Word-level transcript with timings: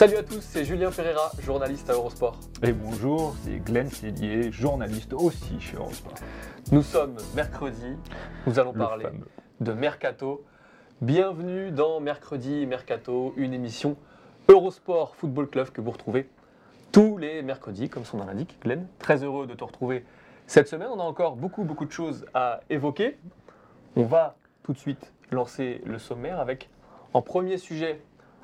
Salut 0.00 0.16
à 0.16 0.22
tous, 0.22 0.40
c'est 0.40 0.64
Julien 0.64 0.90
Pereira, 0.90 1.30
journaliste 1.42 1.90
à 1.90 1.92
Eurosport. 1.92 2.40
Et 2.62 2.72
bonjour, 2.72 3.36
c'est 3.44 3.58
Glenn 3.58 3.90
Sélier, 3.90 4.50
journaliste 4.50 5.12
aussi 5.12 5.60
chez 5.60 5.76
Eurosport. 5.76 6.14
Nous 6.72 6.80
sommes 6.80 7.18
mercredi, 7.34 7.98
nous 8.46 8.58
allons 8.58 8.72
Le 8.72 8.78
parler 8.78 9.04
fameux. 9.04 9.28
de 9.60 9.72
Mercato. 9.74 10.42
Bienvenue 11.02 11.70
dans 11.70 12.00
Mercredi 12.00 12.64
Mercato, 12.64 13.34
une 13.36 13.52
émission 13.52 13.98
Eurosport 14.48 15.16
Football 15.16 15.50
Club 15.50 15.68
que 15.68 15.82
vous 15.82 15.90
retrouvez 15.90 16.30
tous 16.92 17.18
les 17.18 17.42
mercredis, 17.42 17.90
comme 17.90 18.06
son 18.06 18.16
nom 18.16 18.24
l'indique. 18.24 18.56
Glenn, 18.62 18.86
très 19.00 19.22
heureux 19.22 19.46
de 19.46 19.52
te 19.52 19.64
retrouver 19.64 20.06
cette 20.46 20.68
semaine. 20.68 20.88
On 20.90 20.98
a 20.98 21.04
encore 21.04 21.36
beaucoup, 21.36 21.64
beaucoup 21.64 21.84
de 21.84 21.92
choses 21.92 22.24
à 22.32 22.60
évoquer. 22.70 23.18
On 23.96 24.04
va 24.04 24.36
tout 24.62 24.72
de 24.72 24.78
suite 24.78 25.12
lancer 25.30 25.82
le 25.84 25.98
sommaire 25.98 26.40
avec, 26.40 26.70
en 27.12 27.20
premier 27.20 27.58
sujet, 27.58 28.00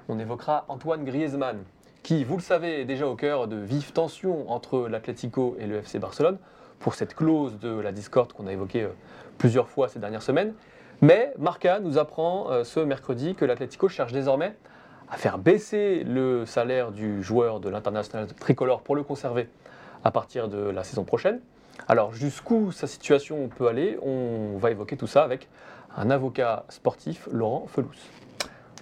on 0.09 0.19
évoquera 0.19 0.65
Antoine 0.69 1.05
Griezmann, 1.05 1.63
qui, 2.03 2.25
vous 2.25 2.37
le 2.37 2.43
savez, 2.43 2.81
est 2.81 2.85
déjà 2.85 3.07
au 3.09 3.17
cœur 3.17 3.49
de 3.49 3.57
vives 3.57 3.93
tensions 3.93 4.51
entre 4.51 4.89
l'Atlético 4.89 5.57
et 5.59 5.67
le 5.67 5.77
FC 5.79 5.99
Barcelone 5.99 6.39
pour 6.79 6.95
cette 6.95 7.15
clause 7.15 7.59
de 7.59 7.71
la 7.71 7.93
discorde 7.93 8.33
qu'on 8.33 8.47
a 8.47 8.53
évoquée 8.53 8.83
euh, 8.83 8.91
plusieurs 9.39 9.69
fois 9.69 9.89
ces 9.89 9.99
dernières 9.99 10.23
semaines. 10.23 10.55
Mais 11.03 11.33
Marca 11.39 11.81
nous 11.81 11.99
apprend 11.99 12.51
euh, 12.51 12.65
ce 12.65 12.81
mercredi 12.81 13.35
que 13.35 13.45
l'Atlético 13.45 13.89
cherche 13.89 14.13
désormais 14.13 14.55
à 15.11 15.17
faire 15.17 15.39
baisser 15.39 16.05
le 16.05 16.47
salaire 16.47 16.93
du 16.93 17.23
joueur 17.23 17.61
de 17.61 17.69
l'international 17.69 18.27
tricolore 18.35 18.83
pour 18.83 18.97
le 18.97 19.03
conserver 19.03 19.49
à 20.05 20.11
partir 20.11 20.49
de 20.49 20.59
la 20.59 20.85
saison 20.85 21.05
prochaine. 21.05 21.41
Alors 21.89 22.13
jusqu'où 22.13 22.73
sa 22.73 22.87
situation 22.87 23.49
peut 23.49 23.69
aller, 23.69 23.99
on 24.03 24.59
va 24.59 24.71
évoquer 24.71 24.97
tout 24.97 25.07
ça 25.07 25.23
avec 25.23 25.49
un 25.97 26.11
avocat 26.11 26.65
sportif, 26.69 27.29
Laurent 27.31 27.67
Felous. 27.69 27.91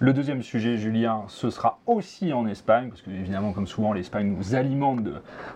Le 0.01 0.11
deuxième 0.11 0.43
sujet, 0.43 0.75
Julien, 0.75 1.23
ce 1.29 1.49
sera 1.49 1.79
aussi 1.85 2.33
en 2.33 2.45
Espagne, 2.47 2.89
parce 2.89 3.01
que 3.01 3.09
évidemment, 3.11 3.53
comme 3.53 3.65
souvent, 3.65 3.93
l'Espagne 3.93 4.35
nous 4.37 4.53
alimente 4.53 5.01
de, 5.03 5.13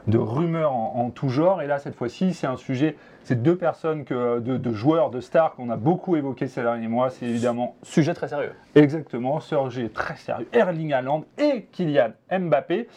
de 0.07 0.17
rumeurs 0.17 0.71
en, 0.71 0.93
en 0.95 1.09
tout 1.09 1.27
genre. 1.27 1.61
Et 1.61 1.67
là, 1.67 1.77
cette 1.77 1.95
fois-ci, 1.95 2.33
c'est 2.33 2.47
un 2.47 2.55
sujet, 2.55 2.95
c'est 3.25 3.43
deux 3.43 3.57
personnes, 3.57 4.05
que, 4.05 4.39
de, 4.39 4.55
de 4.55 4.71
joueurs, 4.71 5.09
de 5.09 5.19
stars 5.19 5.55
qu'on 5.55 5.69
a 5.69 5.75
beaucoup 5.75 6.15
évoqués 6.15 6.47
ces 6.47 6.61
derniers 6.61 6.87
mois. 6.87 7.09
C'est 7.09 7.25
évidemment 7.25 7.75
Sujet 7.83 8.13
très 8.13 8.29
sérieux. 8.29 8.53
exactement 8.75 9.41
sujet 9.41 9.89
très 9.89 10.15
sérieux, 10.15 10.47
Erling 10.53 10.93
Haaland 10.93 11.25
et 11.37 11.67
Kylian 11.73 12.11
Mbappé. 12.31 12.87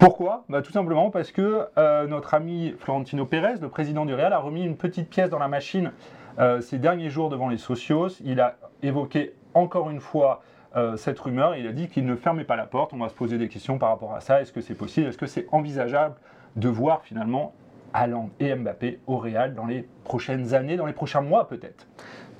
Pourquoi? 0.00 0.44
Bah, 0.48 0.60
Tout 0.60 0.72
simplement 0.72 1.10
parce 1.12 1.30
que 1.30 1.68
euh, 1.78 2.08
notre 2.08 2.34
ami 2.34 2.74
Florentino 2.80 3.26
Pérez, 3.26 3.60
le 3.60 3.68
président 3.68 4.04
du 4.06 4.14
Real, 4.14 4.32
a 4.32 4.38
remis 4.38 4.64
une 4.64 4.76
petite 4.76 5.08
pièce 5.08 5.30
dans 5.30 5.38
la 5.38 5.46
machine 5.46 5.92
euh, 6.40 6.60
ces 6.60 6.78
derniers 6.78 7.10
jours 7.10 7.28
devant 7.28 7.48
les 7.48 7.58
socios. 7.58 8.08
Il 8.24 8.40
a 8.40 8.56
évoqué 8.82 9.34
encore 9.54 9.88
une 9.88 10.00
fois 10.00 10.42
euh, 10.76 10.96
cette 10.96 11.18
rumeur. 11.20 11.56
Il 11.56 11.66
a 11.66 11.72
dit 11.72 11.88
qu'il 11.88 12.04
ne 12.04 12.16
fermait 12.16 12.44
pas 12.44 12.56
la 12.56 12.66
porte. 12.66 12.92
On 12.92 12.98
va 12.98 13.08
se 13.08 13.14
poser 13.14 13.38
des 13.38 13.48
questions 13.48 13.78
par 13.78 13.90
rapport 13.90 14.14
à 14.14 14.20
ça. 14.20 14.40
Est-ce 14.40 14.52
que 14.52 14.60
c'est 14.60 14.74
possible? 14.74 15.08
Est-ce 15.08 15.18
que 15.18 15.26
c'est 15.26 15.46
envisageable 15.52 16.16
de 16.56 16.68
voir 16.68 17.02
finalement 17.02 17.52
Haaland 17.92 18.30
et 18.40 18.54
Mbappé 18.54 19.00
au 19.06 19.18
Real 19.18 19.54
dans 19.54 19.66
les 19.66 19.88
prochaines 20.04 20.54
années, 20.54 20.76
dans 20.76 20.86
les 20.86 20.92
prochains 20.92 21.20
mois 21.20 21.46
peut-être? 21.46 21.86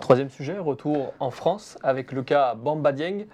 Troisième 0.01 0.31
sujet, 0.31 0.59
retour 0.59 1.15
en 1.21 1.31
France 1.31 1.79
avec 1.83 2.11
le 2.11 2.23
cas 2.23 2.55
Bamba 2.55 2.93
Dieng. 2.93 3.27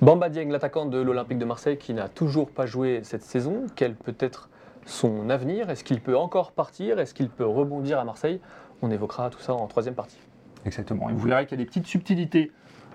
Bamba 0.00 0.28
Dieng, 0.28 0.50
l'attaquant 0.50 0.86
de 0.86 0.98
l'Olympique 0.98 1.38
de 1.38 1.44
Marseille 1.44 1.78
qui 1.78 1.94
n'a 1.94 2.08
toujours 2.08 2.50
pas 2.50 2.66
joué 2.66 3.00
cette 3.04 3.22
saison. 3.22 3.66
Quel 3.76 3.94
peut 3.94 4.16
être 4.18 4.48
son 4.84 5.30
avenir? 5.30 5.70
Est-ce 5.70 5.84
qu'il 5.84 6.00
peut 6.00 6.16
encore 6.16 6.52
partir? 6.52 6.98
Est-ce 6.98 7.14
qu'il 7.14 7.28
peut 7.28 7.46
rebondir 7.46 8.00
à 8.00 8.04
Marseille? 8.04 8.40
On 8.82 8.90
évoquera 8.90 9.30
tout 9.30 9.40
ça 9.40 9.52
en 9.52 9.66
troisième 9.66 9.94
partie. 9.94 10.18
Exactement. 10.64 11.08
Et 11.08 11.12
vous 11.12 11.28
verrez 11.28 11.46
qu'il 11.46 11.58
y 11.58 11.62
a 11.62 11.64
des 11.64 11.68
petites 11.68 11.86
subtilités 11.86 12.50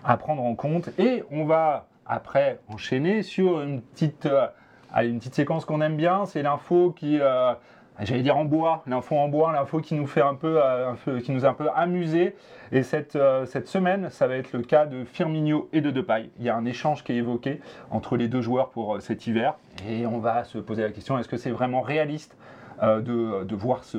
à 0.06 0.18
prendre 0.18 0.44
en 0.44 0.56
compte. 0.56 0.90
Et 1.00 1.24
on 1.32 1.46
va 1.46 1.88
après 2.06 2.60
enchaîner 2.70 3.24
sur 3.24 3.62
une 3.62 3.82
petite, 3.82 4.28
euh, 4.28 4.48
une 4.96 5.18
petite 5.20 5.36
séquence 5.36 5.66
qu'on 5.66 5.82
aime 5.82 5.98
bien. 5.98 6.26
C'est 6.26 6.44
l'info 6.44 6.94
qui, 6.96 7.20
euh, 7.20 7.54
j'allais 8.00 8.22
dire 8.22 8.38
en 8.38 8.46
bois, 8.46 8.84
l'info 8.88 9.16
en 9.16 9.28
bois, 9.28 9.52
l'info 9.52 9.80
qui 9.80 9.96
nous 9.96 10.06
fait 10.06 10.22
un 10.22 10.36
peu, 10.36 10.60
euh, 10.62 10.94
qui 11.24 11.32
nous 11.32 11.46
a 11.46 11.50
un 11.50 11.54
peu 11.54 11.70
amusé. 11.76 12.36
Et 12.72 12.84
cette, 12.84 13.16
euh, 13.16 13.46
cette 13.46 13.68
semaine, 13.68 14.10
ça 14.10 14.28
va 14.28 14.36
être 14.36 14.54
le 14.54 14.62
cas 14.62 14.86
de 14.86 15.04
Firmino 15.04 15.70
et 15.74 15.82
de 15.82 15.92
Depay. 15.92 16.30
Il 16.40 16.46
y 16.46 16.50
a 16.50 16.56
un 16.56 16.66
échange 16.66 17.04
qui 17.04 17.14
est 17.14 17.18
évoqué 17.18 17.60
entre 17.90 18.16
les 18.16 18.28
deux 18.28 18.42
joueurs 18.42 18.70
pour 18.70 19.02
cet 19.02 19.28
hiver. 19.28 19.56
Et 19.90 20.06
on 20.06 20.20
va 20.20 20.44
se 20.44 20.60
poser 20.60 20.84
la 20.84 20.92
question 20.92 21.18
est-ce 21.18 21.28
que 21.28 21.38
c'est 21.38 21.52
vraiment 21.52 21.82
réaliste 21.82 22.38
de, 22.82 23.46
de 23.46 23.56
voir 23.56 23.86
ce, 23.86 23.98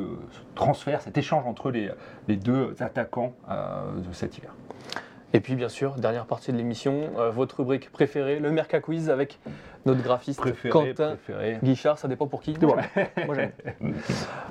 transfert, 0.54 1.00
cet 1.00 1.16
échange 1.16 1.46
entre 1.46 1.70
les, 1.70 1.90
les 2.28 2.36
deux 2.36 2.74
attaquants 2.80 3.32
de 3.48 4.12
cet 4.12 4.36
hiver? 4.36 4.52
Et 5.32 5.40
puis 5.40 5.54
bien 5.54 5.68
sûr, 5.68 5.94
dernière 5.96 6.26
partie 6.26 6.52
de 6.52 6.56
l'émission, 6.56 7.10
euh, 7.18 7.30
votre 7.30 7.58
rubrique 7.58 7.90
préférée, 7.90 8.38
le 8.38 8.50
Merca 8.50 8.80
Quiz 8.80 9.10
avec 9.10 9.38
notre 9.84 10.02
graphiste 10.02 10.40
Quentin 10.70 11.16
préféré. 11.16 11.58
Guichard, 11.62 11.98
ça 11.98 12.08
dépend 12.08 12.26
pour 12.26 12.40
qui. 12.40 12.56
Moi, 12.60 12.78
j'aime. 13.34 13.52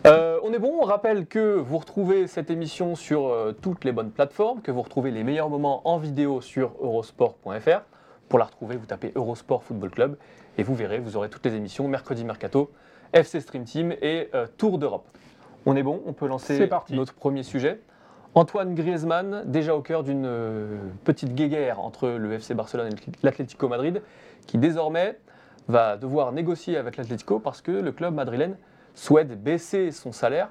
Euh, 0.06 0.40
on 0.44 0.54
est 0.54 0.60
bon, 0.60 0.74
on 0.80 0.86
rappelle 0.86 1.26
que 1.26 1.56
vous 1.56 1.80
retrouvez 1.80 2.28
cette 2.28 2.52
émission 2.52 2.96
sur 2.96 3.28
euh, 3.28 3.54
toutes 3.60 3.84
les 3.84 3.92
bonnes 3.92 4.12
plateformes, 4.12 4.62
que 4.62 4.70
vous 4.70 4.84
retrouvez 4.84 5.10
les 5.10 5.24
meilleurs 5.24 5.50
moments 5.50 5.82
en 5.88 5.98
vidéo 5.98 6.42
sur 6.42 6.74
eurosport.fr. 6.80 7.82
Pour 8.30 8.38
la 8.38 8.46
retrouver, 8.46 8.76
vous 8.76 8.86
tapez 8.86 9.12
Eurosport 9.16 9.64
Football 9.64 9.90
Club 9.90 10.18
et 10.60 10.64
vous 10.64 10.76
verrez, 10.76 11.00
vous 11.00 11.18
aurez 11.18 11.30
toutes 11.30 11.46
les 11.46 11.56
émissions 11.56 11.88
Mercredi 11.88 12.24
Mercato, 12.24 12.72
FC 13.14 13.42
Stream 13.42 13.64
Team 13.64 13.94
et 14.02 14.30
Tour 14.58 14.78
d'Europe. 14.78 15.08
On 15.66 15.76
est 15.76 15.84
bon, 15.84 16.04
on 16.06 16.14
peut 16.14 16.28
lancer 16.28 16.68
parti. 16.68 16.94
notre 16.94 17.14
premier 17.14 17.42
sujet. 17.44 17.80
Antoine 18.38 18.76
Griezmann, 18.76 19.44
déjà 19.46 19.74
au 19.78 19.82
cœur 19.82 20.04
d'une 20.04 20.26
euh, 20.26 20.78
petite 21.06 21.34
guéguerre 21.34 21.80
entre 21.80 22.10
le 22.10 22.34
FC 22.34 22.54
Barcelone 22.54 22.90
et 22.92 23.12
l'Atlético 23.24 23.70
Madrid, 23.70 24.02
qui 24.46 24.58
désormais 24.58 25.18
va 25.70 25.96
devoir 25.96 26.34
négocier 26.34 26.76
avec 26.76 26.98
l'Atlético 26.98 27.40
parce 27.40 27.62
que 27.62 27.72
le 27.72 27.94
club 27.94 28.14
madrilène 28.14 28.58
souhaite 28.94 29.42
baisser 29.42 29.92
son 29.92 30.12
salaire. 30.12 30.50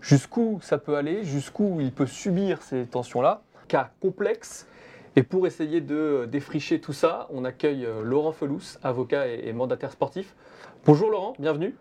Jusqu'où 0.00 0.60
ça 0.62 0.78
peut 0.78 0.96
aller, 0.96 1.24
jusqu'où 1.24 1.80
il 1.80 1.90
peut 1.90 2.06
subir 2.06 2.62
ces 2.62 2.86
tensions-là? 2.86 3.42
Cas 3.66 3.90
complexe. 4.00 4.68
Et 5.16 5.24
pour 5.24 5.48
essayer 5.48 5.80
de 5.80 6.28
défricher 6.30 6.80
tout 6.80 6.92
ça, 6.92 7.26
on 7.30 7.44
accueille 7.44 7.86
euh, 7.86 8.04
Laurent 8.04 8.32
Felous, 8.32 8.78
avocat 8.84 9.26
et 9.26 9.52
mandataire 9.52 9.90
sportif. 9.90 10.36
Bonjour 10.84 11.10
Laurent, 11.10 11.34
bienvenue. 11.40 11.74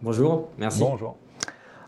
Bonjour, 0.00 0.48
merci. 0.56 0.80
Bonjour. 0.80 1.18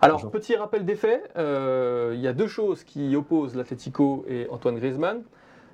Alors, 0.03 0.17
Bonjour. 0.17 0.33
petit 0.33 0.57
rappel 0.57 0.85
des 0.85 0.97
faits, 0.97 1.31
euh, 1.37 2.11
il 2.15 2.21
y 2.21 2.27
a 2.27 2.33
deux 2.33 2.49
choses 2.49 2.83
qui 2.83 3.15
opposent 3.15 3.55
l'Atlético 3.55 4.25
et 4.29 4.49
Antoine 4.51 4.77
Griezmann. 4.77 5.23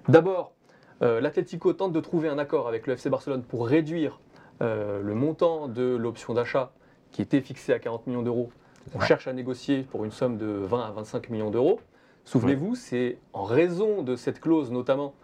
D'abord, 0.06 0.52
euh, 1.00 1.18
l'Atlético 1.22 1.72
tente 1.72 1.94
de 1.94 2.00
trouver 2.00 2.28
un 2.28 2.36
accord 2.36 2.68
avec 2.68 2.86
le 2.86 2.92
FC 2.92 3.08
Barcelone 3.08 3.42
pour 3.42 3.66
réduire 3.66 4.20
euh, 4.60 5.00
le 5.00 5.14
montant 5.14 5.66
de 5.66 5.96
l'option 5.96 6.34
d'achat 6.34 6.72
qui 7.10 7.22
était 7.22 7.40
fixé 7.40 7.72
à 7.72 7.78
40 7.78 8.06
millions 8.06 8.22
d'euros. 8.22 8.50
On 8.94 9.00
cherche 9.00 9.26
à 9.28 9.32
négocier 9.32 9.82
pour 9.82 10.04
une 10.04 10.10
somme 10.10 10.36
de 10.36 10.46
20 10.46 10.82
à 10.82 10.90
25 10.90 11.30
millions 11.30 11.50
d'euros. 11.50 11.80
Souvenez-vous, 12.26 12.74
c'est 12.74 13.16
en 13.32 13.44
raison 13.44 14.02
de 14.02 14.14
cette 14.14 14.40
clause 14.40 14.70
notamment 14.70 15.14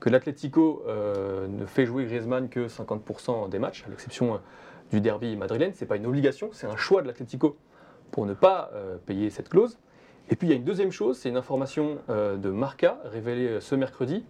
que 0.00 0.08
l'Atlético 0.08 0.82
euh, 0.86 1.46
ne 1.48 1.66
fait 1.66 1.84
jouer 1.84 2.06
Griezmann 2.06 2.48
que 2.48 2.68
50% 2.68 3.50
des 3.50 3.58
matchs, 3.58 3.84
à 3.86 3.90
l'exception 3.90 4.34
euh, 4.34 4.38
du 4.90 5.02
derby 5.02 5.36
madrilène. 5.36 5.74
Ce 5.74 5.82
n'est 5.82 5.86
pas 5.86 5.96
une 5.96 6.06
obligation, 6.06 6.48
c'est 6.52 6.66
un 6.66 6.76
choix 6.76 7.02
de 7.02 7.06
l'Atlético 7.06 7.56
pour 8.14 8.26
ne 8.26 8.34
pas 8.34 8.70
euh, 8.74 8.96
payer 9.04 9.28
cette 9.28 9.48
clause. 9.48 9.76
Et 10.30 10.36
puis 10.36 10.46
il 10.46 10.50
y 10.50 10.52
a 10.52 10.56
une 10.56 10.64
deuxième 10.64 10.92
chose, 10.92 11.18
c'est 11.18 11.28
une 11.28 11.36
information 11.36 11.98
euh, 12.08 12.36
de 12.36 12.48
Marca 12.48 12.98
révélée 13.06 13.48
euh, 13.48 13.60
ce 13.60 13.74
mercredi. 13.74 14.24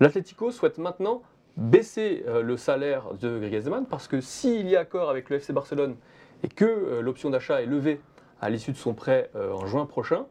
L'Atlético 0.00 0.50
souhaite 0.50 0.78
maintenant 0.78 1.22
baisser 1.58 2.22
le 2.42 2.58
salaire 2.58 3.14
de 3.18 3.38
Griezmann 3.38 3.86
parce 3.86 4.08
que 4.08 4.20
s'il 4.20 4.68
y 4.68 4.76
a 4.76 4.80
accord 4.80 5.08
avec 5.08 5.30
le 5.30 5.36
FC 5.36 5.54
Barcelone 5.54 5.96
et 6.42 6.48
que 6.48 7.00
l'option 7.00 7.30
d'achat 7.30 7.62
est 7.62 7.66
levée 7.66 7.98
à 8.42 8.50
l'issue 8.50 8.72
de 8.72 8.76
son 8.76 8.92
prêt 8.92 9.30
en 9.34 9.64
juin 9.64 9.86
prochain, 9.86 10.26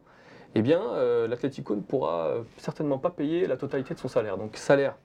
eh 0.53 0.61
bien 0.61 0.79
l'Atlético 1.27 1.75
ne 1.75 1.81
pourra 1.81 2.35
certainement 2.57 2.99
pas 2.99 3.09
payer 3.09 3.47
la 3.47 3.57
totalité 3.57 3.95
de 3.95 3.99
son 3.99 4.07
salaire. 4.07 4.37
Donc 4.37 4.55
salaire 4.55 4.97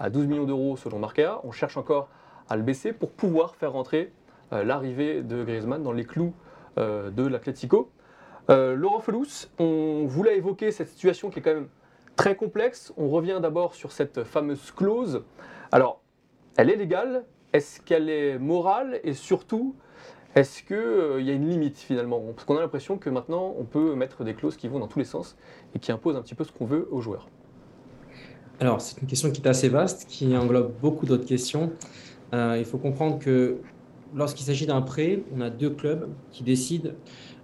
à 0.00 0.10
12 0.10 0.26
millions 0.26 0.46
d'euros 0.46 0.76
selon 0.76 0.98
Marca, 0.98 1.40
on 1.44 1.52
cherche 1.52 1.76
encore 1.76 2.08
à 2.48 2.56
le 2.56 2.64
baisser 2.64 2.92
pour 2.92 3.12
pouvoir 3.12 3.54
faire 3.54 3.70
rentrer 3.70 4.10
l'arrivée 4.50 5.22
de 5.22 5.44
Griezmann 5.44 5.84
dans 5.84 5.92
les 5.92 6.06
clous 6.06 6.34
de 6.78 7.26
l'Atlético. 7.26 7.90
Euh, 8.50 8.74
Laurent 8.74 9.00
Felous, 9.00 9.48
on 9.58 10.06
voulait 10.06 10.38
évoquer 10.38 10.72
cette 10.72 10.88
situation 10.88 11.28
qui 11.28 11.40
est 11.40 11.42
quand 11.42 11.54
même 11.54 11.68
très 12.16 12.34
complexe. 12.34 12.94
On 12.96 13.10
revient 13.10 13.40
d'abord 13.42 13.74
sur 13.74 13.92
cette 13.92 14.24
fameuse 14.24 14.70
clause. 14.70 15.22
Alors, 15.70 16.00
elle 16.56 16.70
est 16.70 16.76
légale, 16.76 17.24
est-ce 17.52 17.80
qu'elle 17.80 18.08
est 18.08 18.38
morale? 18.38 19.00
Et 19.04 19.12
surtout, 19.12 19.74
est-ce 20.34 20.62
qu'il 20.62 20.76
euh, 20.76 21.20
y 21.20 21.30
a 21.30 21.34
une 21.34 21.46
limite 21.46 21.76
finalement? 21.76 22.22
Parce 22.34 22.46
qu'on 22.46 22.56
a 22.56 22.60
l'impression 22.60 22.96
que 22.96 23.10
maintenant, 23.10 23.54
on 23.58 23.64
peut 23.64 23.94
mettre 23.94 24.24
des 24.24 24.32
clauses 24.32 24.56
qui 24.56 24.68
vont 24.68 24.78
dans 24.78 24.88
tous 24.88 24.98
les 24.98 25.04
sens 25.04 25.36
et 25.74 25.78
qui 25.78 25.92
imposent 25.92 26.16
un 26.16 26.22
petit 26.22 26.34
peu 26.34 26.44
ce 26.44 26.52
qu'on 26.52 26.64
veut 26.64 26.88
aux 26.90 27.02
joueurs. 27.02 27.28
Alors, 28.60 28.80
c'est 28.80 29.00
une 29.00 29.06
question 29.06 29.30
qui 29.30 29.42
est 29.42 29.46
assez 29.46 29.68
vaste, 29.68 30.06
qui 30.08 30.34
englobe 30.36 30.72
beaucoup 30.80 31.04
d'autres 31.04 31.26
questions. 31.26 31.72
Euh, 32.32 32.56
il 32.58 32.64
faut 32.64 32.78
comprendre 32.78 33.18
que 33.18 33.58
lorsqu'il 34.14 34.46
s'agit 34.46 34.66
d'un 34.66 34.82
prêt, 34.82 35.22
on 35.34 35.40
a 35.40 35.50
deux 35.50 35.70
clubs 35.70 36.08
qui 36.30 36.42
décident 36.42 36.90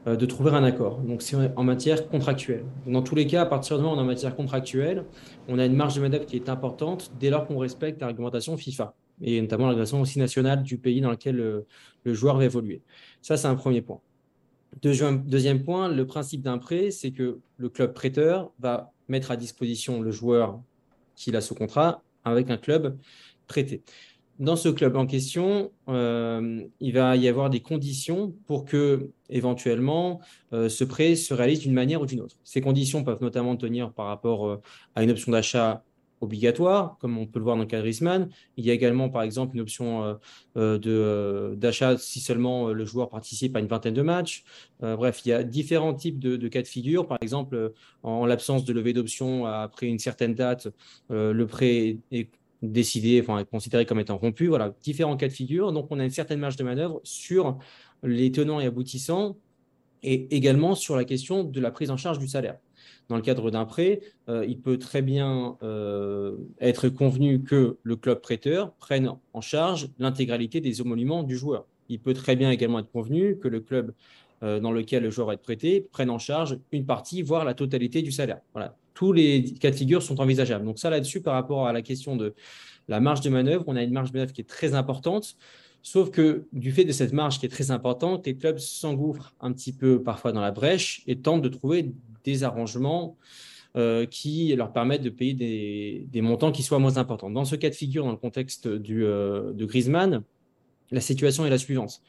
euh, 0.07 0.17
de 0.17 0.27
trouver 0.27 0.51
un 0.51 0.65
accord. 0.65 0.99
Donc, 0.99 1.23
c'est 1.23 1.37
en 1.57 1.65
matière 1.65 2.09
contractuelle. 2.09 2.65
Dans 2.87 3.03
tous 3.03 3.15
les 3.15 3.27
cas, 3.27 3.43
à 3.43 3.47
partir 3.47 3.77
du 3.77 3.83
moment 3.83 3.97
on 3.97 3.99
est 3.99 4.03
en 4.03 4.07
matière 4.07 4.37
contractuelle, 4.37 5.05
on 5.49 5.59
a 5.59 5.65
une 5.65 5.75
marge 5.75 5.97
de 5.97 6.01
manœuvre 6.01 6.27
qui 6.27 6.37
est 6.37 6.49
importante 6.49 7.13
dès 7.19 7.31
lors 7.31 7.47
qu'on 7.47 7.59
respecte 7.59 8.01
la 8.01 8.09
réglementation 8.09 8.57
FIFA 8.57 8.95
et 9.21 9.41
notamment 9.41 9.65
la 9.65 9.71
réglementation 9.71 10.01
aussi 10.01 10.19
nationale 10.19 10.63
du 10.63 10.79
pays 10.79 11.01
dans 11.01 11.11
lequel 11.11 11.37
le, 11.37 12.15
joueur 12.15 12.37
va 12.37 12.45
évoluer. 12.45 12.83
Ça, 13.23 13.37
c'est 13.37 13.47
un 13.47 13.55
premier 13.55 13.81
point. 13.81 14.01
Deuxième, 14.83 15.25
deuxième 15.25 15.63
point, 15.63 15.89
le 15.89 16.07
principe 16.07 16.43
d'un 16.43 16.59
prêt, 16.59 16.91
c'est 16.91 17.13
que 17.13 17.39
le 17.57 17.69
club 17.69 17.95
prêteur 17.95 18.51
va 18.59 18.93
mettre 19.09 19.31
à 19.31 19.37
disposition 19.37 20.01
le 20.01 20.11
joueur 20.11 20.61
qu'il 21.15 21.37
a 21.37 21.41
sous 21.41 21.55
contrat 21.55 22.03
avec 22.25 22.51
un 22.51 22.57
club 22.57 22.99
prêté. 23.47 23.83
Dans 24.41 24.57
ce 24.57 24.69
club 24.69 24.97
en 24.97 25.07
question, 25.07 25.71
euh, 25.89 26.67
il 26.81 26.93
va 26.93 27.15
y 27.17 27.29
avoir 27.29 27.51
des 27.51 27.61
conditions 27.61 28.35
pour 28.47 28.65
que, 28.65 29.11
éventuellement, 29.31 30.21
euh, 30.53 30.69
ce 30.69 30.83
prêt 30.83 31.15
se 31.15 31.33
réalise 31.33 31.61
d'une 31.61 31.73
manière 31.73 32.03
ou 32.03 32.07
d'une 32.07 32.21
autre. 32.21 32.37
Ces 32.43 32.61
conditions 32.61 33.05
peuvent 33.05 33.23
notamment 33.23 33.57
tenir 33.57 33.93
par 33.93 34.07
rapport 34.07 34.49
euh, 34.49 34.61
à 34.97 35.05
une 35.05 35.13
option 35.13 35.31
d'achat 35.31 35.85
obligatoire, 36.21 36.97
comme 37.01 37.17
on 37.17 37.27
peut 37.27 37.39
le 37.39 37.45
voir 37.45 37.55
dans 37.55 37.63
le 37.63 37.69
cas 37.69 37.77
de 37.77 37.83
Griezmann. 37.83 38.29
Il 38.57 38.65
y 38.65 38.71
a 38.71 38.73
également, 38.73 39.09
par 39.09 39.23
exemple, 39.23 39.55
une 39.55 39.61
option 39.61 40.19
d'achat 40.55 41.99
si 41.99 42.21
seulement 42.21 42.71
le 42.71 42.85
joueur 42.87 43.11
participe 43.11 43.55
à 43.57 43.61
une 43.61 43.67
vingtaine 43.67 43.93
de 43.93 44.01
matchs. 44.01 44.43
bref, 44.81 45.21
il 45.27 45.29
y 45.29 45.33
a 45.33 45.43
différents 45.43 45.93
types 45.93 46.19
de 46.19 46.49
cas 46.49 46.63
de 46.63 46.67
figure. 46.67 47.07
Par 47.07 47.19
exemple, 47.21 47.75
en 48.03 48.25
l'absence 48.25 48.65
de 48.65 48.73
levée 48.73 48.95
d'option 48.95 49.45
après 49.45 49.87
une 49.87 49.99
certaine 49.99 50.35
date, 50.35 50.69
le 51.11 51.45
prêt 51.45 51.99
est 52.11 52.31
décidé, 52.73 53.21
enfin 53.21 53.45
considéré 53.45 53.87
comme 53.87 54.01
étant 54.01 54.19
rompu. 54.19 54.49
Voilà, 54.49 54.75
différents 54.83 55.17
cas 55.17 55.29
de 55.29 55.33
figure. 55.33 55.73
Donc, 55.73 55.89
on 55.91 55.99
a 55.99 56.05
une 56.05 56.11
certaine 56.11 56.41
marge 56.41 56.57
de 56.57 56.65
manœuvre 56.65 57.01
sur 57.05 57.59
les 58.03 58.33
tenants 58.33 58.61
et 58.61 58.67
aboutissants 58.67 59.37
et 60.03 60.35
également 60.37 60.75
sur 60.75 60.97
la 60.97 61.05
question 61.05 61.45
de 61.45 61.61
la 61.61 61.71
prise 61.71 61.91
en 61.91 61.97
charge 61.97 62.19
du 62.19 62.29
salaire. 62.29 62.59
Dans 63.09 63.17
le 63.17 63.23
cadre 63.23 63.51
d'un 63.51 63.65
prêt, 63.65 64.01
euh, 64.29 64.45
il 64.47 64.61
peut 64.61 64.79
très 64.79 65.03
bien 65.03 65.57
euh, 65.63 66.37
être 66.61 66.89
convenu 66.89 67.43
que 67.43 67.79
le 67.83 67.97
club 67.97 68.21
prêteur 68.21 68.73
prenne 68.75 69.11
en 69.33 69.41
charge 69.41 69.89
l'intégralité 69.99 70.61
des 70.61 70.81
émoluments 70.81 71.23
du 71.23 71.37
joueur. 71.37 71.67
Il 71.89 72.01
peut 72.01 72.15
très 72.15 72.37
bien 72.37 72.51
également 72.51 72.79
être 72.79 72.91
convenu 72.91 73.39
que 73.39 73.49
le 73.49 73.61
club 73.61 73.93
dans 74.43 74.73
lequel 74.73 75.03
le 75.03 75.11
joueur 75.11 75.29
va 75.29 75.35
être 75.35 75.43
prêté 75.43 75.87
prenne 75.93 76.11
en 76.11 76.19
charge 76.19 76.59
une 76.73 76.85
partie, 76.85 77.23
voire 77.23 77.45
la 77.45 77.55
totalité 77.55 78.03
du 78.03 78.13
salaire. 78.13 78.41
Voilà 78.53 78.77
tous 78.95 79.13
les 79.13 79.45
cas 79.61 79.71
de 79.71 79.77
figure 79.77 80.03
sont 80.03 80.21
envisageables. 80.21 80.65
Donc 80.65 80.79
ça 80.79 80.89
là-dessus, 80.89 81.21
par 81.21 81.35
rapport 81.35 81.67
à 81.67 81.73
la 81.73 81.83
question 81.83 82.17
de 82.17 82.35
la 82.89 83.01
marge 83.01 83.21
de 83.21 83.29
manœuvre, 83.29 83.65
on 83.67 83.77
a 83.77 83.83
une 83.83 83.93
marge 83.93 84.13
de 84.13 84.17
manœuvre 84.17 84.33
qui 84.33 84.41
est 84.41 84.49
très 84.49 84.75
importante. 84.75 85.37
Sauf 85.83 86.11
que 86.11 86.47
du 86.53 86.73
fait 86.73 86.85
de 86.85 86.93
cette 86.93 87.13
marge 87.13 87.39
qui 87.39 87.47
est 87.47 87.51
très 87.51 87.71
importante, 87.71 88.25
les 88.27 88.37
clubs 88.37 88.59
s'engouffrent 88.59 89.35
un 89.41 89.53
petit 89.53 89.73
peu 89.73 90.03
parfois 90.03 90.33
dans 90.33 90.41
la 90.41 90.51
brèche 90.51 91.03
et 91.07 91.17
tentent 91.19 91.43
de 91.43 91.49
trouver 91.49 91.93
des 92.23 92.45
arrangements 92.45 93.19
euh, 93.77 94.07
qui 94.07 94.55
leur 94.55 94.73
permettent 94.73 95.03
de 95.03 95.11
payer 95.11 95.35
des, 95.35 96.21
montants 96.23 96.53
qui 96.53 96.63
soient 96.63 96.79
moins 96.79 96.97
importants. 96.97 97.29
Dans 97.29 97.45
ce 97.45 97.57
cas 97.57 97.69
de 97.69 97.75
figure, 97.75 98.05
dans 98.05 98.13
le 98.13 98.17
contexte 98.17 98.67
euh, 98.67 99.53
de 99.53 99.65
Griezmann, 99.67 100.23
la 100.91 101.01
situation 101.01 101.45
est 101.45 101.51
la 101.51 101.59
suivante. 101.59 102.01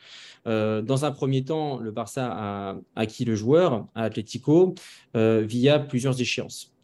Euh, 0.47 0.81
dans 0.81 1.05
un 1.05 1.11
premier 1.11 1.43
temps, 1.43 1.79
le 1.79 1.91
Barça 1.91 2.29
a 2.31 2.75
acquis 2.95 3.25
le 3.25 3.35
joueur 3.35 3.87
à 3.95 4.03
Atletico 4.03 4.75
via 5.13 5.79
plusieurs 5.79 6.19
échéances. 6.19 6.75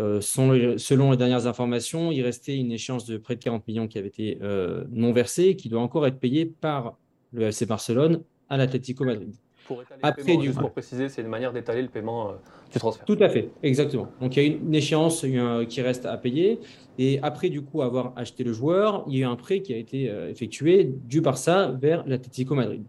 Euh, 0.00 0.20
selon 0.20 1.10
les 1.10 1.16
dernières 1.16 1.46
informations, 1.46 2.12
il 2.12 2.22
restait 2.22 2.56
une 2.56 2.70
échéance 2.70 3.04
de 3.04 3.16
près 3.16 3.34
de 3.34 3.42
40 3.42 3.66
millions 3.66 3.88
qui 3.88 3.98
avait 3.98 4.08
été 4.08 4.38
euh, 4.42 4.84
non 4.90 5.12
versée, 5.12 5.56
qui 5.56 5.68
doit 5.68 5.82
encore 5.82 6.06
être 6.06 6.20
payée 6.20 6.46
par 6.46 6.96
le 7.32 7.46
FC 7.48 7.66
Barcelone 7.66 8.22
à 8.48 8.56
l'Atlético 8.56 9.04
Madrid. 9.04 9.34
Pour 9.68 9.84
Après, 10.02 10.36
du 10.36 10.46
juste 10.46 10.58
pour 10.58 10.72
préciser, 10.72 11.08
c'est 11.08 11.22
une 11.22 11.28
manière 11.28 11.52
d'étaler 11.52 11.82
le 11.82 11.88
paiement 11.88 12.30
euh, 12.30 12.32
du 12.72 12.78
transfert. 12.78 13.04
Tout 13.04 13.18
à 13.20 13.28
fait, 13.28 13.50
exactement. 13.62 14.08
Donc 14.20 14.36
il 14.36 14.42
y 14.42 14.46
a 14.46 14.48
une 14.48 14.74
échéance 14.74 15.24
qui 15.68 15.82
reste 15.82 16.06
à 16.06 16.16
payer. 16.16 16.58
Et 16.98 17.20
après, 17.22 17.50
du 17.50 17.62
coup, 17.62 17.82
avoir 17.82 18.12
acheté 18.16 18.42
le 18.42 18.52
joueur, 18.52 19.04
il 19.06 19.14
y 19.14 19.18
a 19.18 19.20
eu 19.20 19.30
un 19.30 19.36
prêt 19.36 19.60
qui 19.60 19.72
a 19.72 19.76
été 19.76 20.12
effectué 20.28 20.90
du 21.04 21.20
Barça 21.20 21.76
vers 21.80 22.04
l'Atlético 22.06 22.54
Madrid. 22.56 22.82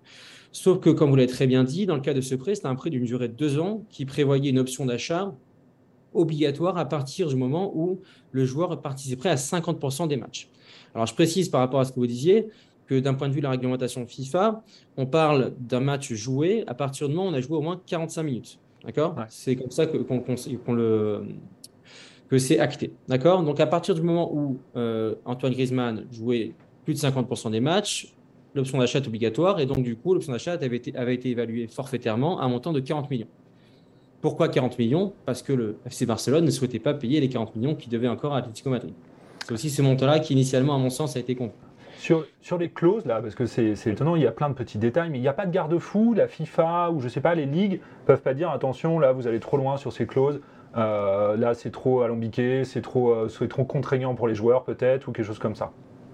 Sauf 0.52 0.80
que, 0.80 0.90
comme 0.90 1.12
vous 1.12 1.16
l'avez 1.16 1.28
très 1.28 1.46
bien 1.46 1.64
dit, 1.64 1.86
dans 1.86 1.96
le 1.96 2.02
cas 2.02 2.14
de 2.14 2.22
ce 2.22 2.34
prêt, 2.34 2.56
c'est 2.56 2.66
un 2.66 2.76
prêt 2.76 2.90
d'une 2.90 3.06
durée 3.06 3.28
de 3.28 3.34
deux 3.34 3.60
ans 3.60 3.86
qui 3.90 4.06
prévoyait 4.06 4.50
une 4.50 4.60
option 4.60 4.86
d'achat 4.86 5.36
obligatoire 6.14 6.78
à 6.78 6.86
partir 6.86 7.28
du 7.28 7.36
moment 7.36 7.72
où 7.76 8.02
le 8.32 8.46
joueur 8.46 8.82
participerait 8.82 9.30
à 9.30 9.36
50% 9.36 10.08
des 10.08 10.18
matchs. 10.18 10.50
Alors, 10.96 11.06
je 11.06 11.14
précise 11.14 11.50
par 11.50 11.62
rapport 11.62 11.80
à 11.80 11.86
ce 11.86 11.92
que 11.92 12.00
vous 12.00 12.08
disiez 12.08 12.48
que 12.90 13.00
d'un 13.00 13.14
point 13.14 13.30
de 13.30 13.34
vue 13.34 13.40
de 13.40 13.44
la 13.44 13.52
réglementation 13.52 14.08
FIFA, 14.08 14.64
on 14.98 15.06
parle 15.06 15.54
d'un 15.60 15.80
match 15.80 16.12
joué 16.12 16.64
à 16.66 16.74
partir 16.74 17.08
du 17.08 17.14
moment 17.14 17.30
où 17.30 17.32
on 17.32 17.36
a 17.36 17.40
joué 17.40 17.56
au 17.56 17.62
moins 17.62 17.80
45 17.86 18.24
minutes. 18.24 18.60
D'accord? 18.84 19.16
C'est 19.30 19.56
comme 19.56 19.70
ça 19.70 19.86
que, 19.86 19.96
le, 19.96 21.24
que 22.28 22.38
c'est 22.40 22.58
acté. 22.58 22.92
D'accord? 23.08 23.44
Donc, 23.44 23.60
à 23.60 23.68
partir 23.68 23.94
du 23.94 24.02
moment 24.02 24.34
où 24.34 24.58
euh, 24.76 25.14
Antoine 25.26 25.54
Griezmann 25.54 26.08
jouait 26.12 26.54
plus 26.84 26.96
de 26.96 27.00
50% 27.00 27.52
des 27.52 27.60
matchs, 27.60 28.16
l'option 28.56 28.80
d'achat 28.80 28.98
est 28.98 29.08
obligatoire 29.08 29.60
et 29.60 29.68
donc, 29.68 29.84
du 29.84 29.96
coup, 29.96 30.16
l'option 30.16 30.32
d'achat 30.34 30.54
avait 30.54 30.78
été, 30.78 30.96
avait 30.96 31.14
été 31.14 31.30
évaluée 31.30 31.68
forfaitairement 31.68 32.40
à 32.40 32.46
un 32.46 32.50
montant 32.50 32.74
de 32.74 32.80
40 32.80 33.12
millions. 33.12 33.28
Pourquoi 34.20 34.50
40 34.50 34.80
millions? 34.80 35.14
Parce 35.28 35.44
que 35.44 35.54
le 35.54 35.78
FC 35.86 36.08
Barcelone 36.08 36.44
ne 36.44 36.52
souhaitait 36.52 36.80
pas 36.80 36.96
payer 36.96 37.22
les 37.22 37.30
40 37.30 37.56
millions 37.56 37.76
qui 37.76 37.88
devaient 37.88 38.08
encore 38.08 38.34
à 38.34 38.40
Atlético 38.40 38.72
Madrid. 38.72 38.94
C'est 39.46 39.54
aussi 39.54 39.70
ce 39.70 39.84
montant-là 39.84 40.20
qui, 40.20 40.34
initialement, 40.34 40.74
à 40.74 40.80
mon 40.80 40.90
sens, 40.90 41.16
a 41.16 41.20
été 41.20 41.36
compris. 41.36 41.69
Sur, 42.00 42.58
les 42.58 42.70
clauses, 42.70 43.06
là, 43.06 43.22
parce 43.22 43.36
que 43.36 43.46
c'est 43.46 43.74
étonnant, 43.86 44.16
il 44.16 44.24
y 44.24 44.28
a 44.28 44.32
plein 44.32 44.50
de 44.50 44.54
petits 44.54 44.78
détails, 44.78 45.10
mais 45.10 45.18
il 45.18 45.22
n'y 45.22 45.28
a 45.28 45.34
pas 45.34 45.46
de 45.46 45.52
garde-fou, 45.52 46.14
la 46.14 46.28
FIFA 46.28 46.92
ou 46.92 47.02
je 47.02 47.10
sais 47.10 47.20
pas, 47.20 47.36
les 47.36 47.46
ligues 47.46 47.82
peuvent 48.06 48.22
pas 48.22 48.34
dire 48.34 48.50
attention, 48.52 49.00
là 49.00 49.12
vous 49.12 49.28
allez 49.28 49.42
trop 49.42 49.58
loin 49.58 49.76
sur 49.76 49.92
ces 49.92 50.08
clauses, 50.08 50.40
euh, 50.78 51.36
là 51.36 51.54
c'est 51.54 51.72
trop 51.72 52.02
alambiqué, 52.02 52.64
c'est 52.64 52.82
trop, 52.82 53.12
euh, 53.12 53.48
trop 53.50 53.66
contraignant 53.66 54.16
pour 54.16 54.30
les 54.30 54.36
joueurs 54.36 54.64
peut-être, 54.64 55.10
ou 55.10 55.12
quelque 55.12 55.26
chose 55.26 55.40
comme 55.40 55.56
ça. 55.56 55.72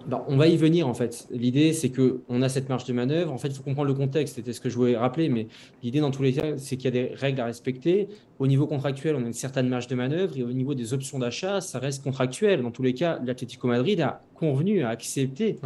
Bah, 0.07 0.23
on 0.27 0.37
va 0.37 0.47
y 0.47 0.55
venir 0.55 0.87
en 0.87 0.93
fait. 0.93 1.27
L'idée, 1.31 1.73
c'est 1.73 1.91
qu'on 1.91 2.41
a 2.43 2.49
cette 2.49 2.69
marge 2.69 2.85
de 2.85 2.93
manœuvre. 2.93 3.33
En 3.33 3.39
fait, 3.39 3.47
il 3.47 3.55
faut 3.55 3.63
comprendre 3.63 3.87
le 3.87 3.95
contexte, 3.95 4.35
c'était 4.35 4.53
ce 4.53 4.61
que 4.61 4.69
je 4.69 4.75
voulais 4.75 4.95
rappeler, 4.95 5.29
mais 5.29 5.47
l'idée 5.81 5.99
dans 5.99 6.11
tous 6.11 6.21
les 6.21 6.33
cas, 6.33 6.57
c'est 6.57 6.77
qu'il 6.77 6.85
y 6.85 6.87
a 6.87 6.91
des 6.91 7.15
règles 7.15 7.41
à 7.41 7.45
respecter. 7.45 8.07
Au 8.37 8.45
niveau 8.45 8.67
contractuel, 8.67 9.15
on 9.15 9.23
a 9.23 9.27
une 9.27 9.33
certaine 9.33 9.67
marge 9.67 9.87
de 9.87 9.95
manœuvre, 9.95 10.37
et 10.37 10.43
au 10.43 10.51
niveau 10.51 10.75
des 10.75 10.93
options 10.93 11.17
d'achat, 11.17 11.59
ça 11.59 11.79
reste 11.79 12.03
contractuel. 12.03 12.61
Dans 12.61 12.71
tous 12.71 12.83
les 12.83 12.93
cas, 12.93 13.19
l'Atlético 13.25 13.67
Madrid 13.67 13.99
a 14.01 14.21
convenu, 14.35 14.83
a 14.83 14.89
accepté 14.89 15.57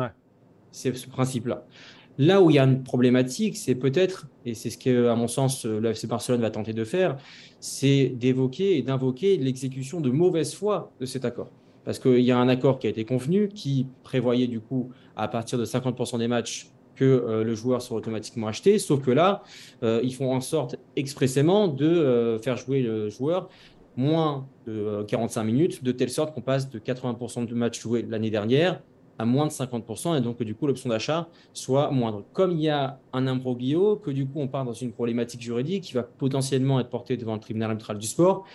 ce 0.71 1.07
principe-là. 1.07 1.65
Là 2.17 2.41
où 2.41 2.49
il 2.49 2.55
y 2.55 2.59
a 2.59 2.63
une 2.63 2.83
problématique, 2.83 3.57
c'est 3.57 3.75
peut-être, 3.75 4.27
et 4.45 4.53
c'est 4.53 4.69
ce 4.69 4.77
que, 4.77 5.07
à 5.07 5.15
mon 5.15 5.27
sens, 5.27 5.65
le 5.65 5.89
FC 5.89 6.07
Barcelone 6.07 6.41
va 6.41 6.49
tenter 6.49 6.73
de 6.73 6.85
faire, 6.85 7.17
c'est 7.59 8.07
d'évoquer 8.07 8.77
et 8.77 8.83
d'invoquer 8.83 9.37
l'exécution 9.37 9.99
de 9.99 10.09
mauvaise 10.09 10.53
foi 10.53 10.91
de 11.01 11.05
cet 11.05 11.25
accord 11.25 11.49
parce 11.85 11.99
qu'il 11.99 12.21
y 12.21 12.31
a 12.31 12.37
un 12.37 12.49
accord 12.49 12.79
qui 12.79 12.87
a 12.87 12.89
été 12.89 13.05
convenu 13.05 13.49
qui 13.49 13.87
prévoyait 14.03 14.47
du 14.47 14.59
coup 14.59 14.89
à 15.15 15.27
partir 15.27 15.57
de 15.57 15.65
50% 15.65 16.17
des 16.17 16.27
matchs 16.27 16.71
que 16.95 17.05
euh, 17.05 17.43
le 17.43 17.55
joueur 17.55 17.81
soit 17.81 17.97
automatiquement 17.97 18.47
acheté, 18.47 18.77
sauf 18.77 19.01
que 19.01 19.11
là, 19.11 19.41
euh, 19.83 20.01
ils 20.03 20.13
font 20.13 20.33
en 20.33 20.41
sorte 20.41 20.75
expressément 20.97 21.69
de 21.69 21.87
euh, 21.87 22.39
faire 22.39 22.57
jouer 22.57 22.81
le 22.81 23.09
joueur 23.09 23.49
moins 23.95 24.47
de 24.65 25.03
45 25.07 25.43
minutes, 25.43 25.83
de 25.83 25.91
telle 25.91 26.09
sorte 26.09 26.33
qu'on 26.33 26.41
passe 26.41 26.69
de 26.69 26.79
80% 26.79 27.45
de 27.45 27.53
matchs 27.53 27.79
joués 27.79 28.05
l'année 28.07 28.29
dernière 28.29 28.81
à 29.17 29.25
moins 29.25 29.45
de 29.45 29.51
50%, 29.51 30.17
et 30.17 30.21
donc 30.21 30.37
que 30.37 30.45
du 30.45 30.55
coup 30.55 30.65
l'option 30.65 30.89
d'achat 30.89 31.27
soit 31.53 31.91
moindre. 31.91 32.23
Comme 32.31 32.53
il 32.53 32.61
y 32.61 32.69
a 32.69 32.99
un 33.11 33.27
imbroglio, 33.27 33.97
que 33.97 34.11
du 34.11 34.25
coup 34.25 34.39
on 34.39 34.47
part 34.47 34.63
dans 34.63 34.73
une 34.73 34.93
problématique 34.93 35.41
juridique 35.41 35.83
qui 35.83 35.93
va 35.93 36.03
potentiellement 36.03 36.79
être 36.79 36.89
portée 36.89 37.17
devant 37.17 37.33
le 37.33 37.41
tribunal 37.41 37.71
arbitral 37.71 37.97
du 37.97 38.07
sport, 38.07 38.45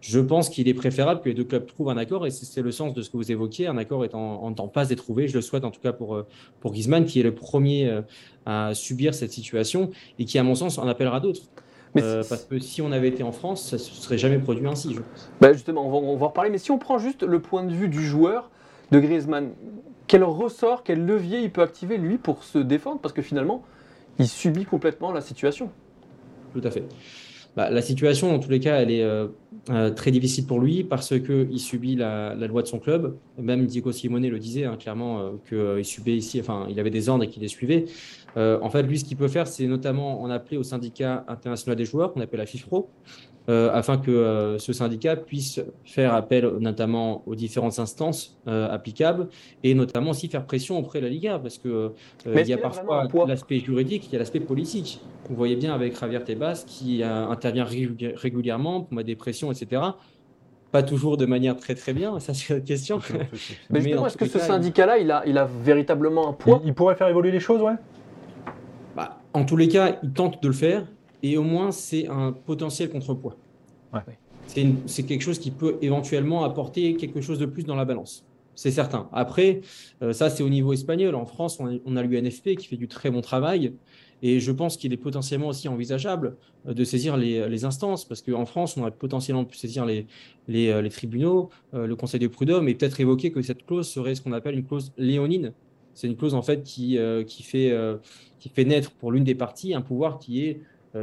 je 0.00 0.20
pense 0.20 0.48
qu'il 0.48 0.68
est 0.68 0.74
préférable 0.74 1.20
que 1.20 1.28
les 1.28 1.34
deux 1.34 1.44
clubs 1.44 1.66
trouvent 1.66 1.90
un 1.90 1.96
accord, 1.96 2.26
et 2.26 2.30
c'est 2.30 2.62
le 2.62 2.72
sens 2.72 2.94
de 2.94 3.02
ce 3.02 3.10
que 3.10 3.16
vous 3.16 3.32
évoquiez, 3.32 3.66
un 3.66 3.78
accord 3.78 4.04
est 4.04 4.14
en, 4.14 4.52
temps 4.52 4.68
passe 4.68 4.88
d'être 4.88 5.02
trouvé, 5.02 5.28
je 5.28 5.34
le 5.34 5.42
souhaite 5.42 5.64
en 5.64 5.70
tout 5.70 5.80
cas 5.80 5.92
pour, 5.92 6.14
euh, 6.14 6.26
pour 6.60 6.72
Griezmann, 6.72 7.04
qui 7.04 7.20
est 7.20 7.24
le 7.24 7.34
premier 7.34 7.88
euh, 7.88 8.02
à 8.46 8.74
subir 8.74 9.14
cette 9.14 9.32
situation, 9.32 9.90
et 10.18 10.24
qui, 10.24 10.38
à 10.38 10.42
mon 10.42 10.54
sens, 10.54 10.78
en 10.78 10.86
appellera 10.86 11.20
d'autres. 11.20 11.42
Euh, 11.96 12.22
parce 12.28 12.44
que 12.44 12.58
si 12.58 12.82
on 12.82 12.92
avait 12.92 13.08
été 13.08 13.22
en 13.22 13.32
France, 13.32 13.70
ça 13.70 13.76
ne 13.76 13.80
se 13.80 13.94
serait 13.94 14.18
jamais 14.18 14.38
produit 14.38 14.66
ainsi, 14.66 14.94
je 14.94 15.00
pense. 15.00 15.30
Bah 15.40 15.52
justement, 15.52 15.86
on 15.86 15.90
va, 15.90 15.96
on 15.96 16.16
va 16.16 16.26
en 16.26 16.28
reparler, 16.28 16.50
mais 16.50 16.58
si 16.58 16.70
on 16.70 16.78
prend 16.78 16.98
juste 16.98 17.22
le 17.22 17.40
point 17.40 17.64
de 17.64 17.72
vue 17.72 17.88
du 17.88 18.04
joueur, 18.04 18.50
de 18.90 19.00
Griezmann, 19.00 19.50
quel 20.06 20.24
ressort, 20.24 20.82
quel 20.84 21.04
levier 21.04 21.40
il 21.40 21.50
peut 21.50 21.62
activer, 21.62 21.98
lui, 21.98 22.18
pour 22.18 22.44
se 22.44 22.58
défendre? 22.58 23.00
Parce 23.00 23.12
que 23.12 23.22
finalement, 23.22 23.62
il 24.18 24.28
subit 24.28 24.64
complètement 24.64 25.12
la 25.12 25.20
situation. 25.20 25.70
Tout 26.54 26.62
à 26.64 26.70
fait. 26.70 26.84
Bah, 27.58 27.70
la 27.70 27.82
situation, 27.82 28.32
en 28.32 28.38
tous 28.38 28.50
les 28.50 28.60
cas, 28.60 28.80
elle 28.80 28.92
est 28.92 29.02
euh, 29.02 29.26
euh, 29.70 29.90
très 29.90 30.12
difficile 30.12 30.46
pour 30.46 30.60
lui 30.60 30.84
parce 30.84 31.18
qu'il 31.18 31.58
subit 31.58 31.96
la, 31.96 32.36
loi 32.36 32.62
de 32.62 32.68
son 32.68 32.78
club. 32.78 33.16
Même 33.36 33.66
Diego 33.66 33.90
Simone 33.90 34.28
le 34.28 34.38
disait 34.38 34.62
hein, 34.62 34.76
clairement 34.78 35.18
euh, 35.18 35.74
qu'il 35.76 35.84
subait 35.84 36.16
ici, 36.16 36.38
enfin, 36.38 36.68
il 36.70 36.78
avait 36.78 36.90
des 36.90 37.08
ordres 37.08 37.24
et 37.24 37.28
qu'il 37.28 37.42
les 37.42 37.48
suivait. 37.48 37.86
en 38.36 38.70
fait, 38.70 38.84
lui, 38.84 39.00
ce 39.00 39.04
qu'il 39.04 39.16
peut 39.16 39.26
faire, 39.26 39.48
c'est 39.48 39.66
notamment 39.66 40.22
en 40.22 40.30
appeler 40.30 40.56
au 40.56 40.62
syndicat 40.62 41.24
international 41.26 41.76
des 41.76 41.84
joueurs, 41.84 42.12
qu'on 42.12 42.20
appelle 42.20 42.38
la 42.38 42.46
FIFPRO, 42.46 42.90
euh, 43.48 43.70
afin 43.72 43.96
que 43.96 44.10
euh, 44.10 44.58
ce 44.58 44.74
syndicat 44.74 45.16
puisse 45.16 45.60
faire 45.84 46.12
appel 46.12 46.46
notamment 46.60 47.22
aux 47.26 47.34
différentes 47.34 47.78
instances 47.78 48.38
euh, 48.46 48.68
applicables 48.70 49.28
et 49.64 49.74
notamment 49.74 50.10
aussi 50.10 50.28
faire 50.28 50.44
pression 50.44 50.78
auprès 50.78 50.98
de 51.00 51.04
la 51.04 51.10
Liga 51.10 51.38
parce 51.38 51.56
que 51.56 51.92
il 52.26 52.46
y 52.46 52.52
a 52.52 52.58
parfois 52.58 53.08
l'aspect 53.26 53.58
juridique, 53.60 54.06
il 54.08 54.12
y 54.12 54.16
a 54.16 54.18
l'aspect 54.18 54.40
politique. 54.40 55.00
Vous 55.30 55.36
voyez 55.36 55.56
bien 55.56 55.74
avec 55.74 55.98
Javier 55.98 56.22
Tebas 56.22 56.64
qui 56.66 57.02
intervient 57.02 57.64
régulièrement 57.64 58.82
pour 58.82 58.94
mettre 58.94 59.06
des 59.06 59.16
pressions, 59.16 59.50
etc 59.50 59.80
pas 60.70 60.82
toujours 60.82 61.16
de 61.16 61.24
manière 61.24 61.56
très 61.56 61.74
très 61.74 61.94
bien, 61.94 62.20
ça 62.20 62.34
c'est 62.34 62.52
la 62.52 62.60
question. 62.60 63.00
Mais, 63.70 63.80
justement, 63.80 64.06
est-ce 64.06 64.18
que 64.18 64.26
ce 64.26 64.38
syndicat-là, 64.38 64.98
il 64.98 65.10
a, 65.10 65.22
il 65.26 65.38
a 65.38 65.46
véritablement 65.46 66.28
un 66.28 66.32
poids? 66.34 66.60
Il, 66.64 66.74
pourrait 66.74 66.94
faire 66.94 67.08
évoluer 67.08 67.30
les 67.30 67.40
choses, 67.40 67.62
ouais? 67.62 67.76
Bah, 68.94 69.18
En 69.32 69.44
tous 69.44 69.56
les 69.56 69.68
cas, 69.68 69.96
il 70.02 70.12
tente 70.12 70.42
de 70.42 70.48
le 70.48 70.54
faire 70.54 70.84
et 71.22 71.36
au 71.36 71.42
moins 71.42 71.70
c'est 71.70 72.08
un 72.08 72.32
potentiel 72.32 72.90
contrepoids. 72.90 73.36
C'est 74.86 75.02
quelque 75.04 75.22
chose 75.22 75.38
qui 75.38 75.50
peut 75.50 75.76
éventuellement 75.82 76.44
apporter 76.44 76.94
quelque 76.94 77.20
chose 77.20 77.38
de 77.38 77.46
plus 77.46 77.64
dans 77.64 77.76
la 77.76 77.84
balance. 77.84 78.24
C'est 78.58 78.72
certain. 78.72 79.08
Après, 79.12 79.60
euh, 80.02 80.12
ça 80.12 80.30
c'est 80.30 80.42
au 80.42 80.48
niveau 80.48 80.72
espagnol. 80.72 81.14
En 81.14 81.26
France, 81.26 81.60
on 81.60 81.96
a, 81.96 82.02
l'UNFP 82.02 82.56
qui 82.56 82.66
fait 82.66 82.76
du 82.76 82.88
très 82.88 83.08
bon 83.08 83.20
travail. 83.20 83.74
Et 84.20 84.40
je 84.40 84.50
pense 84.50 84.76
qu'il 84.76 84.92
est 84.92 84.96
potentiellement 84.96 85.46
aussi 85.46 85.68
envisageable 85.68 86.36
euh, 86.66 86.74
de 86.74 86.82
saisir 86.82 87.16
les, 87.16 87.64
instances, 87.64 88.04
parce 88.04 88.20
qu'en 88.20 88.46
France, 88.46 88.76
on 88.76 88.80
aurait 88.80 88.90
potentiellement 88.90 89.44
pu 89.44 89.56
saisir 89.56 89.86
les, 89.86 90.08
les, 90.48 90.70
euh, 90.70 90.88
tribunaux, 90.88 91.50
le 91.72 91.94
Conseil 91.94 92.18
de 92.18 92.26
prud'homme, 92.26 92.68
et 92.68 92.74
peut-être 92.74 92.98
évoquer 92.98 93.30
que 93.30 93.42
cette 93.42 93.64
clause 93.64 93.86
serait 93.86 94.16
ce 94.16 94.22
qu'on 94.22 94.32
appelle 94.32 94.56
une 94.56 94.66
clause 94.66 94.92
léonine. 94.98 95.52
C'est 95.94 96.08
une 96.08 96.16
clause 96.16 96.34
en 96.34 96.42
fait 96.42 96.64
qui, 96.64 96.98
qui, 97.28 97.42
fait, 97.44 97.72
qui 98.40 98.48
fait 98.48 98.64
naître 98.64 98.90
pour 98.92 99.12
l'une 99.12 99.24
des 99.24 99.34
parties 99.34 99.74
un 99.74 99.82
pouvoir 99.82 100.18
qui 100.18 100.44
est 100.44 100.60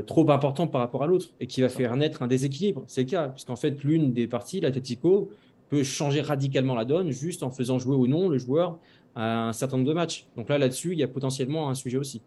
trop 0.08 0.30
important 0.32 0.68
par 0.68 0.82
rapport 0.82 1.04
à 1.04 1.08
l'autre 1.08 1.28
et 1.40 1.48
qui 1.48 1.62
va 1.62 1.70
faire 1.70 1.96
naître 1.96 2.22
un 2.24 2.28
déséquilibre. 2.28 2.84
C'est 2.88 3.04
le 3.04 3.10
cas, 3.10 3.30
puisqu'en 3.30 3.56
fait, 3.56 3.84
l'une 3.84 4.14
des 4.14 4.28
parties, 4.28 4.60
l'Atletico, 4.60 5.30
peut 5.70 5.84
changer 5.84 6.22
radicalement 6.22 6.76
la 6.76 6.86
donne 6.86 7.12
juste 7.12 7.44
en 7.44 7.52
faisant 7.52 7.80
jouer 7.80 7.96
ou 7.96 8.08
non 8.08 8.30
le 8.30 8.38
joueur 8.38 8.78
à 9.16 9.48
un 9.48 9.54
certain 9.54 9.78
nombre 9.78 9.90
de 9.90 9.94
matchs. 9.94 10.28
Donc 10.36 10.50
là, 10.50 10.58
là-dessus, 10.58 10.92
il 10.92 11.00
y 11.00 11.04
a 11.04 11.08
potentiellement 11.08 11.70
un 11.70 11.76
sujet 11.76 11.98
aussi. 11.98 12.22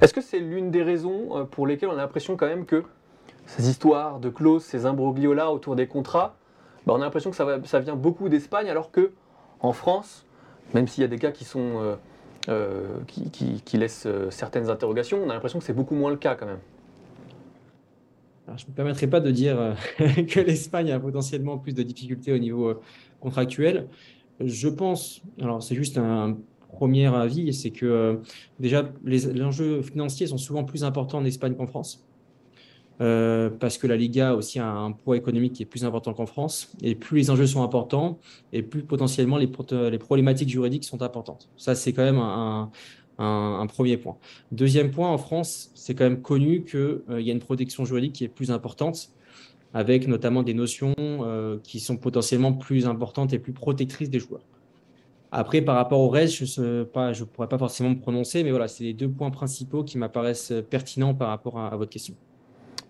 Est-ce 0.00 0.14
que 0.14 0.20
c'est 0.20 0.38
l'une 0.38 0.70
des 0.70 0.82
raisons 0.82 1.36
euh, 1.36 1.44
pour 1.44 1.66
lesquelles 1.66 1.90
on 1.90 1.94
a 1.94 1.96
l'impression 1.96 2.36
quand 2.36 2.46
même 2.46 2.64
que 2.64 2.82
ces 3.46 3.68
histoires 3.68 4.20
de 4.20 4.30
clauses, 4.30 4.64
ces 4.64 4.86
imbroglios-là 4.86 5.50
autour 5.50 5.76
des 5.76 5.86
contrats, 5.86 6.36
bah, 6.86 6.94
on 6.96 7.00
a 7.00 7.04
l'impression 7.04 7.30
que 7.30 7.36
ça, 7.36 7.46
ça, 7.64 7.80
vient 7.80 7.96
beaucoup 7.96 8.28
d'Espagne, 8.28 8.70
alors 8.70 8.90
que 8.90 9.12
en 9.60 9.72
France, 9.72 10.24
même 10.72 10.88
s'il 10.88 11.02
y 11.02 11.04
a 11.04 11.08
des 11.08 11.18
cas 11.18 11.30
qui 11.30 11.44
sont 11.44 11.96
euh, 12.48 12.98
qui, 13.06 13.60
qui, 13.62 13.76
laissent 13.76 14.08
certaines 14.30 14.70
interrogations, 14.70 15.18
on 15.22 15.28
a 15.28 15.34
l'impression 15.34 15.58
que 15.58 15.64
c'est 15.64 15.74
beaucoup 15.74 15.94
moins 15.94 16.10
le 16.10 16.16
cas 16.16 16.36
quand 16.36 16.46
même 16.46 16.60
je 18.56 18.64
ne 18.64 18.70
me 18.70 18.74
permettrai 18.74 19.06
pas 19.06 19.20
de 19.20 19.30
dire 19.30 19.58
euh, 19.58 19.74
que 20.28 20.40
l'Espagne 20.40 20.90
a 20.92 21.00
potentiellement 21.00 21.58
plus 21.58 21.74
de 21.74 21.82
difficultés 21.82 22.32
au 22.32 22.38
niveau 22.38 22.68
euh, 22.68 22.80
contractuel. 23.20 23.88
Je 24.40 24.68
pense, 24.68 25.22
alors 25.40 25.62
c'est 25.62 25.74
juste 25.74 25.98
un 25.98 26.38
premier 26.72 27.06
avis, 27.06 27.52
c'est 27.52 27.70
que 27.70 27.86
euh, 27.86 28.16
déjà 28.58 28.90
les, 29.04 29.42
enjeux 29.42 29.82
financiers 29.82 30.26
sont 30.26 30.38
souvent 30.38 30.64
plus 30.64 30.84
importants 30.84 31.18
en 31.18 31.24
Espagne 31.24 31.54
qu'en 31.54 31.66
France. 31.66 32.06
parce 32.98 33.78
que 33.78 33.86
la 33.86 33.96
Liga 33.96 34.34
aussi 34.34 34.58
a 34.58 34.70
un 34.70 34.92
poids 34.92 35.16
économique 35.16 35.54
qui 35.54 35.62
est 35.62 35.66
plus 35.66 35.84
important 35.84 36.14
qu'en 36.14 36.26
France. 36.26 36.72
Et 36.82 36.94
plus 36.94 37.16
les 37.16 37.30
enjeux 37.30 37.46
sont 37.46 37.62
importants, 37.62 38.18
et 38.52 38.62
plus 38.62 38.82
potentiellement 38.82 39.36
les, 39.38 39.50
les 39.90 39.98
problématiques 39.98 40.48
juridiques 40.48 40.84
sont 40.84 41.02
importantes. 41.02 41.48
Ça, 41.56 41.74
c'est 41.74 41.92
quand 41.92 42.04
même 42.04 42.18
un, 42.18 42.70
un, 43.20 43.66
premier 43.66 43.96
point. 43.96 44.16
Deuxième 44.52 44.90
point, 44.90 45.10
en 45.10 45.18
France, 45.18 45.70
c'est 45.74 45.94
quand 45.94 46.04
même 46.04 46.22
connu 46.22 46.64
qu'il 46.64 46.78
euh, 46.78 47.20
y 47.20 47.30
a 47.30 47.32
une 47.32 47.40
protection 47.40 47.84
juridique 47.84 48.14
qui 48.14 48.24
est 48.24 48.28
plus 48.28 48.50
importante, 48.50 49.10
avec 49.74 50.08
notamment 50.08 50.42
des 50.42 50.54
notions 50.54 50.94
euh, 50.98 51.58
qui 51.62 51.80
sont 51.80 51.96
potentiellement 51.96 52.52
plus 52.52 52.86
importantes 52.86 53.32
et 53.32 53.38
plus 53.38 53.52
protectrices 53.52 54.10
des 54.10 54.18
joueurs. 54.18 54.42
Après, 55.32 55.60
par 55.60 55.76
rapport 55.76 56.00
au 56.00 56.08
reste, 56.08 56.44
je 56.44 56.60
ne 56.60 57.24
pourrais 57.24 57.48
pas 57.48 57.58
forcément 57.58 57.90
me 57.90 58.00
prononcer, 58.00 58.42
mais 58.42 58.50
voilà, 58.50 58.66
c'est 58.66 58.82
les 58.82 58.94
deux 58.94 59.08
points 59.08 59.30
principaux 59.30 59.84
qui 59.84 59.96
m'apparaissent 59.96 60.52
pertinents 60.68 61.14
par 61.14 61.28
rapport 61.28 61.58
à, 61.60 61.76
votre 61.76 61.90
question. 61.90 62.14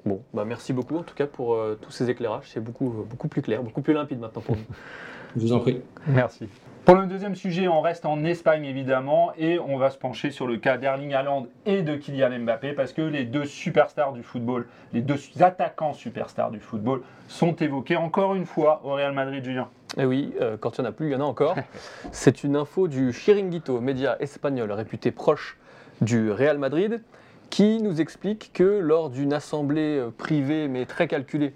Bon, 0.06 0.22
bah 0.32 0.46
merci 0.46 0.72
beaucoup 0.72 0.96
en 0.96 1.02
tout 1.02 1.14
cas 1.14 1.26
pour 1.26 1.52
euh, 1.52 1.78
tous 1.78 1.90
ces 1.90 2.08
éclairages. 2.08 2.49
C'est 2.50 2.64
beaucoup, 2.64 2.88
beaucoup 2.88 3.28
plus 3.28 3.42
clair, 3.42 3.62
beaucoup 3.62 3.82
plus 3.82 3.92
limpide 3.92 4.18
maintenant 4.18 4.40
pour 4.40 4.56
nous. 4.56 4.64
je 5.37 5.40
vous 5.40 5.52
en 5.52 5.60
prie. 5.60 5.80
Merci. 6.06 6.49
Pour 6.84 6.94
le 6.94 7.06
deuxième 7.06 7.34
sujet, 7.34 7.68
on 7.68 7.82
reste 7.82 8.06
en 8.06 8.25
Espagne 8.25 8.64
évidemment 8.64 9.32
et 9.38 9.58
on 9.58 9.76
va 9.76 9.90
se 9.90 9.99
pencher 9.99 10.30
sur 10.30 10.46
le 10.46 10.56
cas 10.56 10.78
d'Erling 10.78 11.12
Haaland 11.12 11.46
et 11.66 11.82
de 11.82 11.94
Kylian 11.94 12.40
Mbappé 12.40 12.72
parce 12.72 12.92
que 12.92 13.02
les 13.02 13.25
deux 13.25 13.44
superstars 13.44 14.12
du 14.12 14.22
football, 14.22 14.66
les 14.92 15.02
deux 15.02 15.18
attaquants 15.40 15.92
superstars 15.92 16.50
du 16.50 16.58
football 16.58 17.02
sont 17.28 17.54
évoqués 17.54 17.96
encore 17.96 18.34
une 18.34 18.46
fois 18.46 18.80
au 18.82 18.94
Real 18.94 19.12
Madrid 19.12 19.44
Julien. 19.44 19.68
Et 19.99 20.00
eh 20.02 20.04
oui, 20.06 20.32
euh, 20.40 20.56
quand 20.58 20.78
il 20.78 20.80
n'y 20.80 20.87
en 20.87 20.90
a 20.90 20.92
plus, 20.92 21.08
il 21.08 21.12
y 21.12 21.14
en 21.14 21.20
a 21.20 21.25
encore. 21.25 21.54
C'est 22.12 22.44
une 22.44 22.56
info 22.56 22.88
du 22.88 23.12
Chiringuito, 23.12 23.80
média 23.80 24.16
espagnol 24.18 24.72
réputé 24.72 25.10
proche 25.10 25.58
du 26.00 26.32
Real 26.32 26.58
Madrid, 26.58 27.02
qui 27.50 27.80
nous 27.82 28.00
explique 28.00 28.52
que 28.54 28.64
lors 28.64 29.10
d'une 29.10 29.34
assemblée 29.34 30.02
privée 30.16 30.66
mais 30.66 30.87
très 30.87 31.08
calculée 31.08 31.52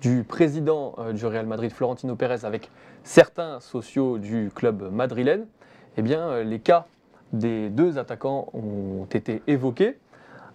du 0.00 0.24
président 0.24 0.94
euh, 0.98 1.12
du 1.12 1.24
Real 1.24 1.46
Madrid, 1.46 1.72
Florentino 1.72 2.16
Pérez, 2.16 2.44
avec 2.44 2.70
certains 3.04 3.60
sociaux 3.60 4.18
du 4.18 4.50
club 4.52 4.90
madrilène, 4.90 5.46
eh 5.96 6.02
bien, 6.02 6.20
euh, 6.28 6.42
les 6.42 6.58
cas 6.58 6.86
des 7.32 7.68
deux 7.68 7.98
attaquants 7.98 8.48
ont 8.52 9.06
été 9.12 9.42
évoqués. 9.46 9.98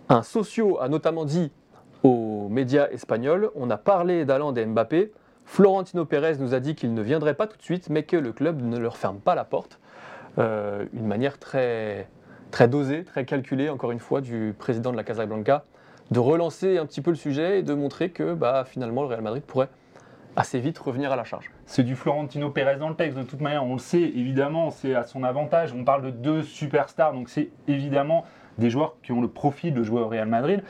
Un 0.09 0.23
socio 0.23 0.81
a 0.81 0.89
notamment 0.89 1.23
dit 1.23 1.51
aux 2.03 2.47
médias 2.49 2.89
espagnols 2.89 3.51
on 3.55 3.69
a 3.69 3.77
parlé 3.77 4.25
d'Aland 4.25 4.53
et 4.55 4.65
Mbappé. 4.65 5.11
Florentino 5.45 6.05
Pérez 6.05 6.37
nous 6.39 6.53
a 6.53 6.59
dit 6.59 6.75
qu'il 6.75 6.93
ne 6.93 7.01
viendrait 7.01 7.33
pas 7.33 7.47
tout 7.47 7.57
de 7.57 7.63
suite, 7.63 7.89
mais 7.89 8.03
que 8.03 8.17
le 8.17 8.31
club 8.33 8.61
ne 8.61 8.77
leur 8.77 8.97
ferme 8.97 9.19
pas 9.19 9.35
la 9.35 9.43
porte. 9.43 9.79
Euh, 10.37 10.85
une 10.93 11.07
manière 11.07 11.39
très, 11.39 12.07
très 12.51 12.67
dosée, 12.67 13.03
très 13.03 13.25
calculée, 13.25 13.69
encore 13.69 13.91
une 13.91 13.99
fois, 13.99 14.21
du 14.21 14.53
président 14.57 14.91
de 14.91 14.97
la 14.97 15.03
Casablanca, 15.03 15.65
de 16.11 16.19
relancer 16.19 16.77
un 16.77 16.85
petit 16.85 17.01
peu 17.01 17.09
le 17.09 17.17
sujet 17.17 17.59
et 17.59 17.63
de 17.63 17.73
montrer 17.73 18.09
que 18.11 18.33
bah, 18.33 18.63
finalement 18.65 19.01
le 19.01 19.07
Real 19.07 19.21
Madrid 19.21 19.43
pourrait 19.43 19.69
assez 20.39 20.59
vite 20.59 20.79
revenir 20.79 21.11
à 21.11 21.17
la 21.17 21.25
charge. 21.25 21.51
C'est 21.65 21.83
du 21.83 21.95
Florentino 21.95 22.49
Pérez 22.49 22.77
dans 22.77 22.87
le 22.87 22.95
texte, 22.95 23.17
de 23.17 23.23
toute 23.23 23.41
manière, 23.41 23.65
on 23.65 23.73
le 23.73 23.79
sait, 23.79 24.01
évidemment, 24.01 24.71
c'est 24.71 24.95
à 24.95 25.03
son 25.03 25.23
avantage. 25.23 25.73
On 25.73 25.83
parle 25.83 26.01
de 26.01 26.11
deux 26.11 26.43
superstars, 26.43 27.13
donc 27.13 27.27
c'est 27.27 27.49
évidemment 27.67 28.23
des 28.57 28.69
joueurs 28.69 28.95
qui 29.03 29.11
ont 29.11 29.21
le 29.21 29.27
profil 29.27 29.73
de 29.73 29.83
jouer 29.83 29.99
au 29.99 30.07
Real 30.07 30.27
Madrid. 30.29 30.63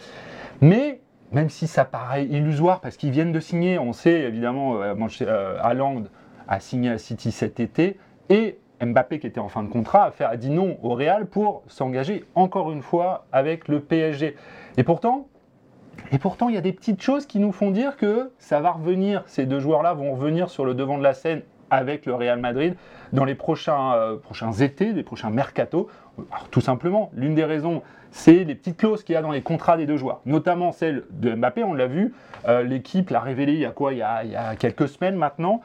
Mais 0.61 1.01
même 1.31 1.49
si 1.49 1.67
ça 1.67 1.85
paraît 1.85 2.25
illusoire, 2.25 2.81
parce 2.81 2.97
qu'ils 2.97 3.11
viennent 3.11 3.31
de 3.31 3.39
signer, 3.39 3.77
on 3.77 3.93
sait 3.93 4.21
évidemment, 4.21 4.81
euh, 4.81 4.95
euh 5.21 5.57
Haaland 5.61 6.03
a 6.47 6.59
signé 6.59 6.89
à 6.89 6.97
City 6.97 7.31
cet 7.31 7.59
été, 7.59 7.99
et 8.29 8.57
Mbappé, 8.81 9.19
qui 9.19 9.27
était 9.27 9.39
en 9.39 9.49
fin 9.49 9.61
de 9.61 9.69
contrat, 9.69 10.11
a, 10.19 10.25
a 10.25 10.35
dit 10.35 10.49
non 10.49 10.79
au 10.81 10.95
Real 10.95 11.27
pour 11.27 11.61
s'engager 11.67 12.25
encore 12.33 12.71
une 12.71 12.81
fois 12.81 13.27
avec 13.31 13.67
le 13.67 13.81
PSG. 13.81 14.35
Et 14.77 14.83
pourtant, 14.83 15.27
et 16.11 16.17
pourtant, 16.17 16.49
il 16.49 16.55
y 16.55 16.57
a 16.57 16.61
des 16.61 16.73
petites 16.73 17.01
choses 17.01 17.25
qui 17.25 17.39
nous 17.39 17.51
font 17.51 17.71
dire 17.71 17.97
que 17.97 18.31
ça 18.39 18.59
va 18.59 18.71
revenir. 18.71 19.23
Ces 19.27 19.45
deux 19.45 19.59
joueurs-là 19.59 19.93
vont 19.93 20.13
revenir 20.13 20.49
sur 20.49 20.65
le 20.65 20.73
devant 20.73 20.97
de 20.97 21.03
la 21.03 21.13
scène 21.13 21.41
avec 21.69 22.05
le 22.05 22.15
Real 22.15 22.39
Madrid 22.39 22.75
dans 23.13 23.25
les 23.25 23.35
prochains, 23.35 23.93
euh, 23.93 24.17
prochains 24.17 24.51
étés, 24.53 24.91
les 24.91 25.03
prochains 25.03 25.29
mercato. 25.29 25.87
tout 26.51 26.61
simplement, 26.61 27.11
l'une 27.13 27.35
des 27.35 27.45
raisons, 27.45 27.81
c'est 28.11 28.43
les 28.43 28.55
petites 28.55 28.77
clauses 28.77 29.03
qu'il 29.03 29.13
y 29.13 29.15
a 29.15 29.21
dans 29.21 29.31
les 29.31 29.41
contrats 29.41 29.77
des 29.77 29.85
deux 29.85 29.97
joueurs, 29.97 30.19
notamment 30.25 30.71
celle 30.71 31.03
de 31.11 31.33
Mbappé, 31.33 31.63
on 31.63 31.73
l'a 31.73 31.87
vu, 31.87 32.13
euh, 32.47 32.63
l'équipe 32.63 33.09
l'a 33.09 33.19
révélé 33.19 33.53
il 33.53 33.59
y 33.59 33.65
a 33.65 33.71
quoi? 33.71 33.93
Il 33.93 33.99
y 33.99 34.03
a, 34.03 34.55
quelques 34.57 34.87
semaines 34.87 35.15
maintenant. 35.15 35.61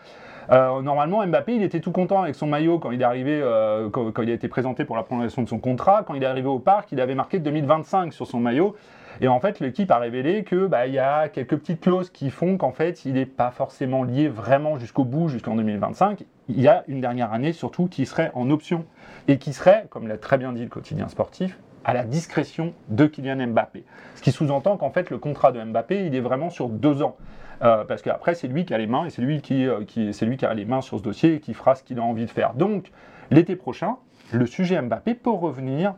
Euh, 0.52 0.82
normalement, 0.82 1.26
Mbappé, 1.26 1.56
il 1.56 1.62
était 1.62 1.80
tout 1.80 1.92
content 1.92 2.22
avec 2.22 2.34
son 2.34 2.46
maillot 2.46 2.78
quand 2.78 2.90
il 2.90 3.00
il 3.00 3.04
a 3.04 4.32
été 4.32 4.48
présenté 4.48 4.84
pour 4.84 4.96
la 4.96 5.02
prolongation 5.02 5.42
de 5.42 5.48
son 5.48 5.58
contrat. 5.58 6.04
Quand 6.06 6.14
il 6.14 6.22
est 6.22 6.26
arrivé 6.26 6.48
au 6.48 6.58
parc, 6.58 6.92
il 6.92 7.00
avait 7.00 7.14
marqué 7.14 7.38
2025 7.38 8.12
sur 8.12 8.26
son 8.26 8.40
maillot. 8.40 8.76
Et 9.20 9.28
en 9.28 9.40
fait, 9.40 9.60
l'équipe 9.60 9.90
a 9.90 9.98
révélé 9.98 10.44
que 10.44 10.66
bah, 10.66 10.86
y 10.86 10.98
a 10.98 11.28
quelques 11.28 11.56
petites 11.56 11.80
clauses 11.80 12.10
qui 12.10 12.30
font 12.30 12.56
qu'en 12.56 12.72
fait, 12.72 13.04
il 13.04 13.14
n'est 13.14 13.26
pas 13.26 13.50
forcément 13.50 14.02
lié 14.02 14.28
vraiment 14.28 14.76
jusqu'au 14.78 15.04
bout, 15.04 15.28
jusqu'en 15.28 15.54
2025. 15.54 16.24
Il 16.48 16.60
y 16.60 16.68
a 16.68 16.84
une 16.88 17.00
dernière 17.00 17.32
année 17.32 17.52
surtout 17.52 17.86
qui 17.86 18.06
serait 18.06 18.30
en 18.34 18.50
option 18.50 18.84
et 19.28 19.38
qui 19.38 19.52
serait, 19.52 19.86
comme 19.90 20.08
l'a 20.08 20.18
très 20.18 20.38
bien 20.38 20.52
dit 20.52 20.62
le 20.62 20.68
quotidien 20.68 21.08
sportif, 21.08 21.58
à 21.84 21.92
la 21.92 22.04
discrétion 22.04 22.72
de 22.88 23.06
Kylian 23.06 23.46
Mbappé. 23.48 23.84
Ce 24.16 24.22
qui 24.22 24.32
sous-entend 24.32 24.76
qu'en 24.76 24.90
fait, 24.90 25.10
le 25.10 25.18
contrat 25.18 25.52
de 25.52 25.62
Mbappé, 25.62 26.06
il 26.06 26.14
est 26.14 26.20
vraiment 26.20 26.50
sur 26.50 26.68
deux 26.68 27.02
ans. 27.02 27.16
Euh, 27.62 27.84
parce 27.84 28.02
qu'après, 28.02 28.34
c'est 28.34 28.48
lui 28.48 28.64
qui 28.64 28.74
a 28.74 28.78
les 28.78 28.86
mains 28.86 29.06
et 29.06 29.10
c'est 29.10 29.22
lui 29.22 29.40
qui, 29.40 29.66
euh, 29.66 29.84
qui, 29.84 30.12
c'est 30.12 30.26
lui 30.26 30.36
qui 30.36 30.44
a 30.44 30.52
les 30.54 30.64
mains 30.64 30.80
sur 30.80 30.98
ce 30.98 31.04
dossier 31.04 31.34
et 31.34 31.40
qui 31.40 31.54
fera 31.54 31.74
ce 31.74 31.82
qu'il 31.82 31.98
a 31.98 32.02
envie 32.02 32.26
de 32.26 32.30
faire. 32.30 32.54
Donc, 32.54 32.90
l'été 33.30 33.54
prochain, 33.54 33.96
le 34.32 34.46
sujet 34.46 34.80
Mbappé 34.80 35.14
peut 35.14 35.30
revenir 35.30 35.94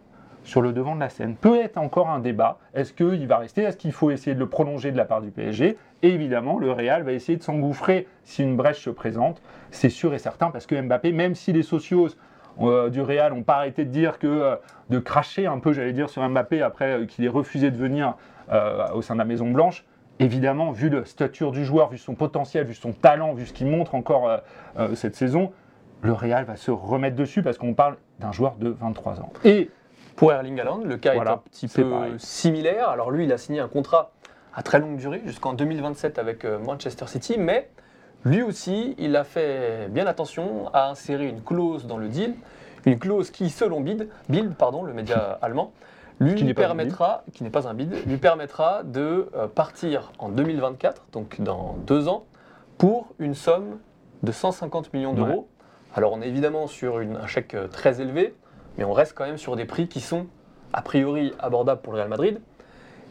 sur 0.46 0.62
le 0.62 0.72
devant 0.72 0.94
de 0.94 1.00
la 1.00 1.08
scène. 1.08 1.34
Peut 1.34 1.60
être 1.60 1.76
encore 1.76 2.08
un 2.08 2.20
débat. 2.20 2.58
Est-ce 2.72 2.92
qu'il 2.92 3.26
va 3.26 3.38
rester? 3.38 3.62
Est-ce 3.62 3.76
qu'il 3.76 3.92
faut 3.92 4.12
essayer 4.12 4.34
de 4.34 4.38
le 4.38 4.48
prolonger 4.48 4.92
de 4.92 4.96
la 4.96 5.04
part 5.04 5.20
du 5.20 5.30
PSG 5.30 5.76
Et 6.02 6.08
évidemment, 6.08 6.58
le 6.58 6.70
Real 6.70 7.02
va 7.02 7.12
essayer 7.12 7.36
de 7.36 7.42
s'engouffrer 7.42 8.06
si 8.22 8.44
une 8.44 8.56
brèche 8.56 8.80
se 8.80 8.90
présente. 8.90 9.42
C'est 9.72 9.90
sûr 9.90 10.14
et 10.14 10.18
certain 10.18 10.50
parce 10.50 10.66
que 10.66 10.80
Mbappé, 10.80 11.12
même 11.12 11.34
si 11.34 11.52
les 11.52 11.64
socios 11.64 12.10
euh, 12.60 12.88
du 12.90 13.02
Real 13.02 13.34
n'ont 13.34 13.42
pas 13.42 13.56
arrêté 13.56 13.84
de 13.84 13.90
dire 13.90 14.20
que 14.20 14.28
euh, 14.28 14.56
de 14.88 15.00
cracher 15.00 15.46
un 15.46 15.58
peu, 15.58 15.72
j'allais 15.72 15.92
dire, 15.92 16.08
sur 16.08 16.26
Mbappé 16.26 16.62
après 16.62 16.92
euh, 16.92 17.06
qu'il 17.06 17.24
ait 17.24 17.28
refusé 17.28 17.70
de 17.70 17.76
venir 17.76 18.14
au 18.94 19.02
sein 19.02 19.14
de 19.14 19.18
la 19.18 19.24
Maison 19.24 19.50
Blanche, 19.50 19.84
évidemment, 20.20 20.70
vu 20.70 20.88
la 20.88 21.04
stature 21.04 21.50
du 21.50 21.64
joueur, 21.64 21.88
vu 21.88 21.98
son 21.98 22.14
potentiel, 22.14 22.64
vu 22.64 22.74
son 22.74 22.92
talent, 22.92 23.34
vu 23.34 23.44
ce 23.44 23.52
qu'il 23.52 23.66
montre 23.66 23.96
encore 23.96 24.30
cette 24.94 25.16
saison, 25.16 25.50
le 26.02 26.12
Real 26.12 26.44
va 26.44 26.54
se 26.54 26.70
remettre 26.70 27.16
dessus 27.16 27.42
parce 27.42 27.58
qu'on 27.58 27.74
parle 27.74 27.96
d'un 28.20 28.30
joueur 28.30 28.54
de 28.54 28.68
23 28.68 29.20
ans. 29.20 29.32
Pour 30.16 30.32
Erling 30.32 30.58
Haaland, 30.60 30.78
le 30.84 30.96
cas 30.96 31.14
Voilà, 31.14 31.30
est 31.32 31.34
un 31.34 31.38
petit 31.38 31.68
peu 31.68 31.88
pareil. 31.88 32.14
similaire. 32.18 32.88
Alors 32.88 33.10
lui, 33.10 33.24
il 33.24 33.32
a 33.32 33.38
signé 33.38 33.60
un 33.60 33.68
contrat 33.68 34.10
à 34.54 34.62
très 34.62 34.78
longue 34.78 34.96
durée 34.96 35.22
jusqu'en 35.26 35.52
2027 35.52 36.18
avec 36.18 36.44
euh, 36.44 36.58
Manchester 36.58 37.06
City, 37.06 37.36
mais 37.38 37.68
lui 38.24 38.42
aussi, 38.42 38.94
il 38.98 39.14
a 39.16 39.24
fait 39.24 39.88
bien 39.90 40.06
attention 40.06 40.68
à 40.72 40.88
insérer 40.88 41.26
une 41.28 41.42
clause 41.42 41.86
dans 41.86 41.98
le 41.98 42.08
deal, 42.08 42.34
une 42.86 42.98
clause 42.98 43.30
qui, 43.30 43.50
selon 43.50 43.80
Bild, 43.80 44.08
Bild 44.28 44.54
pardon, 44.54 44.82
le 44.82 44.92
média 44.94 45.38
allemand, 45.42 45.72
lui 46.18 46.34
Qui 46.34 46.54
permettra, 46.54 47.24
qui 47.34 47.44
n'est 47.44 47.50
pas 47.50 47.68
un 47.68 47.74
bid, 47.74 47.92
lui 48.06 48.16
permettra 48.16 48.82
de 48.84 49.28
euh, 49.36 49.48
partir 49.48 50.12
en 50.18 50.30
2024, 50.30 51.02
donc 51.12 51.42
dans 51.42 51.76
deux 51.86 52.08
ans, 52.08 52.24
pour 52.78 53.08
une 53.18 53.34
somme 53.34 53.78
de 54.22 54.32
150 54.32 54.94
millions 54.94 55.12
d'euros. 55.12 55.46
Alors 55.94 56.14
on 56.14 56.22
est 56.22 56.28
évidemment 56.28 56.66
sur 56.68 57.00
une- 57.00 57.16
un 57.16 57.26
chèque 57.26 57.52
euh, 57.54 57.68
très 57.68 58.00
élevé, 58.00 58.34
mais 58.78 58.84
on 58.84 58.92
reste 58.92 59.14
quand 59.14 59.24
même 59.26 59.38
sur 59.38 59.56
des 59.56 59.64
prix 59.64 59.88
qui 59.88 60.00
sont 60.00 60.26
a 60.72 60.82
priori 60.82 61.32
abordables 61.38 61.80
pour 61.80 61.92
le 61.92 61.98
Real 61.98 62.08
Madrid. 62.08 62.40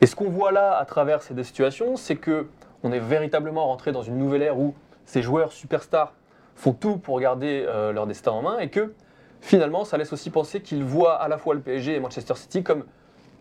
Et 0.02 0.08
ce 0.08 0.16
qu'on 0.16 0.30
voit 0.30 0.52
là 0.52 0.78
à 0.78 0.86
travers 0.86 1.22
ces 1.22 1.34
deux 1.34 1.44
situations, 1.44 1.96
c'est 1.96 2.16
que 2.18 2.48
on 2.84 2.92
est 2.92 3.00
véritablement 3.00 3.66
rentré 3.68 3.92
dans 3.92 4.04
une 4.04 4.18
nouvelle 4.18 4.42
ère 4.44 4.60
où 4.60 4.76
ces 5.06 5.22
joueurs 5.22 5.52
superstars 5.52 6.14
font 6.56 6.74
tout 6.74 6.98
pour 6.98 7.20
garder 7.20 7.66
euh, 7.68 7.92
leur 7.92 8.06
destin 8.08 8.32
en 8.32 8.42
main 8.42 8.60
et 8.60 8.70
que 8.70 8.94
finalement 9.42 9.86
ça 9.86 9.98
laisse 9.98 10.14
aussi 10.14 10.30
penser 10.30 10.62
qu'ils 10.62 10.84
voient 10.84 11.16
à 11.16 11.28
la 11.28 11.38
fois 11.38 11.54
le 11.56 11.62
PSG 11.62 11.96
et 11.96 12.00
Manchester 12.00 12.36
City 12.36 12.64
comme 12.64 12.84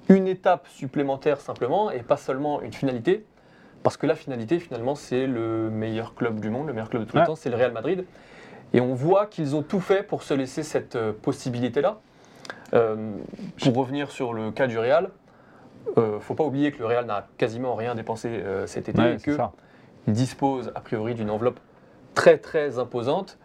une 0.08 0.26
étape 0.28 0.66
supplémentaire 0.68 1.40
simplement 1.40 1.90
et 1.90 2.02
pas 2.02 2.16
seulement 2.16 2.60
une 2.62 2.72
finalité. 2.72 3.24
Parce 3.82 3.96
que 3.98 4.06
la 4.06 4.14
finalité 4.14 4.58
finalement 4.60 4.94
c'est 4.94 5.26
le 5.26 5.68
meilleur 5.70 6.14
club 6.14 6.40
du 6.40 6.48
monde, 6.50 6.68
le 6.68 6.72
meilleur 6.72 6.88
club 6.88 7.04
de 7.04 7.08
tous 7.08 7.16
les 7.16 7.20
Ouais. 7.22 7.26
temps, 7.26 7.36
c'est 7.36 7.50
le 7.50 7.56
Real 7.56 7.72
Madrid. 7.72 8.04
Et 8.72 8.80
on 8.80 8.94
voit 8.94 9.26
qu'ils 9.26 9.54
ont 9.54 9.62
tout 9.62 9.80
fait 9.80 10.02
pour 10.02 10.22
se 10.22 10.32
laisser 10.34 10.62
cette 10.62 10.96
euh, 10.96 11.12
possibilité-là. 11.12 11.98
Euh, 12.74 12.96
pour 13.62 13.76
revenir 13.76 14.10
sur 14.10 14.32
le 14.34 14.50
cas 14.50 14.66
du 14.66 14.78
Real, 14.78 15.10
euh, 15.98 16.18
faut 16.20 16.34
pas 16.34 16.44
oublier 16.44 16.72
que 16.72 16.78
le 16.78 16.86
Real 16.86 17.06
n'a 17.06 17.26
quasiment 17.38 17.74
rien 17.74 17.94
dépensé 17.94 18.28
euh, 18.28 18.66
cet 18.66 18.88
été 18.88 19.00
Ouais, 19.00 19.14
et 19.14 19.16
que 19.18 19.36
il 20.06 20.12
dispose 20.12 20.70
a 20.74 20.80
priori 20.80 21.14
d'une 21.14 21.30
enveloppe 21.30 21.60
très 22.14 22.38
très 22.38 22.78
imposante 22.78 23.38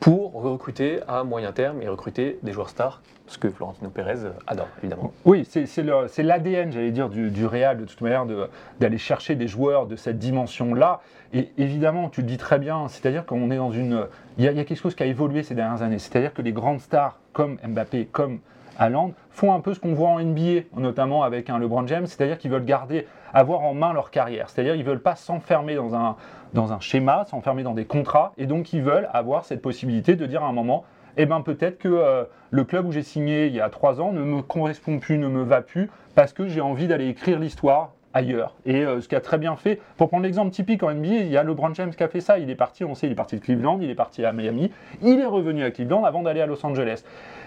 pour 0.00 0.32
recruter 0.32 0.98
à 1.06 1.22
moyen 1.22 1.52
terme 1.52 1.80
et 1.80 1.86
recruter 1.88 2.38
des 2.42 2.50
joueurs 2.52 2.68
stars, 2.70 3.02
ce 3.28 3.38
que 3.38 3.48
Florentino 3.50 3.88
Pérez 3.88 4.18
adore 4.48 4.66
évidemment. 4.82 5.12
Oui, 5.24 5.44
c'est 5.44 6.22
l'ADN, 6.24 6.72
j'allais 6.72 6.90
dire, 6.90 7.08
du, 7.08 7.30
du 7.30 7.46
Real, 7.46 7.78
de 7.78 7.84
toute 7.84 8.00
manière, 8.00 8.26
de- 8.26 8.48
d'aller 8.80 8.98
chercher 8.98 9.36
des 9.36 9.46
joueurs 9.46 9.86
de 9.86 9.94
cette 9.94 10.18
dimension-là. 10.18 11.00
Et 11.32 11.52
évidemment, 11.56 12.08
tu 12.08 12.22
le 12.22 12.26
dis 12.26 12.36
très 12.36 12.58
bien, 12.58 12.88
c'est-à-dire 12.88 13.24
qu'on 13.24 13.50
est 13.52 13.56
dans 13.56 13.70
une. 13.70 14.06
Il 14.38 14.44
y, 14.44 14.48
a, 14.48 14.50
il 14.50 14.56
y 14.56 14.60
a 14.60 14.64
quelque 14.64 14.80
chose 14.80 14.96
qui 14.96 15.04
a 15.04 15.06
évolué 15.06 15.44
ces 15.44 15.54
dernières 15.54 15.82
années. 15.82 16.00
C'est-à-dire 16.00 16.34
que 16.34 16.42
les 16.42 16.52
grandes 16.52 16.80
stars, 16.80 17.20
comme 17.32 17.58
Mbappé, 17.64 18.06
comme 18.10 18.40
Haaland, 18.78 19.12
font 19.30 19.52
un 19.52 19.60
peu 19.60 19.74
ce 19.74 19.80
qu'on 19.80 19.94
voit 19.94 20.10
en 20.10 20.20
NBA, 20.20 20.62
notamment 20.76 21.22
avec 21.22 21.50
un 21.50 21.58
LeBron 21.58 21.86
James, 21.86 22.06
c'est-à-dire 22.06 22.38
qu'ils 22.38 22.50
veulent 22.50 22.64
garder, 22.64 23.06
avoir 23.32 23.62
en 23.62 23.74
main 23.74 23.92
leur 23.92 24.10
carrière. 24.10 24.50
C'est-à-dire 24.50 24.74
qu'ils 24.74 24.84
veulent 24.84 25.02
pas 25.02 25.16
s'enfermer 25.16 25.74
dans 25.74 25.94
un, 25.94 26.16
dans 26.54 26.72
un 26.72 26.80
schéma, 26.80 27.24
s'enfermer 27.28 27.62
dans 27.62 27.74
des 27.74 27.84
contrats, 27.84 28.32
et 28.38 28.46
donc 28.46 28.72
ils 28.72 28.82
veulent 28.82 29.08
avoir 29.12 29.44
cette 29.44 29.62
possibilité 29.62 30.16
de 30.16 30.26
dire 30.26 30.42
à 30.42 30.48
un 30.48 30.52
moment, 30.52 30.84
eh 31.16 31.26
ben 31.26 31.42
peut-être 31.42 31.78
que 31.78 31.88
euh, 31.88 32.24
le 32.50 32.64
club 32.64 32.86
où 32.86 32.92
j'ai 32.92 33.02
signé 33.02 33.46
il 33.46 33.54
y 33.54 33.60
a 33.60 33.68
trois 33.68 34.00
ans 34.00 34.12
ne 34.12 34.22
me 34.22 34.42
correspond 34.42 34.98
plus, 34.98 35.18
ne 35.18 35.28
me 35.28 35.42
va 35.42 35.60
plus, 35.60 35.90
parce 36.14 36.32
que 36.32 36.48
j'ai 36.48 36.60
envie 36.60 36.86
d'aller 36.86 37.08
écrire 37.08 37.38
l'histoire 37.38 37.92
ailleurs. 38.14 38.54
Et 38.66 38.84
euh, 38.84 39.00
ce 39.00 39.08
qui 39.08 39.14
a 39.14 39.20
très 39.20 39.38
bien 39.38 39.56
fait, 39.56 39.80
pour 39.96 40.08
prendre 40.08 40.24
l'exemple 40.24 40.50
typique 40.50 40.82
en 40.82 40.92
NBA, 40.92 41.06
il 41.06 41.28
y 41.28 41.36
a 41.36 41.42
LeBron 41.42 41.74
James 41.74 41.90
qui 41.90 42.02
a 42.02 42.08
fait 42.08 42.20
ça. 42.20 42.38
Il 42.38 42.50
est 42.50 42.54
parti, 42.54 42.84
on 42.84 42.94
sait, 42.94 43.06
il 43.06 43.12
est 43.12 43.16
parti 43.16 43.36
de 43.36 43.40
Cleveland, 43.40 43.78
il 43.80 43.90
est 43.90 43.94
parti 43.94 44.24
à 44.24 44.32
Miami, 44.32 44.70
il 45.02 45.20
est 45.20 45.26
revenu 45.26 45.64
à 45.64 45.70
Cleveland 45.70 46.04
avant 46.04 46.22
d'aller 46.22 46.40
à 46.40 46.46
Los 46.46 46.64
Angeles. 46.64 47.04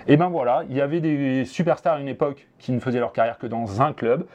Et 0.08 0.18
ben 0.18 0.30
voilà, 0.30 0.64
il 0.70 0.76
y 0.76 0.82
avait 0.82 1.00
des 1.00 1.46
superstars 1.46 1.96
à 1.96 2.00
une 2.00 2.08
époque 2.08 2.48
qui 2.60 2.72
ne 2.72 2.80
faisaient 2.80 3.00
leur 3.00 3.14
carrière 3.14 3.38
que 3.38 3.48
dans 3.48 3.82
un 3.82 3.94
club. 3.94 4.26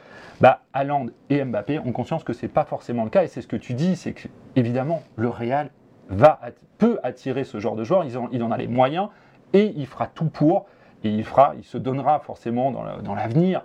Bah, 0.41 0.61
Haaland 0.73 1.07
et 1.29 1.43
Mbappé 1.43 1.79
ont 1.79 1.91
conscience 1.91 2.23
que 2.23 2.33
c'est 2.33 2.47
pas 2.47 2.65
forcément 2.65 3.03
le 3.03 3.09
cas, 3.09 3.23
et 3.23 3.27
c'est 3.27 3.41
ce 3.41 3.47
que 3.47 3.55
tu 3.55 3.73
dis, 3.73 3.95
c'est 3.95 4.13
que 4.13 4.27
évidemment 4.55 5.03
le 5.15 5.29
Real 5.29 5.69
va 6.09 6.39
peut 6.77 6.99
attirer 7.03 7.43
ce 7.43 7.59
genre 7.59 7.75
de 7.75 7.83
joueurs, 7.83 8.03
il 8.05 8.17
en, 8.17 8.27
il 8.31 8.43
en 8.43 8.51
a 8.51 8.57
les 8.57 8.67
moyens, 8.67 9.09
et 9.53 9.71
il 9.75 9.85
fera 9.85 10.07
tout 10.07 10.25
pour, 10.25 10.65
et 11.03 11.09
il 11.09 11.23
fera, 11.23 11.53
il 11.57 11.63
se 11.63 11.77
donnera 11.77 12.19
forcément 12.19 12.71
dans 12.71 13.15
l'avenir 13.15 13.63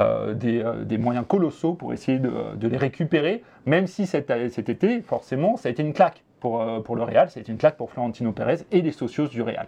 euh, 0.00 0.34
des, 0.34 0.62
euh, 0.62 0.84
des 0.84 0.98
moyens 0.98 1.26
colossaux 1.26 1.74
pour 1.74 1.92
essayer 1.92 2.18
de, 2.18 2.30
de 2.54 2.68
les 2.68 2.76
récupérer, 2.76 3.42
même 3.66 3.86
si 3.86 4.06
cet, 4.06 4.32
cet 4.50 4.68
été, 4.68 5.00
forcément, 5.02 5.56
ça 5.56 5.68
a 5.68 5.72
été 5.72 5.82
une 5.82 5.92
claque 5.92 6.22
pour, 6.40 6.62
euh, 6.62 6.80
pour 6.80 6.96
le 6.96 7.02
Real, 7.02 7.30
ça 7.30 7.38
a 7.38 7.42
été 7.42 7.52
une 7.52 7.58
claque 7.58 7.76
pour 7.76 7.90
Florentino 7.90 8.32
Pérez 8.32 8.58
et 8.70 8.80
les 8.80 8.92
socios 8.92 9.28
du 9.28 9.42
Real. 9.42 9.66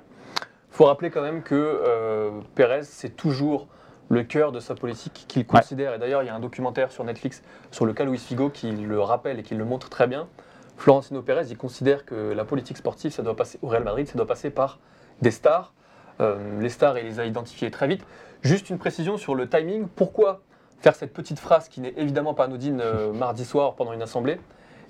faut 0.70 0.84
rappeler 0.84 1.10
quand 1.10 1.22
même 1.22 1.42
que 1.42 1.54
euh, 1.54 2.30
Pérez, 2.54 2.84
c'est 2.84 3.16
toujours 3.16 3.68
le 4.08 4.22
cœur 4.24 4.50
de 4.52 4.60
sa 4.60 4.74
politique 4.74 5.24
qu'il 5.28 5.46
considère. 5.46 5.94
Et 5.94 5.98
d'ailleurs, 5.98 6.22
il 6.22 6.26
y 6.26 6.30
a 6.30 6.34
un 6.34 6.40
documentaire 6.40 6.90
sur 6.90 7.04
Netflix 7.04 7.42
sur 7.70 7.86
le 7.86 7.92
cas 7.92 8.04
Luis 8.04 8.18
Figo 8.18 8.50
qui 8.50 8.72
le 8.72 9.00
rappelle 9.00 9.38
et 9.38 9.42
qui 9.42 9.54
le 9.54 9.64
montre 9.64 9.88
très 9.88 10.06
bien. 10.06 10.28
Florentino 10.76 11.22
Pérez, 11.22 11.46
il 11.50 11.56
considère 11.56 12.04
que 12.04 12.32
la 12.32 12.44
politique 12.44 12.76
sportive, 12.76 13.12
ça 13.12 13.22
doit 13.22 13.36
passer 13.36 13.58
au 13.62 13.68
Real 13.68 13.84
Madrid, 13.84 14.08
ça 14.08 14.16
doit 14.16 14.26
passer 14.26 14.50
par 14.50 14.80
des 15.20 15.30
stars. 15.30 15.74
Euh, 16.20 16.60
les 16.60 16.70
stars, 16.70 16.98
il 16.98 17.04
les 17.04 17.20
a 17.20 17.26
identifiés 17.26 17.70
très 17.70 17.86
vite. 17.86 18.04
Juste 18.42 18.70
une 18.70 18.78
précision 18.78 19.18
sur 19.18 19.34
le 19.34 19.48
timing. 19.48 19.86
Pourquoi 19.86 20.40
faire 20.80 20.94
cette 20.94 21.12
petite 21.12 21.38
phrase 21.38 21.68
qui 21.68 21.82
n'est 21.82 21.92
évidemment 21.96 22.32
pas 22.32 22.44
anodine 22.44 22.80
euh, 22.80 23.12
mardi 23.12 23.44
soir 23.44 23.74
pendant 23.74 23.92
une 23.92 24.00
assemblée? 24.00 24.40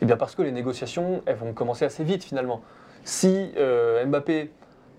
Eh 0.00 0.06
bien 0.06 0.16
parce 0.16 0.36
que 0.36 0.42
les 0.42 0.52
négociations, 0.52 1.22
elles 1.26 1.36
vont 1.36 1.52
commencer 1.52 1.84
assez 1.84 2.04
vite 2.04 2.22
finalement. 2.22 2.60
Si 3.04 3.50
euh, 3.56 4.04
Mbappé 4.06 4.52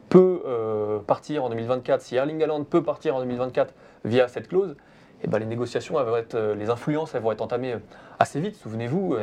peut 0.09 0.41
euh, 0.45 0.99
partir 0.99 1.45
en 1.45 1.49
2024, 1.49 2.01
si 2.01 2.15
Erling 2.17 2.43
Haaland 2.43 2.65
peut 2.65 2.83
partir 2.83 3.15
en 3.15 3.21
2024 3.21 3.73
via 4.03 4.27
cette 4.27 4.49
clause, 4.49 4.75
eh 5.23 5.27
ben, 5.27 5.39
les 5.39 5.45
négociations, 5.45 5.99
elles 5.99 6.05
vont 6.05 6.17
être, 6.17 6.37
les 6.57 6.69
influences, 6.69 7.15
elles 7.15 7.21
vont 7.21 7.31
être 7.31 7.41
entamées 7.41 7.75
assez 8.19 8.41
vite. 8.41 8.55
Souvenez-vous, 8.55 9.15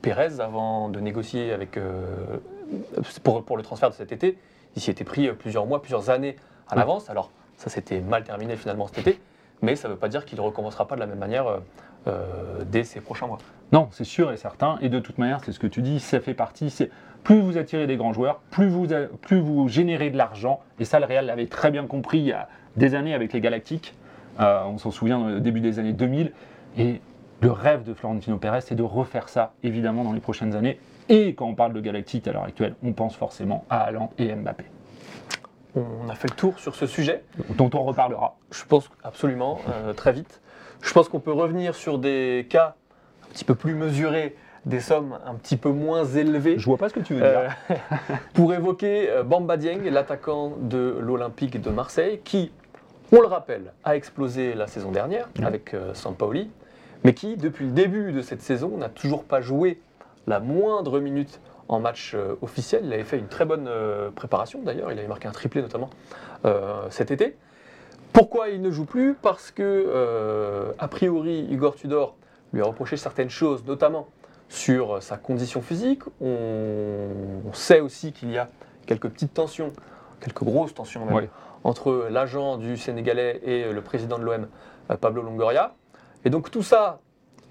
Pérez, 0.00 0.40
avant 0.40 0.88
de 0.88 1.00
négocier 1.00 1.52
avec, 1.52 1.78
pour, 3.24 3.44
pour 3.44 3.56
le 3.56 3.64
transfert 3.64 3.90
de 3.90 3.94
cet 3.94 4.12
été, 4.12 4.38
il 4.76 4.82
s'y 4.82 4.92
était 4.92 5.02
pris 5.02 5.32
plusieurs 5.32 5.66
mois, 5.66 5.82
plusieurs 5.82 6.10
années 6.10 6.36
à 6.68 6.76
l'avance. 6.76 7.10
Alors, 7.10 7.32
ça 7.62 7.70
s'était 7.70 8.00
mal 8.00 8.24
terminé 8.24 8.56
finalement 8.56 8.88
cet 8.88 9.06
été, 9.06 9.20
mais 9.60 9.76
ça 9.76 9.86
ne 9.86 9.92
veut 9.92 9.98
pas 9.98 10.08
dire 10.08 10.24
qu'il 10.24 10.38
ne 10.38 10.44
recommencera 10.44 10.88
pas 10.88 10.96
de 10.96 11.00
la 11.00 11.06
même 11.06 11.18
manière 11.18 11.46
euh, 11.46 11.58
euh, 12.08 12.64
dès 12.66 12.82
ces 12.82 13.00
prochains 13.00 13.28
mois. 13.28 13.38
Non, 13.70 13.88
c'est 13.92 14.04
sûr 14.04 14.32
et 14.32 14.36
certain. 14.36 14.78
Et 14.82 14.88
de 14.88 14.98
toute 14.98 15.18
manière, 15.18 15.40
c'est 15.44 15.52
ce 15.52 15.60
que 15.60 15.68
tu 15.68 15.80
dis, 15.80 16.00
ça 16.00 16.18
fait 16.20 16.34
partie. 16.34 16.76
Plus 17.22 17.40
vous 17.40 17.56
attirez 17.58 17.86
des 17.86 17.96
grands 17.96 18.12
joueurs, 18.12 18.40
plus 18.50 18.68
vous, 18.68 18.88
plus 19.20 19.38
vous 19.38 19.68
générez 19.68 20.10
de 20.10 20.18
l'argent. 20.18 20.60
Et 20.80 20.84
ça, 20.84 20.98
le 20.98 21.06
Real 21.06 21.26
l'avait 21.26 21.46
très 21.46 21.70
bien 21.70 21.86
compris 21.86 22.18
il 22.18 22.24
y 22.24 22.32
a 22.32 22.48
des 22.76 22.96
années 22.96 23.14
avec 23.14 23.32
les 23.32 23.40
Galactiques. 23.40 23.94
Euh, 24.40 24.64
on 24.66 24.78
s'en 24.78 24.90
souvient 24.90 25.36
au 25.36 25.38
début 25.38 25.60
des 25.60 25.78
années 25.78 25.92
2000. 25.92 26.32
Et 26.78 27.00
le 27.40 27.52
rêve 27.52 27.84
de 27.84 27.94
Florentino 27.94 28.38
Pérez, 28.38 28.62
c'est 28.62 28.74
de 28.74 28.82
refaire 28.82 29.28
ça, 29.28 29.52
évidemment, 29.62 30.02
dans 30.02 30.12
les 30.12 30.20
prochaines 30.20 30.56
années. 30.56 30.80
Et 31.08 31.34
quand 31.34 31.46
on 31.46 31.54
parle 31.54 31.72
de 31.72 31.80
Galactique 31.80 32.26
à 32.26 32.32
l'heure 32.32 32.44
actuelle, 32.44 32.74
on 32.82 32.92
pense 32.92 33.14
forcément 33.14 33.64
à 33.70 33.82
Haaland 33.82 34.10
et 34.18 34.34
Mbappé, 34.34 34.64
On 35.74 36.08
a 36.08 36.14
fait 36.14 36.28
le 36.30 36.36
tour 36.36 36.58
sur 36.58 36.74
ce 36.74 36.86
sujet. 36.86 37.24
dont 37.56 37.70
on 37.74 37.82
reparlera. 37.84 38.36
Je 38.50 38.64
pense 38.64 38.90
absolument, 39.04 39.60
euh, 39.70 39.92
très 39.92 40.12
vite. 40.12 40.40
Je 40.82 40.92
pense 40.92 41.08
qu'on 41.08 41.20
peut 41.20 41.32
revenir 41.32 41.74
sur 41.74 41.98
des 41.98 42.46
cas 42.50 42.74
un 43.24 43.32
petit 43.32 43.44
peu 43.44 43.54
plus 43.54 43.74
mesurés, 43.74 44.36
des 44.66 44.80
sommes 44.80 45.18
un 45.24 45.34
petit 45.34 45.56
peu 45.56 45.70
moins 45.70 46.04
élevées. 46.04 46.58
Je 46.58 46.66
vois 46.66 46.76
pas 46.76 46.88
ce 46.88 46.94
que 46.94 47.00
tu 47.00 47.14
veux 47.14 47.22
Euh, 47.24 47.48
dire. 47.68 47.78
pour 48.34 48.52
évoquer 48.52 49.08
euh, 49.10 49.22
Bamba 49.22 49.56
Dieng, 49.56 49.82
l'attaquant 49.90 50.52
de 50.60 50.98
l'Olympique 51.00 51.60
de 51.60 51.70
Marseille, 51.70 52.20
qui, 52.22 52.52
on 53.10 53.20
le 53.20 53.26
rappelle, 53.26 53.72
a 53.84 53.96
explosé 53.96 54.54
la 54.54 54.66
saison 54.66 54.90
dernière 54.90 55.28
avec 55.42 55.72
euh, 55.74 55.94
Sampaoli, 55.94 56.50
mais 57.04 57.14
qui, 57.14 57.36
depuis 57.36 57.64
le 57.66 57.72
début 57.72 58.12
de 58.12 58.20
cette 58.22 58.42
saison, 58.42 58.76
n'a 58.76 58.88
toujours 58.88 59.24
pas 59.24 59.40
joué 59.40 59.80
la 60.26 60.38
moindre 60.38 61.00
minute 61.00 61.40
en 61.68 61.80
match 61.80 62.12
euh, 62.14 62.34
officiel. 62.42 62.82
Il 62.84 62.92
avait 62.92 63.04
fait 63.04 63.18
une 63.18 63.28
très 63.28 63.44
bonne 63.44 63.66
euh, 63.68 64.10
préparation 64.10 64.60
d'ailleurs, 64.62 64.92
il 64.92 64.98
avait 64.98 65.08
marqué 65.08 65.28
un 65.28 65.32
triplé 65.32 65.62
notamment 65.62 65.90
euh, 66.44 66.86
cet 66.90 67.10
été. 67.10 67.36
Pourquoi 68.12 68.48
il 68.48 68.60
ne 68.60 68.70
joue 68.70 68.84
plus? 68.84 69.14
Parce 69.14 69.50
que, 69.50 70.74
a 70.78 70.86
priori, 70.88 71.46
Igor 71.50 71.74
Tudor 71.76 72.14
lui 72.52 72.60
a 72.60 72.64
reproché 72.66 72.98
certaines 72.98 73.30
choses, 73.30 73.64
notamment 73.64 74.06
sur 74.50 75.02
sa 75.02 75.16
condition 75.16 75.62
physique. 75.62 76.02
On, 76.20 77.08
on 77.48 77.52
sait 77.54 77.80
aussi 77.80 78.12
qu'il 78.12 78.30
y 78.30 78.36
a 78.36 78.48
quelques 78.84 79.08
petites 79.08 79.32
tensions, 79.32 79.72
quelques 80.20 80.44
grosses 80.44 80.74
tensions 80.74 81.06
même, 81.06 81.14
Ouais. 81.14 81.30
entre 81.64 82.06
l'agent 82.10 82.58
du 82.58 82.76
Sénégalais 82.76 83.40
et 83.44 83.72
le 83.72 83.80
président 83.80 84.18
de 84.18 84.24
l'OM, 84.24 84.46
Pablo 85.00 85.22
Longoria. 85.22 85.74
Et 86.26 86.28
donc 86.30 86.50
tout 86.50 86.62
ça 86.62 87.00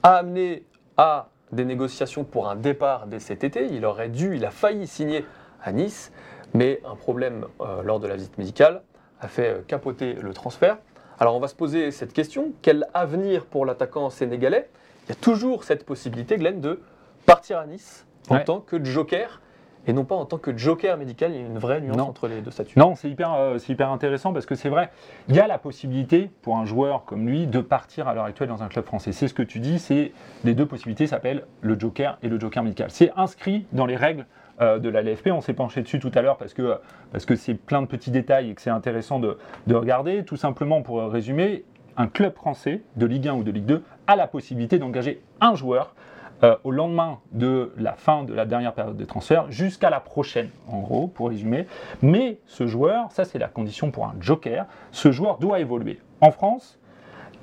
a 0.04 0.18
amené 0.18 0.64
à 0.96 1.31
des 1.52 1.66
négociations 1.66 2.24
pour 2.24 2.50
un 2.50 2.56
départ 2.56 3.08
dès 3.08 3.20
cet 3.20 3.44
été. 3.44 3.68
Il 3.72 3.86
aurait 3.86 4.10
dû, 4.10 4.36
il 4.36 4.46
a 4.46 4.52
failli 4.52 4.88
signer 4.88 5.26
à 5.64 5.72
Nice, 5.72 6.12
mais 6.54 6.82
un 6.86 6.96
problème 6.96 7.46
euh, 7.62 7.84
lors 7.84 8.00
de 8.00 8.08
la 8.08 8.16
visite 8.16 8.38
médicale 8.38 8.82
a 9.20 9.28
fait 9.28 9.50
euh, 9.50 9.62
capoter 9.68 10.14
le 10.14 10.34
transfert. 10.34 10.78
Alors 11.20 11.36
on 11.36 11.40
va 11.40 11.48
se 11.48 11.56
poser 11.56 11.92
cette 11.92 12.14
question, 12.14 12.52
quel 12.62 12.88
avenir 12.94 13.46
pour 13.46 13.66
l'attaquant 13.66 14.10
sénégalais? 14.10 14.70
Il 15.06 15.10
y 15.10 15.12
a 15.12 15.16
toujours 15.16 15.64
cette 15.64 15.86
possibilité, 15.86 16.38
Glenn, 16.38 16.62
de 16.62 16.80
partir 17.26 17.60
à 17.60 17.66
Nice 17.66 18.06
en 18.30 18.36
Ouais. 18.36 18.44
tant 18.44 18.60
que 18.60 18.84
joker 18.84 19.42
et 19.88 19.94
non 19.94 20.06
pas 20.06 20.16
en 20.16 20.26
tant 20.26 20.38
que 20.38 20.56
joker 20.58 20.98
médical. 20.98 21.32
Il 21.32 21.40
y 21.42 21.44
a 21.44 21.46
une 21.48 21.58
vraie 21.58 21.82
nuance 21.82 21.98
Non. 21.98 22.06
entre 22.08 22.28
les 22.28 22.42
deux 22.42 22.52
statuts. 22.52 22.78
Non, 22.78 22.96
c'est 22.96 23.10
hyper, 23.10 23.34
euh, 23.34 23.58
c'est 23.58 23.74
hyper 23.74 23.90
intéressant 23.92 24.34
parce 24.34 24.46
que 24.46 24.56
c'est 24.56 24.70
vrai, 24.70 24.92
il 25.28 25.36
y 25.36 25.40
a 25.40 25.48
la 25.48 25.58
possibilité 25.58 26.30
pour 26.42 26.58
un 26.58 26.66
joueur 26.66 27.06
comme 27.06 27.28
lui 27.28 27.48
de 27.48 27.60
partir 27.62 28.08
à 28.08 28.14
l'heure 28.14 28.26
actuelle 28.26 28.50
dans 28.50 28.64
un 28.64 28.68
club 28.68 28.86
français. 28.86 29.12
C'est 29.12 29.28
ce 29.28 29.34
que 29.34 29.44
tu 29.44 29.60
dis, 29.60 29.80
c'est 29.80 30.12
les 30.44 30.54
deux 30.54 30.66
possibilités 30.66 31.08
s'appellent 31.08 31.46
le 31.62 31.80
joker 31.80 32.18
et 32.22 32.30
le 32.30 32.40
joker 32.40 32.64
médical. 32.64 32.90
C'est 32.92 33.12
inscrit 33.18 33.66
dans 33.72 33.86
les 33.86 33.96
règles 33.96 34.26
euh, 34.62 34.80
de 34.80 34.90
la 34.90 35.02
LFP. 35.02 35.28
On 35.32 35.42
s'est 35.42 35.54
penché 35.54 35.82
dessus 35.82 36.00
tout 36.00 36.12
à 36.14 36.22
l'heure 36.22 36.38
parce 36.38 36.54
que 36.54 36.78
parce 37.12 37.26
que 37.26 37.36
c'est 37.36 37.56
plein 37.56 37.82
de 37.82 37.88
petits 37.88 38.12
détails 38.12 38.50
et 38.52 38.54
que 38.54 38.62
c'est 38.62 38.70
intéressant 38.70 39.20
de, 39.20 39.38
de 39.68 39.76
regarder. 39.76 40.24
Tout 40.24 40.38
simplement 40.38 40.82
pour 40.82 41.02
résumer, 41.02 41.64
un 41.98 42.08
club 42.08 42.36
français 42.36 42.82
de 42.96 43.06
Ligue 43.06 43.28
1 43.28 43.34
ou 43.34 43.44
de 43.44 43.52
Ligue 43.52 43.66
2 43.66 43.84
a 44.08 44.16
la 44.16 44.28
possibilité 44.28 44.80
d'engager 44.80 45.22
un 45.42 45.56
joueur 45.56 45.94
euh, 46.44 46.56
au 46.64 46.72
lendemain 46.72 47.20
de 47.32 47.72
la 47.78 47.94
fin 47.94 48.24
de 48.24 48.34
la 48.34 48.46
dernière 48.46 48.74
période 48.74 48.98
de 48.98 49.06
transfert 49.06 49.52
jusqu'à 49.52 49.90
la 49.90 50.00
prochaine, 50.00 50.50
en 50.68 50.80
gros, 50.80 51.08
pour 51.08 51.30
résumer. 51.30 51.68
Mais 52.02 52.40
ce 52.46 52.68
joueur, 52.68 53.12
ça 53.12 53.26
c'est 53.26 53.40
la 53.40 53.48
condition 53.48 53.92
pour 53.92 54.06
un 54.06 54.16
joker, 54.20 54.66
ce 54.92 55.12
joueur 55.12 55.38
doit 55.38 55.60
évoluer 55.60 56.00
en 56.20 56.32
France. 56.32 56.80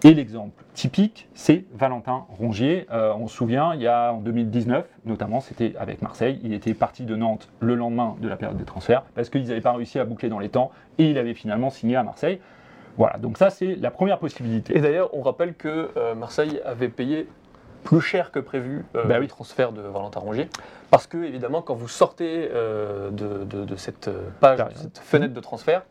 Et 0.05 0.15
l'exemple 0.15 0.63
typique, 0.75 1.29
c'est 1.35 1.65
Valentin 1.75 2.25
Rongier. 2.29 2.87
Euh, 2.93 3.13
on 3.19 3.27
se 3.27 3.37
souvient, 3.37 3.75
il 3.75 3.83
y 3.83 3.89
a 3.89 4.13
en 4.13 4.21
2019, 4.21 4.87
notamment, 5.05 5.41
c'était 5.41 5.75
avec 5.77 6.03
Marseille. 6.03 6.39
Il 6.45 6.53
était 6.53 6.73
parti 6.73 7.05
de 7.05 7.17
Nantes 7.17 7.49
le 7.59 7.75
lendemain 7.75 8.15
de 8.21 8.29
la 8.29 8.37
période 8.37 8.57
des 8.57 8.65
transferts 8.65 9.03
parce 9.17 9.29
qu'ils 9.29 9.49
n'avaient 9.49 9.61
pas 9.61 9.73
réussi 9.73 9.99
à 9.99 10.05
boucler 10.05 10.29
dans 10.29 10.39
les 10.39 10.51
temps 10.51 10.71
et 10.99 11.11
il 11.11 11.19
avait 11.19 11.35
finalement 11.35 11.71
signé 11.71 11.97
à 11.97 12.05
Marseille. 12.05 12.39
Voilà, 12.97 13.19
donc 13.19 13.39
ça 13.39 13.51
c'est 13.51 13.75
la 13.75 13.91
première 13.91 14.19
possibilité. 14.21 14.77
Et 14.77 14.81
d'ailleurs, 14.81 15.11
on 15.15 15.23
rappelle 15.23 15.55
que 15.55 15.91
euh, 15.97 16.15
Marseille 16.15 16.61
avait 16.65 16.89
payé 16.89 17.27
plus 17.85 18.01
cher 18.01 18.31
que 18.33 18.39
prévu 18.41 18.85
euh, 18.95 19.05
Bah 19.05 19.15
le 19.17 19.23
oui. 19.23 19.29
transfert 19.29 19.73
de 19.73 19.81
Valentin 19.83 20.21
Rongier. 20.21 20.49
Parce 20.91 21.07
que, 21.07 21.19
évidemment, 21.19 21.63
quand 21.63 21.75
vous 21.75 21.89
sortez 21.89 22.49
euh, 22.53 23.11
de, 23.11 23.45
de- 23.45 23.65
de 23.65 23.77
cette 23.77 24.09
euh, 24.09 24.29
page, 24.41 24.59
de 24.59 24.79
cette 24.79 24.99
fenêtre 24.99 25.35
de 25.35 25.41
transfert, 25.41 25.83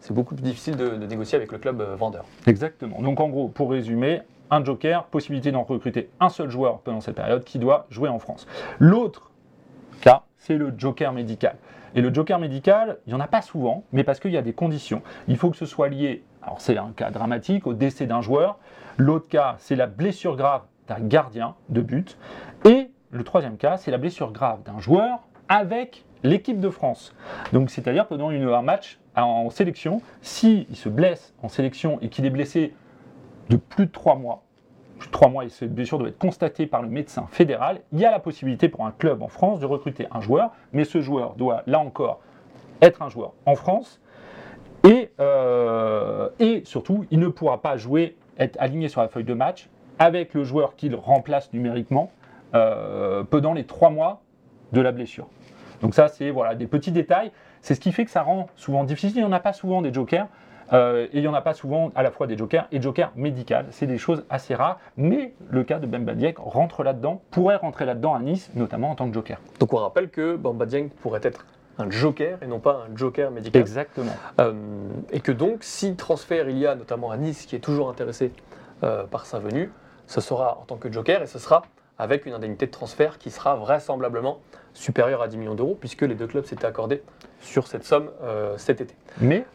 c'est 0.00 0.12
beaucoup 0.14 0.34
plus 0.34 0.42
difficile 0.44 0.76
de, 0.76 0.88
de 0.90 1.06
négocier 1.06 1.36
avec 1.36 1.52
le 1.52 1.58
club 1.58 1.82
vendeur. 1.98 2.24
Exactement. 2.46 3.00
Donc 3.02 3.20
en 3.20 3.28
gros, 3.28 3.48
pour 3.48 3.70
résumer, 3.70 4.22
un 4.50 4.64
joker, 4.64 5.04
possibilité 5.04 5.50
d'en 5.50 5.64
recruter 5.64 6.08
un 6.20 6.28
seul 6.28 6.50
joueur 6.50 6.78
pendant 6.80 7.00
cette 7.00 7.16
période 7.16 7.42
qui 7.44 7.58
doit 7.58 7.86
jouer 7.90 8.08
en 8.08 8.18
France. 8.18 8.46
L'autre 8.78 9.30
cas, 10.02 10.22
c'est 10.38 10.56
le 10.56 10.72
joker 10.76 11.12
médical. 11.12 11.56
Et 11.94 12.00
le 12.02 12.12
joker 12.14 12.38
médical, 12.38 12.98
il 13.06 13.10
n'y 13.10 13.14
en 13.14 13.20
a 13.20 13.26
pas 13.26 13.42
souvent, 13.42 13.84
mais 13.92 14.04
parce 14.04 14.20
qu'il 14.20 14.30
y 14.30 14.36
a 14.36 14.42
des 14.42 14.52
conditions. 14.52 15.02
Il 15.28 15.36
faut 15.36 15.50
que 15.50 15.56
ce 15.56 15.66
soit 15.66 15.88
lié, 15.88 16.22
alors 16.42 16.60
c'est 16.60 16.76
un 16.76 16.92
cas 16.94 17.10
dramatique, 17.10 17.66
au 17.66 17.72
décès 17.72 18.06
d'un 18.06 18.20
joueur. 18.20 18.58
L'autre 18.98 19.28
cas, 19.28 19.56
c'est 19.58 19.76
la 19.76 19.86
blessure 19.86 20.36
grave 20.36 20.60
d'un 20.88 21.00
gardien 21.00 21.54
de 21.68 21.80
but. 21.80 22.16
Et 22.64 22.90
le 23.10 23.24
troisième 23.24 23.56
cas, 23.56 23.76
c'est 23.76 23.90
la 23.90 23.98
blessure 23.98 24.32
grave 24.32 24.62
d'un 24.62 24.78
joueur 24.78 25.20
avec 25.48 26.04
l'équipe 26.22 26.60
de 26.60 26.70
France. 26.70 27.14
Donc 27.52 27.70
c'est-à-dire 27.70 28.06
pendant 28.06 28.30
une, 28.30 28.48
un 28.48 28.62
match 28.62 28.98
en 29.14 29.50
sélection, 29.50 30.02
s'il 30.22 30.66
se 30.74 30.88
blesse 30.88 31.34
en 31.42 31.48
sélection 31.48 31.98
et 32.02 32.08
qu'il 32.08 32.26
est 32.26 32.30
blessé 32.30 32.74
de 33.48 33.56
plus 33.56 33.86
de 33.86 33.92
trois 33.92 34.16
mois, 34.16 34.42
plus 34.98 35.08
de 35.08 35.12
trois 35.12 35.28
mois 35.28 35.44
et 35.44 35.48
cette 35.48 35.74
blessure 35.74 35.98
doit 35.98 36.08
être 36.08 36.18
constatée 36.18 36.66
par 36.66 36.82
le 36.82 36.88
médecin 36.88 37.26
fédéral, 37.30 37.80
il 37.92 38.00
y 38.00 38.04
a 38.04 38.10
la 38.10 38.18
possibilité 38.18 38.68
pour 38.68 38.84
un 38.84 38.92
club 38.92 39.22
en 39.22 39.28
France 39.28 39.60
de 39.60 39.66
recruter 39.66 40.06
un 40.10 40.20
joueur, 40.20 40.50
mais 40.72 40.84
ce 40.84 41.00
joueur 41.00 41.34
doit 41.34 41.62
là 41.66 41.78
encore 41.78 42.20
être 42.82 43.02
un 43.02 43.08
joueur 43.08 43.32
en 43.46 43.54
France 43.54 44.00
et, 44.84 45.10
euh, 45.20 46.28
et 46.38 46.62
surtout 46.64 47.06
il 47.10 47.20
ne 47.20 47.28
pourra 47.28 47.62
pas 47.62 47.76
jouer, 47.76 48.16
être 48.38 48.56
aligné 48.60 48.88
sur 48.88 49.00
la 49.00 49.08
feuille 49.08 49.24
de 49.24 49.34
match 49.34 49.68
avec 49.98 50.34
le 50.34 50.44
joueur 50.44 50.76
qu'il 50.76 50.94
remplace 50.94 51.52
numériquement 51.52 52.10
euh, 52.54 53.24
pendant 53.24 53.52
les 53.52 53.64
trois 53.64 53.90
mois 53.90 54.22
de 54.72 54.80
la 54.80 54.92
blessure. 54.92 55.26
Donc 55.80 55.94
ça, 55.94 56.08
c'est 56.08 56.30
voilà, 56.30 56.54
des 56.54 56.66
petits 56.66 56.92
détails. 56.92 57.30
C'est 57.60 57.74
ce 57.74 57.80
qui 57.80 57.92
fait 57.92 58.04
que 58.04 58.10
ça 58.10 58.22
rend 58.22 58.48
souvent 58.56 58.84
difficile. 58.84 59.16
Il 59.16 59.20
n'y 59.20 59.28
en 59.28 59.32
a 59.32 59.40
pas 59.40 59.52
souvent 59.52 59.82
des 59.82 59.92
jokers. 59.92 60.26
euh, 60.72 61.06
et 61.12 61.18
il 61.18 61.20
n'y 61.20 61.28
en 61.28 61.34
a 61.34 61.42
pas 61.42 61.54
souvent 61.54 61.92
à 61.94 62.02
la 62.02 62.10
fois 62.10 62.26
des 62.26 62.36
jokers 62.36 62.66
et 62.72 62.80
jokers 62.80 63.12
médicales. 63.16 63.66
C'est 63.70 63.86
des 63.86 63.98
choses 63.98 64.24
assez 64.30 64.54
rares. 64.54 64.78
Mais 64.96 65.34
le 65.50 65.64
cas 65.64 65.78
de 65.78 65.86
Bemba 65.86 66.14
Dieng 66.14 66.34
rentre 66.36 66.82
là-dedans, 66.82 67.22
pourrait 67.30 67.56
rentrer 67.56 67.84
là-dedans 67.84 68.14
à 68.14 68.20
Nice, 68.20 68.50
notamment 68.54 68.90
en 68.90 68.94
tant 68.94 69.08
que 69.08 69.14
joker. 69.14 69.38
Donc 69.60 69.72
on 69.72 69.76
rappelle 69.76 70.10
que 70.10 70.36
Bamba 70.36 70.66
Dieng 70.66 70.88
pourrait 70.88 71.20
être 71.22 71.46
un 71.78 71.90
joker 71.90 72.38
et 72.42 72.46
non 72.46 72.58
pas 72.58 72.86
un 72.90 72.96
joker 72.96 73.30
médical. 73.30 73.60
Exactement. 73.60 74.12
Euh, 74.40 74.54
et 75.12 75.20
que 75.20 75.32
donc, 75.32 75.58
si 75.60 75.94
transfert 75.94 76.48
il 76.48 76.58
y 76.58 76.66
a, 76.66 76.74
notamment 76.74 77.10
à 77.10 77.16
Nice, 77.16 77.46
qui 77.46 77.54
est 77.54 77.60
toujours 77.60 77.90
intéressé 77.90 78.32
euh, 78.82 79.04
par 79.04 79.26
sa 79.26 79.38
venue, 79.38 79.70
ce 80.06 80.20
sera 80.20 80.58
en 80.60 80.64
tant 80.64 80.76
que 80.76 80.90
joker 80.92 81.22
et 81.22 81.26
ce 81.26 81.38
sera 81.38 81.62
avec 81.98 82.26
une 82.26 82.32
indemnité 82.34 82.66
de 82.66 82.70
transfert 82.70 83.18
qui 83.18 83.30
sera 83.30 83.56
vraisemblablement 83.56 84.38
supérieure 84.74 85.22
à 85.22 85.28
10 85.28 85.38
millions 85.38 85.54
d'euros, 85.54 85.76
puisque 85.78 86.02
les 86.02 86.14
deux 86.14 86.26
clubs 86.26 86.44
s'étaient 86.44 86.66
accordés 86.66 87.02
sur 87.40 87.66
cette 87.66 87.84
somme 87.84 88.10
euh, 88.22 88.54
cet 88.58 88.80
été. 88.82 88.94
Mais 89.20 89.46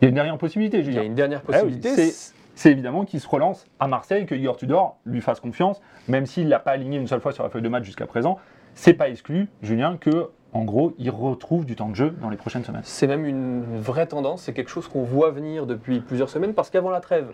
il 0.00 0.04
y 0.04 0.06
a 0.06 0.08
une 0.08 0.14
dernière 0.14 0.38
possibilité, 0.38 0.78
Il 0.78 0.80
y 0.80 0.88
a 0.88 0.90
Julien. 0.92 1.02
une 1.02 1.14
dernière 1.14 1.40
Ah 1.40 1.50
oui, 1.64 1.72
possibilité. 1.78 2.10
c'est- 2.54 2.70
évidemment 2.70 3.04
qu'il 3.04 3.20
se 3.20 3.28
relance 3.28 3.66
à 3.78 3.86
Marseille, 3.86 4.24
que 4.26 4.34
Igor 4.34 4.56
Tudor 4.56 4.96
lui 5.04 5.20
fasse 5.20 5.40
confiance, 5.40 5.80
même 6.08 6.24
s'il 6.26 6.46
ne 6.46 6.50
l'a 6.50 6.58
pas 6.58 6.70
aligné 6.72 6.96
une 6.96 7.06
seule 7.06 7.20
fois 7.20 7.32
sur 7.32 7.44
la 7.44 7.50
feuille 7.50 7.62
de 7.62 7.68
match 7.68 7.84
jusqu'à 7.84 8.06
présent. 8.06 8.38
C'est 8.74 8.94
pas 8.94 9.08
exclu, 9.08 9.48
Julien, 9.62 9.96
que 9.96 10.30
en 10.54 10.64
gros, 10.64 10.94
il 10.98 11.10
retrouve 11.10 11.66
du 11.66 11.76
temps 11.76 11.88
de 11.90 11.94
jeu 11.94 12.10
dans 12.22 12.30
les 12.30 12.36
prochaines 12.38 12.64
semaines. 12.64 12.80
C'est 12.84 13.06
même 13.06 13.26
une 13.26 13.78
vraie 13.80 14.06
tendance, 14.06 14.42
c'est 14.42 14.54
quelque 14.54 14.70
chose 14.70 14.88
qu'on 14.88 15.02
voit 15.02 15.30
venir 15.30 15.66
depuis 15.66 16.00
plusieurs 16.00 16.30
semaines, 16.30 16.54
parce 16.54 16.70
qu'avant 16.70 16.88
la 16.90 17.00
trêve, 17.00 17.26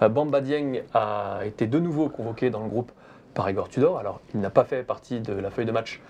Bamba 0.00 0.40
Dieng 0.40 0.82
a 0.92 1.40
été 1.44 1.66
de 1.66 1.78
nouveau 1.78 2.08
convoqué 2.08 2.50
dans 2.50 2.62
le 2.62 2.68
groupe 2.68 2.92
par 3.34 3.48
Igor 3.50 3.68
Tudor. 3.68 3.98
Alors, 3.98 4.20
il 4.34 4.40
n'a 4.40 4.50
pas 4.50 4.64
fait 4.64 4.82
partie 4.82 5.20
de 5.20 5.32
la 5.32 5.50
feuille 5.50 5.66
de 5.66 5.72
match 5.72 6.00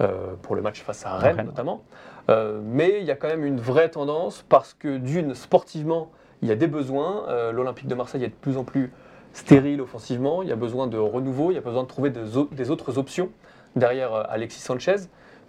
euh, 0.00 0.34
pour 0.42 0.54
le 0.54 0.62
match 0.62 0.82
face 0.82 1.04
à 1.06 1.16
Rennes, 1.16 1.36
Rennes. 1.36 1.46
notamment. 1.46 1.82
Euh, 2.28 2.60
mais 2.62 3.00
il 3.00 3.06
y 3.06 3.10
a 3.10 3.16
quand 3.16 3.28
même 3.28 3.44
une 3.44 3.60
vraie 3.60 3.88
tendance, 3.88 4.44
parce 4.48 4.74
que 4.74 4.96
d'une, 4.96 5.34
sportivement, 5.34 6.10
il 6.42 6.48
y 6.48 6.52
a 6.52 6.56
des 6.56 6.66
besoins. 6.66 7.24
Euh, 7.28 7.52
L'Olympique 7.52 7.86
de 7.86 7.94
Marseille 7.94 8.24
est 8.24 8.28
de 8.28 8.34
plus 8.34 8.56
en 8.56 8.64
plus 8.64 8.92
stérile 9.32 9.80
offensivement. 9.80 10.42
Il 10.42 10.48
y 10.48 10.52
a 10.52 10.56
besoin 10.56 10.86
de 10.86 10.98
renouveau, 10.98 11.50
il 11.50 11.54
y 11.54 11.58
a 11.58 11.62
besoin 11.62 11.82
de 11.82 11.88
trouver 11.88 12.10
des, 12.10 12.20
des 12.52 12.70
autres 12.70 12.98
options 12.98 13.30
derrière 13.76 14.14
euh, 14.14 14.22
Alexis 14.28 14.60
Sanchez, 14.60 14.96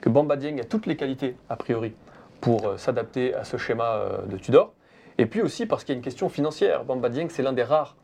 que 0.02 0.10
Bamba 0.10 0.36
Dieng 0.36 0.60
a 0.60 0.64
toutes 0.64 0.86
les 0.86 0.96
qualités, 0.96 1.36
a 1.50 1.56
priori, 1.56 1.94
pour 2.42 2.68
euh, 2.68 2.78
s'adapter 2.78 3.34
à 3.34 3.44
ce 3.44 3.58
schéma 3.58 3.94
euh, 3.96 4.26
de 4.26 4.38
Tudor. 4.38 4.74
Et 5.18 5.26
puis 5.26 5.42
aussi 5.42 5.66
parce 5.66 5.84
qu'il 5.84 5.94
y 5.94 5.96
a 5.96 5.98
une 5.98 6.04
question 6.04 6.30
financière. 6.30 6.84
Bamba 6.84 7.10
Dieng, 7.10 7.28
c'est 7.30 7.44
l'un 7.44 7.54
des 7.54 7.64
rares 7.64 7.96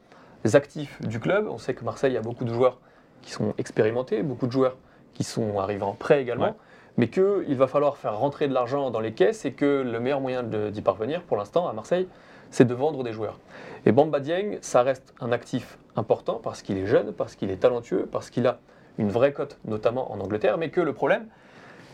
actifs 0.53 1.01
du 1.01 1.19
club. 1.19 1.47
On 1.49 1.57
sait 1.57 1.73
que 1.73 1.83
Marseille 1.83 2.17
a 2.17 2.21
beaucoup 2.21 2.45
de 2.45 2.53
joueurs 2.53 2.79
qui 3.21 3.31
sont 3.31 3.53
expérimentés, 3.57 4.23
beaucoup 4.23 4.47
de 4.47 4.51
joueurs 4.51 4.77
qui 5.13 5.23
sont 5.23 5.59
arrivés 5.59 5.83
en 5.83 5.93
prêt 5.93 6.21
également, 6.21 6.45
Ouais. 6.45 6.53
mais 6.97 7.09
qu'il 7.09 7.55
va 7.57 7.67
falloir 7.67 7.97
faire 7.97 8.17
rentrer 8.17 8.47
de 8.47 8.53
l'argent 8.53 8.89
dans 8.89 8.99
les 9.01 9.13
caisses 9.13 9.45
et 9.45 9.51
que 9.53 9.81
le 9.85 9.99
meilleur 9.99 10.21
moyen 10.21 10.41
d'y 10.43 10.81
parvenir 10.81 11.21
pour 11.23 11.37
l'instant 11.37 11.67
à 11.67 11.73
Marseille, 11.73 12.07
c'est 12.49 12.65
de 12.65 12.73
vendre 12.73 13.03
des 13.03 13.11
joueurs. 13.13 13.37
Et 13.85 13.91
Bamba 13.91 14.19
Dieng, 14.19 14.57
ça 14.61 14.81
reste 14.81 15.13
un 15.19 15.31
actif 15.31 15.77
important 15.95 16.39
parce 16.41 16.61
qu'il 16.61 16.77
est 16.77 16.85
jeune, 16.87 17.11
parce 17.13 17.35
qu'il 17.35 17.51
est 17.51 17.57
talentueux, 17.57 18.07
parce 18.11 18.29
qu'il 18.29 18.47
a 18.47 18.57
une 18.97 19.09
vraie 19.09 19.33
cote, 19.33 19.57
notamment 19.65 20.11
en 20.11 20.19
Angleterre, 20.19 20.57
mais 20.57 20.69
que 20.69 20.81
le 20.81 20.93
problème, 20.93 21.27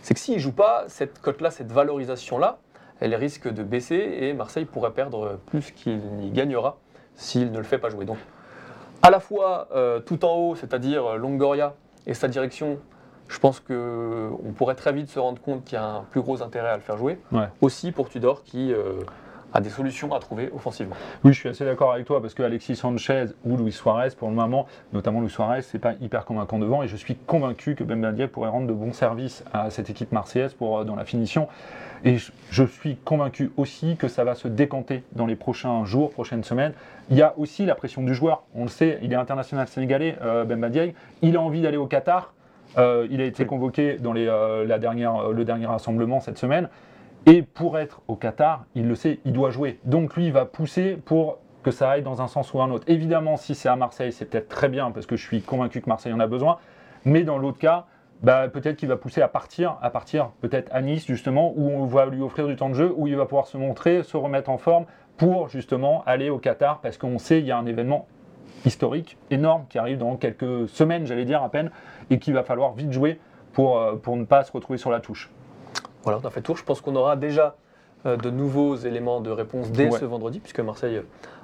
c'est 0.02 0.14
que 0.14 0.20
s'il 0.20 0.36
ne 0.36 0.40
joue 0.40 0.52
pas, 0.54 0.86
cette 0.88 1.20
cote-là, 1.22 1.52
cette 1.52 1.72
valorisation-là, 1.72 2.60
elle 3.00 3.16
risque 3.16 3.48
de 3.48 3.64
baisser 3.64 4.18
et 4.22 4.34
Marseille 4.34 4.66
pourrait 4.66 4.92
perdre 4.92 5.40
plus 5.48 5.72
qu'il 5.72 6.00
n'y 6.00 6.32
gagnera 6.32 6.78
s'il 7.16 7.52
ne 7.52 7.58
le 7.58 7.64
fait 7.64 7.78
pas 7.78 7.90
jouer. 7.90 8.06
Donc, 8.06 8.18
à 9.02 9.10
la 9.10 9.20
fois 9.20 9.68
euh, 9.76 10.00
tout 10.00 10.26
en 10.26 10.36
haut, 10.36 10.56
c'est-à-dire 10.56 11.06
euh, 11.06 11.18
Longoria 11.18 11.76
et 12.06 12.14
sa 12.14 12.28
direction, 12.28 12.80
je 13.28 13.40
pense 13.40 13.60
qu'on 13.60 14.54
pourrait 14.56 14.76
très 14.76 14.94
vite 14.94 15.10
se 15.10 15.20
rendre 15.20 15.42
compte 15.42 15.66
qu'il 15.66 15.76
y 15.76 15.82
a 15.82 15.86
un 15.86 16.04
plus 16.04 16.22
gros 16.22 16.42
intérêt 16.42 16.70
à 16.70 16.76
le 16.76 16.82
faire 16.82 16.98
jouer. 16.98 17.20
Ouais. 17.32 17.48
Aussi 17.62 17.92
pour 17.92 18.10
Tudor 18.10 18.44
qui 18.44 18.74
euh, 18.74 19.02
a 19.54 19.62
des 19.62 19.70
solutions 19.70 20.14
à 20.14 20.20
trouver 20.20 20.50
offensivement. 20.54 20.96
Oui, 21.24 21.34
je 21.34 21.40
suis 21.40 21.50
assez 21.50 21.66
d'accord 21.66 21.94
avec 21.94 22.06
toi 22.06 22.22
parce 22.22 22.34
que 22.34 22.44
Alexis 22.44 22.76
Sanchez 22.76 23.26
ou 23.46 23.58
Luis 23.58 23.72
Suarez, 23.72 24.10
pour 24.18 24.30
le 24.30 24.36
moment, 24.36 24.68
notamment 24.94 25.22
Luis 25.22 25.30
Suarez, 25.30 25.62
c'est 25.62 25.80
pas 25.80 25.94
hyper 26.02 26.26
convaincant 26.26 26.60
devant 26.60 26.84
et 26.84 26.88
je 26.88 26.96
suis 26.96 27.16
convaincu 27.16 27.76
que 27.76 27.84
Bemba 27.84 28.12
Dieng 28.12 28.28
pourrait 28.28 28.50
rendre 28.50 28.68
de 28.68 28.74
bons 28.74 28.94
services 28.94 29.44
à 29.54 29.70
cette 29.70 29.90
équipe 29.90 30.12
marseillaise 30.12 30.54
pour, 30.54 30.80
euh, 30.80 30.84
dans 30.84 30.96
la 30.96 31.06
finition. 31.06 31.48
Et 32.04 32.18
je, 32.18 32.32
je 32.52 32.64
suis 32.64 32.98
convaincu 32.98 33.52
aussi 33.58 33.98
que 33.98 34.08
ça 34.08 34.24
va 34.24 34.36
se 34.36 34.48
décanter 34.48 35.04
dans 35.14 35.26
les 35.26 35.36
prochains 35.36 35.84
jours, 35.86 36.12
prochaines 36.12 36.44
semaines. 36.44 36.74
Il 37.10 37.18
y 37.18 37.22
a 37.22 37.34
aussi 37.38 37.66
la 37.66 37.76
pression 37.76 38.04
du 38.04 38.14
joueur. 38.14 38.44
On 38.54 38.64
le 38.64 38.70
sait, 38.70 39.00
il 39.02 39.14
est 39.14 39.16
international 39.16 39.68
sénégalais, 39.68 40.18
euh, 40.22 40.70
Dieng. 40.70 40.94
Il 41.22 41.38
a 41.38 41.42
envie 41.42 41.62
d'aller 41.62 41.78
au 41.78 41.88
Qatar. 41.88 42.34
Euh, 42.78 43.08
il 43.10 43.22
a 43.22 43.26
été 43.26 43.46
convoqué 43.46 43.98
dans 43.98 44.14
les, 44.14 44.28
euh, 44.28 44.66
la 44.66 44.78
dernière, 44.78 45.30
le 45.30 45.46
dernier 45.46 45.66
rassemblement 45.66 46.20
cette 46.20 46.38
semaine. 46.38 46.70
Et 47.30 47.42
pour 47.42 47.78
être 47.78 48.02
au 48.08 48.16
Qatar, 48.16 48.64
il 48.74 48.88
le 48.88 48.96
sait, 48.96 49.20
il 49.26 49.34
doit 49.34 49.50
jouer. 49.50 49.82
Donc 49.84 50.16
lui, 50.16 50.28
il 50.28 50.32
va 50.32 50.46
pousser 50.46 50.96
pour 50.96 51.40
que 51.62 51.72
ça 51.72 51.90
aille 51.90 52.02
dans 52.02 52.22
un 52.22 52.28
sens 52.28 52.54
ou 52.54 52.62
un 52.62 52.72
autre. 52.72 52.86
Évidemment, 52.88 53.36
si 53.36 53.54
c'est 53.54 53.68
à 53.68 53.76
Marseille, 53.76 54.14
c'est 54.14 54.24
peut-être 54.24 54.48
très 54.48 54.70
bien 54.70 54.92
parce 54.92 55.06
que 55.06 55.18
je 55.18 55.28
suis 55.28 55.42
convaincu 55.42 55.82
que 55.82 55.90
Marseille 55.90 56.14
en 56.14 56.22
a 56.22 56.28
besoin. 56.28 56.58
Mais 57.04 57.24
dans 57.24 57.38
l'autre 57.38 57.60
cas, 57.60 57.86
bah, 58.24 58.48
peut-être 58.48 58.78
qu'il 58.78 58.88
va 58.88 58.96
pousser 58.96 59.22
à 59.22 59.28
partir, 59.28 59.78
à 59.82 59.90
partir 59.90 60.30
peut-être 60.40 60.74
à 60.74 60.82
Nice 60.82 61.06
justement, 61.06 61.52
où 61.58 61.70
on 61.70 61.86
va 61.86 62.06
lui 62.06 62.22
offrir 62.22 62.48
du 62.48 62.56
temps 62.56 62.70
de 62.70 62.76
jeu, 62.76 62.94
où 62.96 63.08
il 63.08 63.18
va 63.18 63.26
pouvoir 63.26 63.48
se 63.48 63.58
montrer, 63.58 64.04
se 64.04 64.16
remettre 64.16 64.50
en 64.50 64.58
forme 64.58 64.86
pour 65.18 65.50
justement 65.50 66.04
aller 66.06 66.30
au 66.30 66.38
Qatar 66.38 66.80
parce 66.80 66.98
qu'on 66.98 67.20
sait 67.20 67.40
qu'il 67.40 67.48
y 67.48 67.52
a 67.52 67.58
un 67.58 67.66
événement 67.66 68.08
historique 68.66 69.18
énorme 69.32 69.66
qui 69.68 69.78
arrive 69.80 69.98
dans 69.98 70.16
quelques 70.16 70.70
semaines, 70.70 71.06
j'allais 71.06 71.26
dire 71.26 71.44
à 71.44 71.50
peine, 71.50 71.72
et 72.10 72.20
qu'il 72.20 72.34
va 72.34 72.44
falloir 72.44 72.72
vite 72.72 72.94
jouer 72.94 73.20
pour, 73.52 73.80
euh, 73.80 73.96
pour 73.98 74.16
ne 74.16 74.24
pas 74.24 74.46
se 74.46 74.52
retrouver 74.54 74.78
sur 74.78 74.92
la 74.92 75.02
touche. 75.02 75.30
Voilà, 76.04 76.20
on 76.24 76.28
a 76.28 76.30
fait 76.30 76.40
le 76.40 76.46
tour. 76.46 76.58
Je 76.58 76.64
pense 76.64 76.82
qu'on 76.82 76.96
aura 76.96 77.16
déjà 77.16 77.56
euh, 78.06 78.16
de 78.18 78.30
nouveaux 78.30 78.76
éléments 78.76 79.22
de 79.22 79.30
réponse 79.32 79.72
dès 79.72 79.90
Ouais. 79.90 80.00
ce 80.00 80.06
vendredi, 80.06 80.40
puisque 80.40 80.60
Marseille 80.60 81.02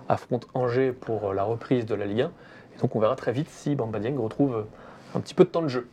affronte 0.08 0.48
Angers 0.54 0.92
pour 0.92 1.30
euh, 1.30 1.34
la 1.34 1.44
reprise 1.44 1.86
de 1.86 1.96
la 1.96 2.06
Ligue 2.06 2.22
1. 2.22 2.32
Et 2.76 2.80
donc 2.82 2.96
on 2.96 3.00
verra 3.00 3.16
très 3.16 3.32
vite 3.32 3.50
si 3.50 3.76
Bamba 3.76 4.00
Dieng 4.00 4.18
retrouve 4.20 4.56
euh, 4.56 4.64
un 5.18 5.20
petit 5.20 5.34
peu 5.34 5.44
de 5.44 5.50
temps 5.50 5.62
de 5.62 5.68
jeu. 5.68 5.90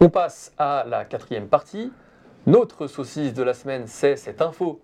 On 0.00 0.08
passe 0.10 0.52
à 0.58 0.84
la 0.88 1.04
quatrième 1.04 1.48
partie. 1.48 1.92
Notre 2.46 2.86
saucisse 2.86 3.34
de 3.34 3.42
la 3.42 3.52
semaine, 3.52 3.86
c'est 3.86 4.16
cette 4.16 4.40
info 4.42 4.80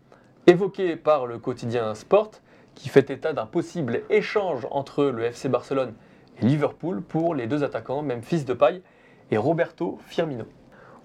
évoquée 0.46 0.96
par 0.96 1.26
le 1.26 1.38
quotidien 1.38 1.94
Sport, 1.94 2.32
qui 2.74 2.88
fait 2.88 3.08
état 3.10 3.32
d'un 3.32 3.46
possible 3.46 4.02
échange 4.10 4.66
entre 4.70 5.04
le 5.04 5.24
FC 5.24 5.48
Barcelone 5.48 5.94
et 6.40 6.44
Liverpool 6.44 7.00
pour 7.00 7.34
les 7.34 7.46
deux 7.46 7.62
attaquants, 7.62 8.02
Memphis 8.02 8.44
Depay 8.44 8.82
et 9.30 9.36
Roberto 9.38 9.98
Firmino. 10.06 10.44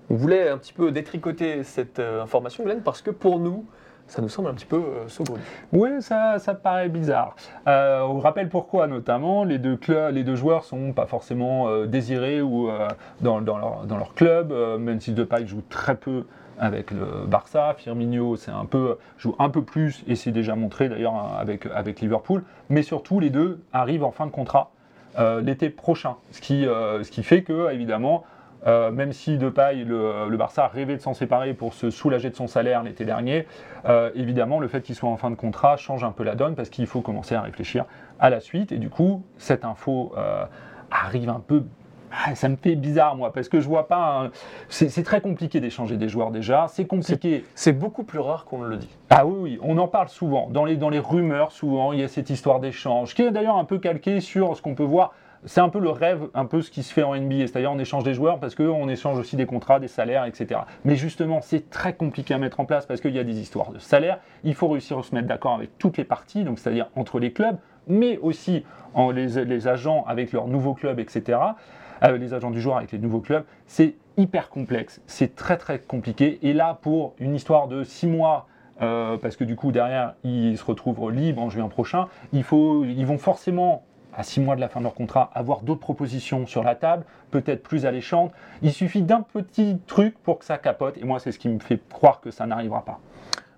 On 0.10 0.15
voulait 0.15 0.50
un 0.50 0.58
petit 0.58 0.74
peu 0.74 0.91
détricoter 0.91 1.63
cette 1.63 2.00
euh, 2.00 2.24
information, 2.24 2.63
Glenn, 2.63 2.82
parce 2.82 3.02
que 3.02 3.12
pour 3.12 3.39
nous, 3.39 3.65
ça 4.10 4.22
nous 4.22 4.30
semble 4.30 4.50
un 4.50 4.54
petit 4.54 4.65
peu 4.65 4.78
euh, 4.78 5.08
saugrenu. 5.08 5.41
Oui, 5.72 5.89
ça, 6.02 6.39
ça 6.39 6.56
paraît 6.56 6.89
bizarre. 6.89 7.36
Euh, 7.67 8.02
on 8.02 8.19
rappelle 8.19 8.50
pourquoi, 8.50 8.88
notamment, 8.88 9.43
les 9.43 9.60
deux, 9.60 9.78
clubs, 9.78 10.13
les 10.13 10.24
deux 10.24 10.36
joueurs 10.36 10.65
sont 10.65 10.93
pas 10.93 11.06
forcément 11.06 11.69
euh, 11.69 11.86
désirés 11.86 12.41
ou, 12.41 12.69
euh, 12.69 12.88
dans, 13.22 13.39
leur, 13.39 14.13
club, 14.15 14.52
même 14.80 15.00
si 15.00 15.13
Depay 15.13 15.45
joue 15.45 15.62
très 15.69 15.95
peu 15.95 16.26
avec 16.58 16.91
le 16.91 17.26
Barça. 17.28 17.76
Firmino 17.78 18.36
un 18.48 18.65
peu, 18.65 18.98
joue 19.17 19.36
un 19.39 19.50
peu 19.50 19.62
plus 19.62 20.04
et 20.08 20.15
c'est 20.15 20.32
déjà 20.32 20.56
montré 20.56 20.89
d'ailleurs 20.89 21.38
avec, 21.39 21.67
avec 21.67 22.02
Liverpool. 22.02 22.43
Mais 22.69 22.82
surtout, 22.82 23.19
les 23.19 23.30
deux 23.30 23.62
arrivent 23.72 24.04
en 24.04 24.12
fin 24.12 24.26
de 24.26 24.32
contrat 24.32 24.72
l'été 25.41 25.69
prochain. 25.69 26.15
Ce 26.32 26.39
qui, 26.39 26.63
ce 26.63 27.10
qui 27.12 27.24
fait 27.24 27.43
que, 27.43 27.72
évidemment, 27.74 28.24
euh, 28.67 28.91
même 28.91 29.13
si 29.13 29.38
Depay, 29.38 29.84
le, 29.86 30.28
le 30.30 30.38
Barça 30.38 30.67
rêvait 30.67 30.95
de 30.98 31.02
s'en 31.02 31.13
séparer 31.13 31.54
pour 31.54 31.74
se 31.74 31.89
soulager 31.89 32.30
de 32.30 32.36
son 32.36 32.48
salaire 32.48 32.84
l'été 32.84 33.06
dernier, 33.06 33.48
euh, 33.86 34.12
évidemment, 34.15 34.60
le 34.60 34.67
fait 34.67 34.82
qu'il 34.82 34.95
soit 34.95 35.10
en 35.10 35.17
fin 35.17 35.30
de 35.32 35.36
contrat 35.36 35.78
change 35.78 36.04
un 36.04 36.12
peu 36.12 36.24
la 36.24 36.36
donne 36.36 36.56
parce 36.56 36.69
qu'il 36.69 36.88
faut 36.88 37.02
commencer 37.02 37.36
à 37.36 37.41
réfléchir 37.41 37.86
à 38.19 38.30
la 38.30 38.39
suite. 38.39 38.72
Et 38.72 38.78
du 38.78 38.89
coup, 38.89 39.24
cette 39.38 39.63
info 39.65 40.12
euh, 40.17 40.43
arrive 40.91 41.30
un 41.30 41.41
peu. 41.45 41.63
Ah, 42.12 42.34
ça 42.34 42.50
me 42.50 42.56
fait 42.56 42.76
bizarre, 42.76 43.15
moi, 43.15 43.32
parce 43.32 43.50
que 43.50 43.60
je 43.60 43.67
vois 43.67 43.88
pas. 43.88 44.24
un- 44.26 44.32
C'est 44.67 45.04
très 45.04 45.22
compliqué 45.22 45.60
d'échanger 45.60 45.95
des 45.95 46.10
joueurs 46.10 46.32
déjà. 46.32 46.65
C'est 46.67 46.86
compliqué. 46.86 47.45
C'est 47.54 47.72
beaucoup 47.72 48.04
plus 48.04 48.17
rare 48.17 48.45
qu'on 48.45 48.63
le 48.63 48.78
dit. 48.78 48.89
Ah 49.12 49.28
oui, 49.28 49.36
oui, 49.39 49.60
on 49.62 49.78
en 49.78 49.88
parle 49.88 50.10
souvent. 50.10 50.48
Dans 50.50 50.65
les, 50.65 50.76
dans 50.76 50.89
les 50.89 50.98
rumeurs, 51.00 51.52
souvent, 51.52 51.93
il 51.93 52.00
y 52.00 52.04
a 52.04 52.08
cette 52.08 52.32
histoire 52.32 52.60
d'échange, 52.60 53.13
qui 53.13 53.22
est 53.22 53.30
d'ailleurs 53.32 53.58
un 53.58 53.63
peu 53.63 53.78
calquée 53.78 54.22
sur 54.22 54.58
ce 54.58 54.62
qu'on 54.63 54.74
peut 54.74 54.84
voir. 54.84 55.13
C'est 55.45 55.62
un 55.62 55.69
peu 55.69 55.80
le 55.80 55.89
rêve, 55.89 56.28
un 56.34 56.45
peu 56.45 56.62
ce 56.62 56.69
qui 56.69 56.84
se 56.84 56.93
fait 56.93 57.04
en 57.04 57.15
NBA, 57.15 57.47
c'est-à-dire 57.47 57.71
on 57.71 57.80
échange 57.80 58.04
des 58.04 58.13
joueurs 58.13 58.39
parce 58.39 58.56
qu'on 58.56 58.89
échange 58.89 59.17
aussi 59.17 59.36
des 59.36 59.45
contrats, 59.45 59.80
des 59.80 59.88
salaires, 59.88 60.25
etc. 60.25 60.62
Mais 60.84 60.95
justement, 60.95 61.41
c'est 61.41 61.69
très 61.69 61.93
compliqué 61.93 62.34
à 62.34 62.38
mettre 62.38 62.60
en 62.60 62.65
place 62.65 62.86
parce 62.86 62.99
qu'il 62.99 63.15
y 63.15 63.19
a 63.19 63.23
des 63.23 63.39
histoires 63.39 63.71
de 63.71 63.80
salaires. 63.80 64.19
Il 64.43 64.54
faut 64.54 64.67
réussir 64.67 64.99
à 64.99 65.04
se 65.04 65.15
mettre 65.15 65.28
d'accord 65.28 65.56
avec 65.56 65.78
toutes 65.78 65.97
les 65.97 66.04
parties, 66.04 66.43
donc 66.43 66.60
c'est-à-dire 66.60 66.89
entre 66.95 67.19
les 67.19 67.32
clubs, 67.32 67.58
mais 67.88 68.17
aussi 68.17 68.65
en 68.93 69.12
les, 69.12 69.45
les 69.45 69.67
agents 69.67 70.04
avec 70.08 70.32
leurs 70.32 70.47
nouveaux 70.47 70.73
clubs, 70.73 70.99
etc. 70.99 71.39
Euh, 72.04 72.17
les 72.17 72.34
agents 72.34 72.52
du 72.52 72.62
joueur 72.62 72.78
avec 72.78 72.91
les 72.91 72.99
nouveaux 72.99 73.19
clubs. 73.19 73.43
C'est 73.65 73.95
hyper 74.17 74.49
complexe, 74.49 75.02
c'est 75.08 75.36
très 75.36 75.58
très 75.58 75.80
compliqué. 75.80 76.39
Et 76.41 76.54
là, 76.54 76.78
pour 76.82 77.13
une 77.19 77.36
histoire 77.36 77.67
de 77.67 77.84
six 77.84 78.08
mois 78.08 78.47
euh, 78.82 79.17
parce 79.17 79.36
que 79.36 79.43
du 79.43 79.58
coup 79.58 79.73
derrière 79.73 80.13
ils 80.23 80.58
se 80.58 80.63
retrouvent 80.63 81.12
libres 81.12 81.41
en 81.41 81.49
juin 81.49 81.67
prochain. 81.67 82.08
Il 82.32 82.43
faut, 82.43 82.86
ils 82.86 83.06
vont 83.06 83.17
forcément 83.17 83.84
à 84.15 84.24
six 84.24 84.39
mois 84.39 84.56
de 84.56 84.62
la 84.62 84.69
fin 84.69 84.80
de 84.80 84.86
leur 84.86 84.93
contrat 84.95 85.30
avoir 85.34 85.62
d'autres 85.62 85.80
propositions 85.80 86.45
sur 86.48 86.63
la 86.63 86.76
table, 86.76 87.06
peut-être 87.32 87.63
plus 87.63 87.86
alléchantes. 87.86 88.32
Il 88.62 88.74
suffit 88.74 89.02
d'un 89.02 89.22
petit 89.22 89.78
truc 89.88 90.17
pour 90.24 90.39
que 90.39 90.45
ça 90.45 90.58
capote 90.58 90.98
et 90.98 91.04
moi 91.06 91.19
c'est 91.19 91.32
ce 91.32 91.39
qui 91.39 91.50
me 91.50 91.60
fait 91.60 91.80
croire 91.89 92.19
que 92.22 92.32
ça 92.32 92.45
n'arrivera 92.45 92.84
pas. 92.84 93.00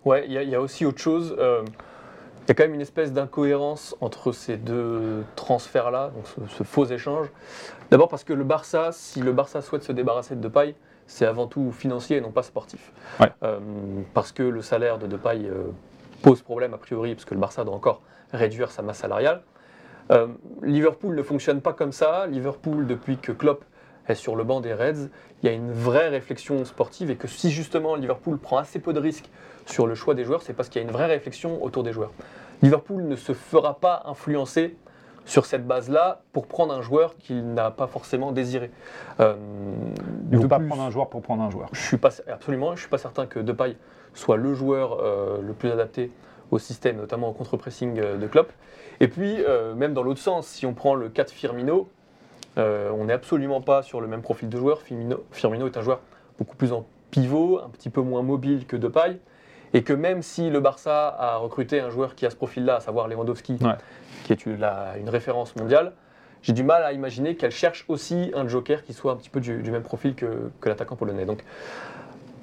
Ouais, 0.06 0.26
il 0.28 0.34
y, 0.34 0.38
a- 0.38 0.44
il 0.44 0.50
y 0.50 0.56
a 0.56 0.62
aussi 0.62 0.86
autre 0.86 1.00
chose. 1.00 1.36
euh, 1.40 1.64
Il 2.46 2.50
y 2.50 2.52
a 2.52 2.54
quand 2.56 2.64
même 2.64 2.74
une 2.74 2.82
espèce 2.82 3.14
d'incohérence 3.14 3.96
entre 4.02 4.32
ces 4.32 4.58
deux 4.58 5.24
transferts-là, 5.36 6.10
donc 6.16 6.26
ce, 6.28 6.56
ce 6.58 6.64
faux 6.64 6.86
échange. 6.86 7.28
D'abord 7.92 8.08
parce 8.10 8.24
que 8.24 8.34
le 8.34 8.44
Barça, 8.44 8.90
si 8.92 9.22
le 9.22 9.32
Barça 9.32 9.62
souhaite 9.62 9.84
se 9.84 9.92
débarrasser 9.92 10.36
de 10.36 10.42
Depay, 10.42 10.76
c'est 11.06 11.26
avant 11.28 11.46
tout 11.46 11.72
financier 11.72 12.18
et 12.18 12.22
non 12.22 12.32
pas 12.32 12.42
sportif. 12.42 12.92
Ouais. 13.20 13.32
Euh, 13.44 13.60
parce 14.16 14.32
que 14.32 14.42
le 14.44 14.62
salaire 14.64 14.98
de 14.98 15.06
Depay 15.08 15.46
euh, 15.46 15.66
pose 16.24 16.42
problème 16.42 16.74
a 16.74 16.78
priori, 16.78 17.14
parce 17.14 17.26
que 17.26 17.36
le 17.36 17.40
Barça 17.40 17.64
doit 17.64 17.76
encore 17.76 18.02
réduire 18.34 18.72
sa 18.72 18.82
masse 18.82 18.98
salariale. 18.98 19.44
Euh, 20.12 20.28
Liverpool 20.64 21.16
ne 21.16 21.24
fonctionne 21.24 21.62
pas 21.62 21.74
comme 21.74 21.92
ça. 21.92 22.28
Liverpool, 22.28 22.88
depuis 22.88 23.18
que 23.18 23.32
Klopp 23.32 23.64
est 24.08 24.16
sur 24.16 24.36
le 24.36 24.44
banc 24.44 24.62
des 24.62 24.74
Reds, 24.74 25.10
il 25.42 25.46
y 25.46 25.50
a 25.50 25.54
une 25.54 25.72
vraie 25.72 26.10
réflexion 26.10 26.64
sportive 26.66 27.12
et 27.12 27.16
que 27.16 27.28
si 27.28 27.52
justement 27.52 27.96
Liverpool 27.96 28.38
prend 28.38 28.58
assez 28.58 28.80
peu 28.80 28.94
de 28.94 29.00
risques 29.00 29.30
sur 29.66 29.88
le 29.88 29.96
choix 29.96 30.14
des 30.14 30.24
joueurs, 30.24 30.42
c'est 30.42 30.54
parce 30.54 30.70
qu'il 30.70 30.82
y 30.82 30.86
a 30.86 30.88
une 30.88 30.94
vraie 30.94 31.06
réflexion 31.06 31.64
autour 31.64 31.84
des 31.84 31.94
joueurs. 31.94 32.12
Liverpool 32.62 33.04
ne 33.04 33.16
se 33.16 33.34
fera 33.34 33.80
pas 33.80 34.04
influencer 34.06 34.76
sur 35.26 35.46
cette 35.46 35.66
base-là 35.66 36.22
pour 36.34 36.48
prendre 36.48 36.74
un 36.74 36.82
joueur 36.82 37.16
qu'il 37.18 37.54
n'a 37.54 37.72
pas 37.72 37.88
forcément 37.88 38.32
désiré. 38.32 38.72
Euh, 39.20 39.36
Il 40.32 40.38
ne 40.38 40.42
faut 40.42 40.48
pas 40.48 40.58
plus, 40.58 40.68
prendre 40.68 40.84
un 40.84 40.90
joueur 40.90 41.10
pour 41.10 41.22
prendre 41.22 41.44
un 41.44 41.50
joueur. 41.50 41.70
je 41.72 41.82
suis 41.82 41.98
pas 41.98 42.10
absolument, 42.28 42.76
je 42.76 42.82
suis 42.82 42.90
pas 42.90 42.98
certain 42.98 43.28
que 43.28 43.40
Depay 43.40 43.76
soit 44.14 44.38
le 44.38 44.54
joueur 44.54 45.00
euh, 45.00 45.40
le 45.42 45.54
plus 45.54 45.70
adapté 45.70 46.12
au 46.52 46.60
système, 46.60 46.98
notamment 46.98 47.30
au 47.30 47.34
contre-pressing 47.34 48.00
euh, 48.00 48.18
de 48.18 48.28
Klopp. 48.28 48.52
Et 49.00 49.08
puis, 49.08 49.38
euh, 49.48 49.74
même 49.74 49.94
dans 49.94 50.04
l'autre 50.04 50.20
sens, 50.20 50.48
si 50.48 50.66
on 50.66 50.74
prend 50.74 50.94
le 50.94 51.10
cas 51.10 51.24
de 51.24 51.32
Firmino, 51.32 51.90
euh, 52.58 52.92
on 52.94 53.06
n'est 53.06 53.14
absolument 53.14 53.62
pas 53.62 53.82
sur 53.82 54.02
le 54.02 54.08
même 54.08 54.22
profil 54.22 54.50
de 54.50 54.58
joueur. 54.58 54.82
Firmino, 54.82 55.24
Firmino 55.32 55.66
est 55.68 55.78
un 55.78 55.82
joueur 55.82 56.02
beaucoup 56.38 56.56
plus 56.56 56.74
en 56.74 56.86
pivot, 57.10 57.62
un 57.64 57.70
petit 57.70 57.90
peu 57.90 58.02
moins 58.02 58.22
mobile 58.22 58.66
que 58.66 58.76
Depay, 58.76 59.20
et 59.74 59.84
que 59.84 59.94
même 59.94 60.22
si 60.22 60.50
le 60.50 60.60
Barça 60.60 61.16
a 61.18 61.38
recruté 61.38 61.80
un 61.80 61.90
joueur 61.90 62.16
qui 62.16 62.26
a 62.26 62.30
ce 62.30 62.36
profil-là, 62.36 62.76
à 62.76 62.80
savoir 62.82 63.08
Lewandowski, 63.08 63.58
Ouais. 63.62 63.76
qui 64.26 64.34
est 64.34 64.46
une, 64.46 64.58
la- 64.60 64.98
une 65.00 65.10
référence 65.10 65.56
mondiale, 65.56 65.94
j'ai 66.42 66.54
du 66.54 66.64
mal 66.64 66.84
à 66.84 66.92
imaginer 66.92 67.36
qu'elle 67.36 67.52
cherche 67.52 67.86
aussi 67.88 68.32
un 68.36 68.48
joker 68.48 68.84
qui 68.84 68.94
soit 68.94 69.12
un 69.14 69.16
petit 69.16 69.30
peu 69.30 69.40
du, 69.40 69.62
du 69.62 69.72
même 69.72 69.84
profil 69.84 70.16
que, 70.16 70.50
que 70.60 70.70
l'attaquant 70.70 70.96
polonais. 70.96 71.26
Donc, 71.26 71.44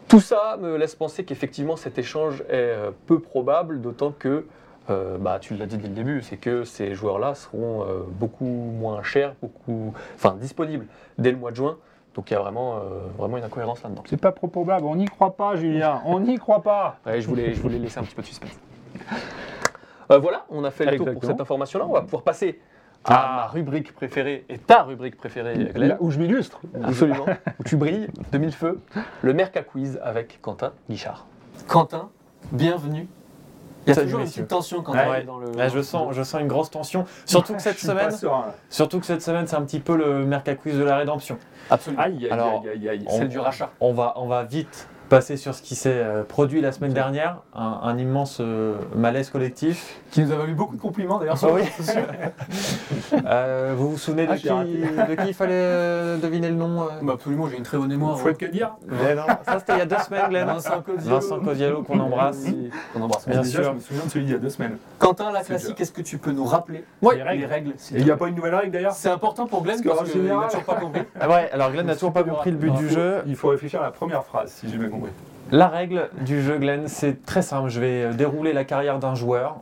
tout 0.09 0.21
ça 0.21 0.57
me 0.59 0.77
laisse 0.77 0.94
penser 0.94 1.25
qu'effectivement 1.25 1.77
cet 1.77 1.99
échange 1.99 2.40
est 2.49 2.55
euh, 2.55 2.90
peu 3.07 3.21
probable, 3.21 3.81
d'autant 3.81 4.12
que, 4.12 4.47
euh, 4.90 5.18
bah, 5.18 5.38
tu 5.38 5.55
l'as 5.55 5.66
dit 5.66 5.77
dès 5.77 5.88
le 5.88 5.94
début, 5.94 6.23
c'est 6.23 6.38
que 6.38 6.64
ces 6.64 6.94
joueurs-là 6.94 7.35
seront 7.35 7.83
euh, 7.83 8.01
beaucoup 8.09 8.47
moins 8.47 9.03
chers, 9.03 9.35
beaucoup, 9.42 9.92
enfin 10.14 10.35
disponibles 10.40 10.87
dès 11.18 11.31
le 11.31 11.37
mois 11.37 11.51
de 11.51 11.57
juin. 11.57 11.77
Donc 12.14 12.31
il 12.31 12.35
y 12.35 12.37
a 12.37 12.40
vraiment, 12.40 12.77
euh, 12.77 12.81
vraiment 13.18 13.37
une 13.37 13.44
incohérence 13.44 13.83
là-dedans. 13.83 14.03
C'est 14.07 14.21
pas 14.21 14.33
trop 14.33 14.49
probable, 14.49 14.87
on 14.87 14.97
n'y 14.97 15.05
croit 15.05 15.37
pas 15.37 15.57
Julien, 15.57 16.01
on 16.07 16.21
n'y 16.21 16.38
croit 16.38 16.62
pas. 16.62 16.99
Ouais, 17.05 17.21
je, 17.21 17.29
voulais, 17.29 17.53
je 17.53 17.61
voulais 17.61 17.79
laisser 17.79 17.99
un 17.99 18.03
petit 18.03 18.14
peu 18.14 18.23
de 18.23 18.27
suspense. 18.27 18.59
Voilà, 20.11 20.47
on 20.49 20.64
a 20.64 20.71
fait 20.71 20.87
le 20.87 20.97
tour 20.97 21.12
pour 21.12 21.23
cette 21.23 21.38
information-là. 21.38 21.85
On 21.87 21.92
va 21.92 22.01
pouvoir 22.01 22.23
passer 22.23 22.59
à 23.04 23.14
Ah. 23.14 23.37
ma 23.37 23.46
rubrique 23.46 23.94
préférée 23.94 24.44
et 24.48 24.58
ta 24.58 24.82
rubrique 24.82 25.16
préférée, 25.16 25.54
Glenn. 25.74 25.88
Là 25.90 25.96
où 26.00 26.11
je 26.11 26.18
m'illustre. 26.18 26.61
Absolument. 26.84 27.26
où 27.58 27.64
tu 27.64 27.76
brilles 27.76 28.08
de 28.32 28.38
mille 28.38 28.52
feux. 28.52 28.80
Le 29.22 29.32
Merca 29.32 29.62
Quiz 29.62 29.98
avec 30.02 30.40
Quentin 30.42 30.72
Guichard. 30.90 31.26
Quentin, 31.66 32.11
bienvenue. 32.52 33.08
Il 33.87 33.90
y 33.90 33.92
a 33.92 33.94
Salut, 33.94 34.06
toujours 34.08 34.20
une 34.20 34.26
petite 34.26 34.48
tension 34.48 34.82
quand 34.82 34.92
Ouais. 34.92 35.06
on 35.08 35.14
est 35.14 35.22
dans 35.22 35.38
le. 35.38 35.48
Ouais, 35.50 35.70
je, 35.70 35.80
sens, 35.80 36.14
je 36.14 36.22
sens 36.22 36.40
une 36.42 36.48
grosse 36.48 36.70
tension. 36.70 37.06
Surtout 37.24 37.54
que 37.54 37.62
cette 37.62 37.78
semaine, 37.78 38.11
serein, 38.11 38.46
surtout 38.68 39.00
que 39.00 39.06
cette 39.06 39.22
semaine, 39.22 39.46
c'est 39.46 39.56
un 39.56 39.62
petit 39.62 39.80
peu 39.80 39.96
le 39.96 40.26
Mercacuis 40.26 40.72
de 40.74 40.82
la 40.82 40.96
rédemption. 40.98 41.38
Absolument. 41.70 42.02
Aïe, 42.02 42.24
aïe, 42.26 42.30
Alors, 42.30 42.61
aïe, 42.62 42.68
aïe, 42.70 42.88
aïe. 42.90 43.04
on- 43.06 43.16
Celle 43.16 43.28
du 43.28 43.38
rachat. 43.38 43.70
On 43.80 43.94
va, 43.94 44.12
on 44.16 44.26
va 44.26 44.42
vite 44.44 44.88
passer 45.09 45.37
sur 45.37 45.55
ce 45.55 45.62
qui 45.62 45.75
s'est 45.75 45.90
euh, 45.94 46.23
produit 46.23 46.61
la 46.61 46.73
semaine 46.73 46.92
dernière, 46.92 47.38
un, 47.55 47.81
un 47.83 47.99
immense 47.99 48.38
euh, 48.40 48.77
malaise 48.94 49.31
collectif. 49.31 50.01
Qui 50.11 50.23
nous 50.23 50.33
a 50.33 50.37
valu 50.37 50.55
beaucoup 50.55 50.77
de 50.77 50.81
compliments 50.81 51.18
d'ailleurs. 51.18 51.38
Ah 51.42 51.49
oui. 51.53 51.62
Euh, 53.27 53.75
vous 53.77 53.90
vous 53.90 53.99
souvenez 53.99 54.27
de, 54.27 54.33
Ah, 54.33 54.37
qui, 54.37 54.49
de 54.49 55.27
il 55.27 55.35
fallait 55.35 55.53
euh, 55.55 56.16
deviner 56.18 56.49
le 56.49 56.55
nom 56.55 56.83
euh 56.83 56.87
Bah, 57.03 57.14
absolument, 57.14 57.49
j'ai 57.49 57.57
une 57.57 57.62
très 57.62 57.79
bonne 57.79 57.88
mémoire. 57.88 58.18
Fouette 58.18 58.38
que 58.38 58.47
dire 58.47 58.75
Mais 58.87 59.14
non, 59.14 59.23
Ça 59.44 59.59
c'était 59.59 59.75
il 59.75 59.79
y 59.79 59.83
a 59.83 59.87
deux 59.87 59.97
semaines, 59.99 60.29
Glenn. 60.29 60.47
Vincent 60.47 60.83
Codiello. 60.83 61.14
Vincent 61.14 61.40
Codiello 61.40 61.83
qu'on 61.83 61.99
embrasse. 62.01 62.44
On 62.94 63.03
embrasse. 63.03 63.29
Bien 63.29 63.42
sûr. 63.42 63.64
je 63.64 63.71
me 63.71 63.81
souviens 63.81 64.05
de 64.05 64.11
celui 64.11 64.25
d'il 64.27 64.35
y 64.35 64.37
a 64.37 64.40
deux 64.40 64.51
semaines. 64.51 64.77
Quentin, 64.99 65.33
la 65.33 65.42
classique, 65.42 65.81
est-ce 65.81 65.92
que 65.92 66.03
tu 66.03 66.18
peux 66.18 66.33
nous 66.33 66.44
rappeler 66.44 66.85
Ouais. 67.03 67.16
les 67.37 67.47
règles 67.47 67.73
il 67.92 68.05
n'y 68.05 68.11
a 68.11 68.16
pas 68.16 68.29
une 68.29 68.35
nouvelle 68.35 68.55
règle 68.55 68.73
d'ailleurs 68.73 68.92
C'est 68.92 69.09
important 69.09 69.47
pour 69.47 69.62
Glenn 69.62 69.83
Parce 69.83 69.99
parce, 69.99 70.11
qu'il 70.11 70.23
n'a 70.25 70.47
toujours 70.47 70.64
pas 70.64 70.75
compris. 70.75 71.03
Ah 71.21 71.29
ouais, 71.29 71.51
alors 71.53 71.73
Glenn 71.73 71.87
n'a 71.87 71.94
toujours 71.94 72.12
pas 72.12 72.25
compris 72.25 72.51
le 72.51 72.57
but 72.57 72.73
du 72.73 72.88
jeu. 72.88 73.23
Il 73.27 73.37
faut 73.37 73.49
réfléchir 73.49 73.81
à 73.81 73.85
la 73.85 73.90
première 73.90 74.25
phrase, 74.25 74.53
si 74.53 74.68
j'ai 74.68 74.77
bien 74.77 74.88
compris. 74.88 74.97
La 75.50 75.68
règle 75.68 76.11
du 76.26 76.42
jeu, 76.42 76.58
Glenn, 76.58 76.88
c'est 76.88 77.24
très 77.24 77.42
simple. 77.42 77.68
Je 77.70 77.80
vais 77.80 78.02
euh, 78.04 78.12
dérouler 78.12 78.52
la 78.52 78.64
carrière 78.64 78.98
d'un 78.98 79.14
joueur 79.14 79.56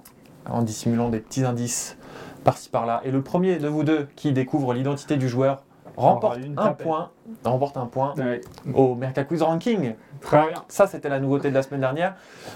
en 0.50 0.62
dissimulant 0.62 1.08
des 1.10 1.20
petits 1.20 1.44
indices 1.44 1.96
par-ci 2.44 2.68
par-là. 2.68 3.00
Et 3.04 3.10
le 3.10 3.22
premier 3.22 3.56
de 3.58 3.68
vous 3.68 3.84
deux 3.84 4.08
qui 4.16 4.32
découvre 4.32 4.72
l'identité 4.74 5.16
du 5.16 5.28
joueur 5.28 5.62
remporte 5.96 6.38
une 6.38 6.58
un 6.58 6.72
point. 6.72 7.10
Remporte 7.44 7.76
un 7.76 7.86
point 7.86 8.14
Ouais. 8.18 8.40
au 8.74 8.94
Mercaquiz 8.94 9.42
Ranking. 9.42 9.94
Très 10.20 10.48
bien. 10.48 10.64
Ça, 10.68 10.86
c'était 10.86 11.08
la 11.08 11.20
nouveauté 11.20 11.50
de 11.50 11.54
la 11.54 11.62
semaine 11.62 11.80
dernière. 11.80 12.14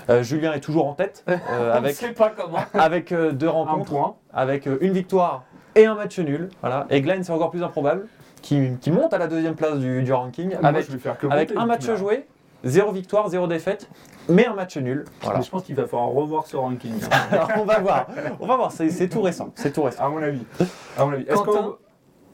Euh, 0.08 0.22
Julien 0.22 0.52
est 0.52 0.60
toujours 0.60 0.86
en 0.88 0.94
tête 0.94 1.24
euh, 1.28 1.72
avec, 1.74 1.94
sait 1.94 2.12
pas 2.12 2.30
comment. 2.30 2.58
avec 2.74 3.12
euh, 3.12 3.32
deux 3.32 3.48
Un 3.48 3.52
rencontres, 3.52 3.90
point. 3.90 4.14
avec 4.32 4.66
euh, 4.66 4.78
une 4.80 4.92
victoire 4.92 5.44
et 5.76 5.86
un 5.86 5.94
match 5.94 6.18
nul. 6.18 6.48
Voilà. 6.60 6.86
Et 6.90 7.00
Glenn, 7.00 7.22
c'est 7.22 7.32
encore 7.32 7.50
plus 7.50 7.62
improbable, 7.62 8.06
qui, 8.42 8.70
qui 8.80 8.90
monte 8.90 9.12
à 9.14 9.18
la 9.18 9.26
deuxième 9.28 9.54
place 9.54 9.78
du, 9.78 10.02
du 10.02 10.12
ranking 10.12 10.48
Moi, 10.50 10.58
avec, 10.68 10.86
je 10.86 10.92
vais 10.92 10.98
faire 10.98 11.16
que 11.18 11.26
avec 11.28 11.50
monter, 11.50 11.60
un 11.62 11.66
match 11.66 11.90
joué, 11.96 12.26
zéro 12.64 12.92
victoire, 12.92 13.28
zéro 13.28 13.46
défaite, 13.46 13.88
mais 14.28 14.46
un 14.46 14.54
match 14.54 14.76
nul. 14.76 15.04
Voilà. 15.22 15.38
Mais 15.38 15.44
je 15.44 15.50
pense 15.50 15.62
qu'il 15.64 15.74
va 15.74 15.86
falloir 15.86 16.08
revoir 16.10 16.46
ce 16.46 16.56
ranking. 16.56 16.94
Alors, 17.30 17.48
on 17.58 17.64
va 17.64 17.78
voir. 17.80 18.06
On 18.40 18.46
va 18.46 18.56
voir. 18.56 18.72
C'est 18.72 19.08
tout 19.08 19.22
récent. 19.22 19.50
C'est 19.54 19.72
tout 19.72 19.82
récent. 19.82 20.04
à 20.04 20.08
mon 20.08 20.22
avis. 20.22 20.42
À 20.96 21.04
mon 21.04 21.12
avis. 21.12 21.24
Est-ce 21.24 21.34
Quentin 21.42 21.76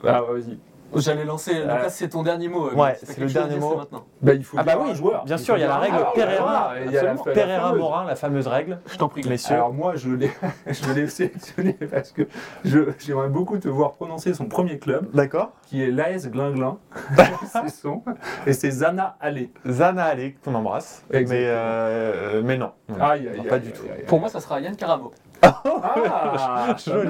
qu'on- 0.02 0.08
Ah, 0.08 0.20
vas-y. 0.22 0.58
J'allais 0.94 1.24
lancer. 1.24 1.52
Euh, 1.56 1.66
là, 1.66 1.88
c'est 1.88 2.08
ton 2.10 2.22
dernier 2.22 2.48
mot. 2.48 2.70
ouais, 2.70 2.94
Si 2.94 3.06
t'as 3.06 3.12
c'est 3.12 3.20
le 3.20 3.26
dernier 3.26 3.56
mot. 3.56 3.80
Bah, 4.22 4.34
il 4.34 4.44
faut 4.44 4.56
Ah 4.58 4.62
bah 4.62 4.76
oui, 4.80 4.94
joueur. 4.94 5.24
bien 5.24 5.36
sûr, 5.36 5.56
il 5.56 5.60
y 5.60 5.64
a 5.64 5.68
la 5.68 5.76
un 5.76 5.78
règle 5.78 5.96
joueur. 5.96 6.12
Pereira. 6.12 6.72
Il 6.84 6.92
y 6.92 6.98
a 6.98 7.02
la- 7.02 7.10
Absolument. 7.10 7.24
la 7.26 7.32
Pereira 7.32 7.60
fameuse. 7.68 7.80
Morin, 7.80 8.04
la 8.04 8.16
fameuse 8.16 8.46
règle. 8.46 8.78
Je 8.90 8.96
t'en 8.96 9.08
prie. 9.08 9.28
Messieurs. 9.28 9.54
Alors 9.56 9.72
moi, 9.72 9.96
je 9.96 10.10
l'ai, 10.10 10.30
je 10.66 10.92
l'ai 10.92 11.06
sélectionné 11.08 11.72
parce 11.74 12.12
que 12.12 12.22
je, 12.64 12.78
j'aimerais 12.98 13.28
beaucoup 13.28 13.58
te 13.58 13.68
voir 13.68 13.92
prononcer 13.92 14.32
son 14.34 14.46
premier 14.46 14.78
club, 14.78 15.08
D'accord. 15.12 15.52
qui 15.66 15.82
est 15.82 15.90
l'AS 15.90 16.28
Glinglin. 16.30 16.78
c'est 17.52 17.68
son, 17.68 18.02
et 18.46 18.52
c'est 18.52 18.70
Zana 18.70 19.16
Allé. 19.20 19.52
Zana 19.66 20.04
Allé, 20.04 20.36
qu'on 20.44 20.54
embrasse. 20.54 21.04
Mais, 21.10 21.18
Exactement. 21.18 21.46
euh, 21.50 22.42
mais 22.44 22.56
non. 22.56 22.70
Non, 22.88 22.96
Aïe, 23.04 23.28
aïe, 23.28 23.36
non, 23.38 23.42
aïe, 23.42 23.48
pas 23.48 23.58
du 23.58 23.72
tout. 23.72 23.82
Pour 24.06 24.20
moi, 24.20 24.28
ça 24.28 24.40
sera 24.40 24.60
Yann 24.60 24.76
Caramo. 24.76 25.10
Ah, 25.46 26.76
Joli. 26.84 27.08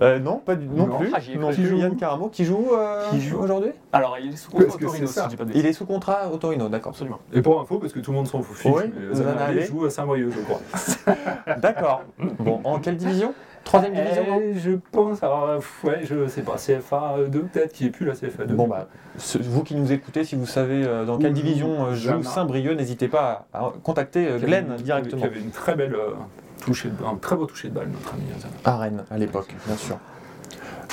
Euh, 0.00 0.18
non, 0.18 0.36
pas 0.38 0.54
du, 0.56 0.66
non, 0.66 0.86
Non. 0.86 0.98
plus. 0.98 1.10
Ah, 1.14 1.20
j'y 1.20 1.32
ai 1.32 1.36
non 1.36 1.48
cru. 1.48 1.54
plus. 1.56 1.62
Qui 1.64 1.68
joue 1.68 1.76
Yann 1.78 1.96
Caramo 1.96 2.28
qui 2.28 2.44
joue, 2.44 2.68
euh, 2.74 3.02
Qui 3.10 3.20
joue 3.20 3.38
aujourd'hui? 3.40 3.70
Alors, 3.92 4.16
il 4.22 4.32
est 4.32 4.36
sous 4.36 4.50
contrat 4.50 4.74
au 4.74 4.78
que 4.78 4.84
Torino, 4.84 5.06
c'est 5.06 5.12
ça. 5.12 5.20
si 5.22 5.26
je 5.26 5.30
dis 5.30 5.36
pas 5.36 5.44
de 5.44 5.48
bêtises. 5.48 5.62
Il 5.64 5.68
est 5.68 5.72
sous 5.72 5.86
contrat 5.86 6.28
au 6.32 6.36
Torino, 6.36 6.68
d'accord. 6.68 6.90
Absolument. 6.90 7.18
Et 7.32 7.42
pour 7.42 7.60
info, 7.60 7.78
parce 7.78 7.92
que 7.92 8.00
tout 8.00 8.10
le 8.10 8.16
monde 8.16 8.26
s'en 8.28 8.42
fout, 8.42 8.56
fiche, 8.56 8.72
Oui, 8.74 8.92
mais 9.54 9.66
joue 9.66 9.84
à 9.84 9.90
Saint-Brieuc, 9.90 10.30
je 10.32 10.40
crois. 10.40 10.60
D'accord. 11.58 12.02
Bon, 12.38 12.60
en 12.64 12.78
quelle 12.78 12.96
division? 12.96 13.34
Troisième 13.64 13.94
division, 13.94 14.24
non? 14.28 14.40
Eh, 14.42 14.58
Je 14.58 14.72
pense, 14.92 15.22
alors, 15.22 15.48
euh, 15.48 15.58
ouais, 15.84 16.00
je 16.04 16.26
sais 16.28 16.42
pas, 16.42 16.56
CFA 16.56 17.14
2 17.28 17.40
peut-être, 17.44 17.72
qui 17.72 17.86
est 17.86 17.90
plus 17.90 18.04
la 18.04 18.12
CFA 18.12 18.44
2. 18.44 18.54
Bon 18.54 18.68
bah, 18.68 18.88
ce- 19.16 19.38
vous 19.38 19.62
qui 19.62 19.74
nous 19.74 19.90
écoutez, 19.90 20.22
si 20.24 20.36
vous 20.36 20.44
savez 20.44 20.84
euh, 20.86 21.06
dans 21.06 21.16
quelle 21.16 21.32
division 21.32 21.86
euh, 21.86 21.94
joue. 21.94 22.22
Saint-Brieuc, 22.22 22.76
n'hésitez 22.76 23.08
pas 23.08 23.46
à, 23.54 23.60
à 23.60 23.72
contacter 23.82 24.28
euh, 24.28 24.38
Glenn 24.38 24.74
directement. 24.76 25.22
Qui 25.22 25.26
avait 25.28 25.40
une 25.40 25.50
très 25.50 25.74
belle 25.76 25.94
euh, 25.94 26.10
toucher 26.64 26.88
de, 26.90 27.04
un 27.04 27.16
très 27.16 27.36
beau 27.36 27.46
toucher 27.46 27.68
de 27.68 27.74
balle, 27.74 27.88
notre 27.88 28.14
ami 28.14 28.22
Zana. 28.38 28.52
À 28.64 28.76
Rennes, 28.78 29.04
à 29.10 29.18
l'époque, 29.18 29.54
bien 29.66 29.76
sûr. 29.76 29.98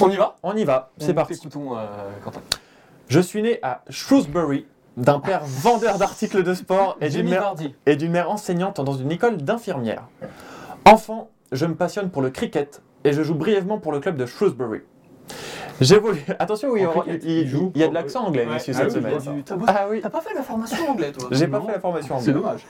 On 0.01 0.10
y 0.10 0.15
va? 0.17 0.36
On 0.43 0.55
y 0.55 0.63
va, 0.63 0.91
c'est 0.97 1.13
parti. 1.13 1.34
Écoutons, 1.34 1.77
euh, 1.77 1.86
Quentin. 2.23 2.41
Je 3.07 3.19
suis 3.19 3.41
né 3.41 3.60
à 3.62 3.81
Shrewsbury, 3.89 4.65
d'un 4.97 5.19
père 5.19 5.41
vendeur 5.43 5.97
d'articles 5.97 6.43
de 6.43 6.53
sport 6.53 6.97
et 7.01 7.10
d'une 7.10 7.29
mère, 7.29 7.41
Vardy. 7.41 7.75
et 7.86 7.95
d'une 7.95 8.12
mère 8.12 8.31
enseignante 8.31 8.81
dans 8.81 8.93
une 8.93 9.12
école 9.12 9.38
d'infirmières. 9.38 10.03
Enfant, 10.86 11.29
je 11.51 11.65
me 11.65 11.75
passionne 11.75 12.10
pour 12.10 12.21
le 12.21 12.29
cricket 12.29 12.81
et 13.03 13.13
je 13.13 13.21
joue 13.21 13.36
brièvement 13.36 13.79
pour 13.79 13.91
le 13.91 13.99
club 13.99 14.15
de 14.15 14.25
Shrewsbury. 14.25 14.81
J'évolue. 15.79 16.23
Attention, 16.39 16.69
oui, 16.69 16.86
En 16.86 16.89
on- 16.95 16.99
cricket, 17.01 17.21
il, 17.23 17.31
il 17.31 17.47
joue 17.47 17.71
il 17.75 17.81
y 17.81 17.84
a 17.84 17.88
de 17.88 17.93
l'accent 17.93 18.25
anglais 18.25 18.45
Ouais. 18.47 18.57
ici 18.57 18.71
Ah 18.73 18.77
cette 18.77 18.86
oui, 18.88 18.93
semaine. 18.93 19.43
T'as 19.43 19.55
Ah 19.67 19.88
oui, 19.89 19.99
T'as 20.01 20.10
pas 20.10 20.21
fait 20.21 20.34
la 20.34 20.43
formation 20.43 20.89
anglais, 20.89 21.12
toi 21.12 21.27
j'ai 21.31 21.47
pas 21.47 21.60
Non. 21.60 21.65
fait 21.65 21.71
la 21.73 21.79
formation 21.79 22.19
C'est 22.19 22.31
anglaise. 22.31 22.43
dommage. 22.43 22.65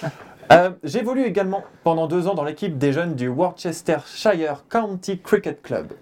Euh, 0.52 0.70
J'évolue 0.82 1.24
également 1.24 1.62
pendant 1.84 2.06
deux 2.06 2.28
ans 2.28 2.34
dans 2.34 2.44
l'équipe 2.44 2.76
des 2.78 2.92
jeunes 2.92 3.14
du 3.14 3.28
Worcestershire 3.28 4.64
County 4.68 5.18
Cricket 5.18 5.62
Club. 5.62 5.92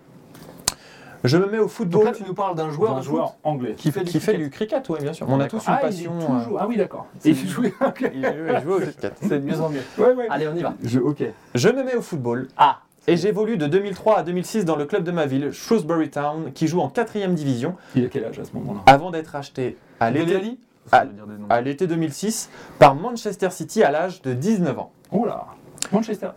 Je 1.25 1.37
me 1.37 1.47
mets 1.47 1.59
au 1.59 1.63
Donc 1.63 1.71
football 1.71 2.05
là, 2.07 2.11
tu 2.13 2.25
nous 2.27 2.35
parles 2.35 2.57
d'un 2.57 2.69
joueur, 2.71 2.97
un 2.97 3.49
anglais. 3.49 3.75
qui 3.77 3.93
fait 3.93 4.01
du 4.01 4.07
qui 4.11 4.19
fait 4.19 4.33
cricket. 4.33 4.41
du 4.45 4.51
cricket, 4.51 4.89
oui, 4.89 4.99
bien 5.01 5.13
sûr. 5.13 5.27
On 5.29 5.39
a 5.39 5.47
tous 5.47 5.59
une 5.59 5.63
Ah, 5.69 5.79
il 5.83 5.87
passion. 5.87 6.13
toujours- 6.19 6.57
euh, 6.57 6.61
Ah 6.61 6.67
oui, 6.69 6.77
d'accord. 6.77 7.07
Il 7.25 7.37
joue- 7.49 7.63
au 7.87 7.91
cricket. 7.93 9.15
C'est 9.23 9.39
de 9.39 9.47
mieux 9.47 9.61
en 9.61 9.69
mieux. 9.69 9.83
Ouais, 9.99 10.13
ouais. 10.15 10.27
Allez, 10.31 10.49
on 10.49 10.57
y 10.57 10.63
va. 10.63 10.75
Je, 10.83 10.99
ok. 10.99 11.23
Je 11.55 11.69
me 11.69 11.85
mets 11.85 11.95
au 11.95 12.03
football 12.03 12.49
Ah 12.57 12.81
et 13.07 13.17
j'évolue 13.17 13.57
de 13.57 13.67
2003 13.69 14.19
à 14.19 14.23
2006 14.25 14.65
dans 14.65 14.75
le 14.75 14.85
club 14.85 15.05
de 15.05 15.13
ma 15.13 15.27
ville, 15.27 15.53
Shrewsbury 15.53 16.11
Town, 16.11 16.51
qui 16.53 16.67
joue 16.67 16.81
en 16.81 16.89
quatrième 16.89 17.35
division, 17.35 17.77
Il 17.95 18.05
a 18.05 18.09
quel 18.09 18.25
âge 18.25 18.41
à 18.41 18.45
ce 18.45 18.53
moment-là? 18.55 18.81
Avant 18.87 19.13
d'être 19.13 19.37
acheté 19.37 19.77
à 20.01 20.11
Dele 20.11 20.57
Ah, 20.91 21.05
à 21.49 21.61
l'été 21.61 21.87
2006 21.87 22.51
par 22.79 22.95
Manchester 22.95 23.51
City 23.51 23.83
à 23.83 23.91
l'âge 23.91 24.21
de 24.23 24.35
19 24.35 24.79
ans. 24.79 24.93
Là 25.13 25.47
Manchester. 25.93 26.31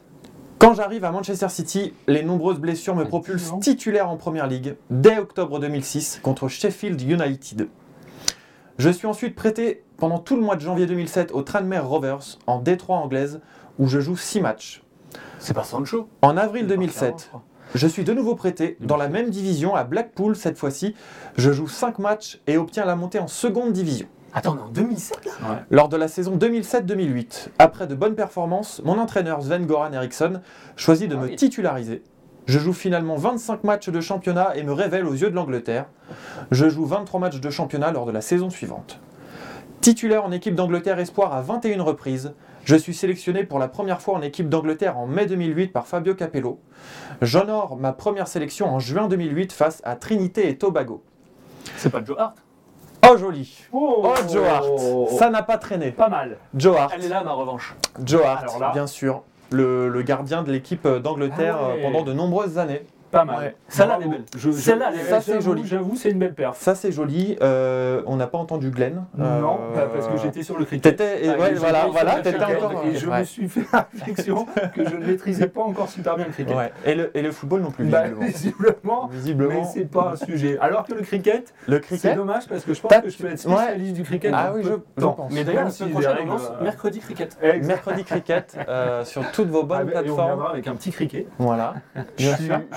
Quand 0.59 0.73
j'arrive 0.73 1.03
à 1.03 1.11
Manchester 1.11 1.49
City, 1.49 1.93
les 2.07 2.23
nombreuses 2.23 2.59
blessures 2.59 2.95
me 2.95 3.03
À 3.03 3.07
propulsent 3.07 3.43
19 3.43 3.53
ans. 3.53 3.59
titulaire 3.59 4.09
en 4.09 4.17
Première 4.17 4.47
Ligue 4.47 4.75
dès 4.89 5.17
octobre 5.17 5.59
2006 5.59 6.19
contre 6.23 6.47
Sheffield 6.47 7.01
United. 7.01 7.67
Je 8.77 8.89
suis 8.89 9.07
ensuite 9.07 9.35
prêté 9.35 9.83
pendant 9.97 10.19
tout 10.19 10.35
le 10.35 10.41
mois 10.41 10.55
de 10.55 10.61
janvier 10.61 10.85
2007 10.85 11.31
au 11.31 11.41
Tranmere 11.41 11.87
Rovers 11.87 12.37
en 12.45 12.59
Détroit 12.59 12.97
anglaise 12.97 13.41
où 13.79 13.87
je 13.87 13.99
joue 13.99 14.17
6 14.17 14.41
matchs. 14.41 14.83
C'est 15.39 15.53
pas 15.53 15.63
Sancho 15.63 16.09
En 16.21 16.35
avril 16.37 16.63
C'est 16.63 16.75
pas 16.75 16.75
2007, 16.75 16.99
Ferrand, 17.01 17.17
je 17.17 17.27
crois. 17.27 17.43
je 17.75 17.87
suis 17.87 18.03
de 18.03 18.13
nouveau 18.13 18.35
prêté 18.35 18.77
dans 18.81 18.97
la 18.97 19.07
même 19.07 19.29
division 19.29 19.75
à 19.75 19.83
Blackpool 19.83 20.35
cette 20.35 20.57
fois-ci. 20.57 20.93
Je 21.37 21.51
joue 21.51 21.67
5 21.67 21.99
matchs 21.99 22.41
et 22.47 22.57
obtiens 22.57 22.85
la 22.85 22.95
montée 22.95 23.19
en 23.19 23.27
seconde 23.27 23.71
division. 23.71 24.07
Attends, 24.37 24.55
on 24.55 24.57
est 24.57 24.67
en 24.67 24.69
2007 24.69 25.25
là 25.25 25.63
Lors 25.71 25.87
de 25.87 25.95
la 25.95 26.09
saison 26.09 26.35
2007-2008, 26.35 27.47
après 27.57 27.87
de 27.87 27.95
bonnes 27.95 28.15
performances, 28.15 28.81
mon 28.83 28.99
entraîneur 28.99 29.41
Sven 29.41 29.65
Goran 29.65 29.93
Eriksson 29.93 30.41
choisit 30.75 31.09
de 31.09 31.15
Ah 31.15 31.19
me 31.21 31.27
oui. 31.27 31.35
titulariser. 31.37 32.03
Je 32.45 32.59
joue 32.59 32.73
finalement 32.73 33.15
25 33.15 33.63
matchs 33.63 33.87
de 33.89 34.01
championnat 34.01 34.57
et 34.57 34.63
me 34.63 34.73
révèle 34.73 35.05
aux 35.05 35.13
yeux 35.13 35.29
de 35.29 35.35
l'Angleterre. 35.35 35.85
Je 36.51 36.67
joue 36.67 36.85
23 36.85 37.19
matchs 37.21 37.39
de 37.39 37.49
championnat 37.49 37.91
lors 37.93 38.05
de 38.05 38.11
la 38.11 38.19
saison 38.19 38.49
suivante. 38.49 38.99
Titulaire 39.79 40.25
en 40.25 40.31
équipe 40.31 40.53
d'Angleterre 40.53 40.99
Espoir 40.99 41.33
à 41.33 41.41
21 41.41 41.81
reprises, 41.81 42.33
je 42.65 42.75
suis 42.75 42.93
sélectionné 42.93 43.45
pour 43.45 43.57
la 43.57 43.69
première 43.69 44.01
fois 44.01 44.15
en 44.15 44.21
équipe 44.21 44.49
d'Angleterre 44.49 44.97
en 44.97 45.07
mai 45.07 45.27
2008 45.27 45.67
par 45.71 45.87
Fabio 45.87 46.13
Capello. 46.13 46.59
J'honore 47.21 47.77
ma 47.77 47.93
première 47.93 48.27
sélection 48.27 48.67
en 48.67 48.79
juin 48.79 49.07
2008 49.07 49.53
face 49.53 49.81
à 49.85 49.95
Trinité 49.95 50.49
et 50.49 50.57
Tobago. 50.57 51.03
C'est 51.77 51.89
pas 51.89 52.03
Joe 52.03 52.17
Hart? 52.19 52.44
Oh 53.11 53.17
joli 53.17 53.63
Oh 53.73 54.13
Joe 54.31 54.47
Hart 54.47 54.65
Ça 55.17 55.29
n'a 55.29 55.43
pas 55.43 55.57
traîné. 55.57 55.91
Pas 55.91 56.09
mal. 56.09 56.37
Joe 56.55 56.77
Hart. 56.77 56.91
Elle 56.95 57.05
est 57.05 57.09
là, 57.09 57.23
ma 57.23 57.33
revanche. 57.33 57.75
Joe 58.03 58.23
Hart, 58.25 58.43
Alors 58.43 58.59
là- 58.59 58.71
bien 58.73 58.87
sûr, 58.87 59.21
le, 59.51 59.89
le 59.89 60.01
gardien 60.01 60.43
de 60.43 60.51
l'équipe 60.51 60.87
d'Angleterre 60.87 61.57
Ah 61.59 61.67
ouais. 61.67 61.79
euh, 61.79 61.83
pendant 61.83 62.03
de 62.03 62.13
nombreuses 62.13 62.57
années. 62.57 62.85
Pas 63.15 63.23
mal. 63.23 63.37
Ouais. 63.39 63.55
Celle-là, 63.69 63.97
elle 64.01 64.07
est 64.07 64.09
belle. 64.09 64.23
Je- 64.35 64.51
je- 64.51 64.57
Celle-là, 64.57 64.89
elle 64.93 64.99
est 64.99 65.03
Ça, 65.03 65.19
j'avoue- 65.21 65.23
c'est 65.25 65.41
joli. 65.41 65.65
J'avoue, 65.65 65.95
c'est 65.95 66.09
une 66.11 66.19
belle 66.19 66.33
perf. 66.33 66.57
Ça, 66.57 66.75
c'est 66.75 66.91
joli. 66.91 67.37
Euh, 67.41 68.01
on 68.07 68.17
n'a 68.17 68.27
pas 68.27 68.37
entendu 68.37 68.71
Glenn. 68.71 69.05
Euh, 69.17 69.39
Non, 69.39 69.57
bah, 69.73 69.87
parce 69.93 70.07
que 70.09 70.17
j'étais 70.17 70.43
sur 70.43 70.59
le 70.59 70.65
cricket. 70.65 70.97
T'étais, 70.97 71.25
et 71.25 71.29
Ah, 71.29 71.37
ouais, 71.39 71.53
voilà, 71.53 71.85
voilà, 71.89 72.15
t'étais 72.19 72.43
encore. 72.43 72.83
Et 72.85 72.95
je 72.95 73.07
ouais. 73.07 73.19
me 73.19 73.23
suis 73.23 73.47
fait 73.47 73.61
la 73.71 73.87
réflexion 73.93 74.45
que 74.75 74.85
je 74.89 74.95
ne 74.97 75.05
maîtrisais 75.05 75.47
pas 75.47 75.61
encore 75.61 75.87
super 75.87 76.17
bien 76.17 76.25
le 76.25 76.31
cricket. 76.33 76.57
Et, 76.85 76.93
le, 76.93 77.17
et 77.17 77.21
le 77.21 77.31
football 77.31 77.61
non 77.61 77.71
plus, 77.71 77.85
Bah, 77.85 78.03
visiblement. 78.19 79.07
visiblement. 79.09 79.53
Mais 79.61 79.63
c'est 79.73 79.89
pas 79.89 80.11
un 80.13 80.25
sujet. 80.25 80.57
Alors 80.59 80.85
que 80.85 80.93
le 80.93 81.01
cricket, 81.01 81.53
le 81.67 81.75
c'est 81.77 81.81
cricket. 81.81 82.15
dommage 82.15 82.47
parce 82.49 82.65
que 82.65 82.73
je 82.73 82.81
pense 82.81 82.91
que 83.01 83.09
je 83.09 83.17
peux 83.17 83.27
être 83.29 83.39
spécialiste 83.39 83.93
du 83.93 84.03
cricket. 84.03 84.33
Ah 84.35 84.51
oui, 84.53 84.61
je, 84.63 84.73
pense. 85.01 85.31
Mais 85.31 85.45
d'ailleurs, 85.45 85.61
la 85.61 85.63
Même 85.65 85.71
semaine 85.71 85.89
si 85.89 85.93
prochaine, 85.93 86.15
les 86.17 86.23
on 86.23 86.33
lance 86.33 86.41
règles, 86.43 86.55
euh, 86.59 86.63
mercredi 86.63 86.99
cricket. 86.99 87.37
Mercredi 87.63 88.03
cricket 88.03 88.57
euh, 88.67 89.05
sur 89.05 89.31
toutes 89.31 89.47
vos 89.49 89.63
bonnes 89.63 89.85
Ah, 89.87 89.91
plateformes. 90.01 90.45
avec 90.51 90.67
un 90.67 90.75
petit 90.75 90.91
cricket. 90.91 91.27
Voilà. 91.39 91.75
Je 92.17 92.29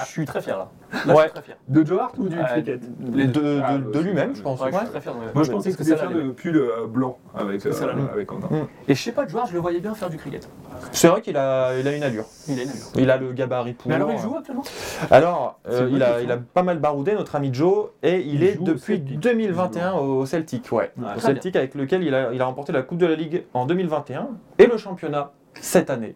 suis 0.04 0.24
très 0.28 0.40
fier 0.42 0.56
là. 0.58 0.68
Là, 1.06 1.14
Ouais. 1.14 1.16
je 1.16 1.22
suis 1.24 1.30
très 1.32 1.42
fier. 1.42 1.56
De 1.68 1.84
Joe 1.84 2.00
Hart 2.00 2.14
ou 2.18 2.28
du 2.28 2.38
Euh, 2.38 2.44
cricket 2.44 2.80
De, 3.00 3.22
de, 3.24 3.60
Ah, 3.64 3.78
de 3.78 3.98
lui-même, 4.00 4.34
je 4.34 4.42
pense. 4.42 4.60
Ouais, 4.60 4.68
je 4.70 4.74
Ouais. 4.76 4.80
suis 4.82 4.90
très 4.90 5.00
fier. 5.00 5.14
de- 5.14 5.18
Moi, 5.34 5.44
je 5.44 5.50
pensais 5.50 5.72
que 5.72 5.82
c'était 5.84 6.00
est 6.04 6.08
le 6.08 6.32
pull 6.32 6.56
euh, 6.56 6.86
blanc 6.86 7.18
avec, 7.34 7.56
euh, 7.66 7.70
C'est 7.72 7.78
ça, 7.80 7.86
là. 7.86 7.94
avec 8.12 8.26
Quentin. 8.26 8.48
Mm. 8.50 8.66
Et 8.88 8.94
je 8.94 9.02
sais 9.02 9.12
pas, 9.12 9.26
Joe 9.26 9.40
Hart, 9.40 9.48
je 9.48 9.54
le 9.54 9.60
voyais 9.60 9.80
bien 9.80 9.94
faire 9.94 10.08
du 10.10 10.16
cricket. 10.16 10.48
C'est 10.92 11.08
vrai 11.08 11.20
qu'il 11.20 11.36
a, 11.36 11.76
il 11.78 11.86
a 11.86 11.96
une 11.96 12.02
allure. 12.02 12.24
Il 12.48 12.58
a 12.58 12.62
une 12.62 12.68
allure. 12.70 12.82
Il 12.96 13.10
a 13.10 13.16
le 13.16 13.32
gabarit 13.32 13.72
pour. 13.74 13.88
Mais 13.88 13.94
alors, 13.96 14.10
il 14.12 14.18
joue 14.18 14.36
actuellement? 14.36 14.64
Alors, 15.10 15.58
euh, 15.68 15.88
il, 15.92 16.02
a, 16.02 16.20
il 16.22 16.30
a 16.32 16.36
pas 16.38 16.62
mal 16.62 16.78
baroudé, 16.78 17.12
notre 17.14 17.34
ami 17.36 17.50
Joe, 17.52 17.88
et 18.02 18.20
il, 18.20 18.34
Il 18.36 18.42
est 18.44 18.62
depuis 18.62 18.96
Celtic, 18.98 19.18
2021 19.20 19.94
au 19.94 20.24
Celtic, 20.26 20.70
ouais. 20.72 20.92
Ouais. 20.96 21.04
au 21.16 21.20
Celtic 21.20 21.56
avec 21.56 21.74
lequel 21.74 22.02
il 22.02 22.14
a, 22.14 22.32
il 22.32 22.40
a 22.40 22.44
remporté 22.44 22.72
la 22.72 22.82
Coupe 22.82 22.98
de 22.98 23.06
la 23.06 23.14
Ligue 23.16 23.44
en 23.54 23.66
2021 23.66 24.28
et 24.58 24.66
le 24.66 24.76
championnat 24.76 25.32
cette 25.60 25.90
année. 25.90 26.14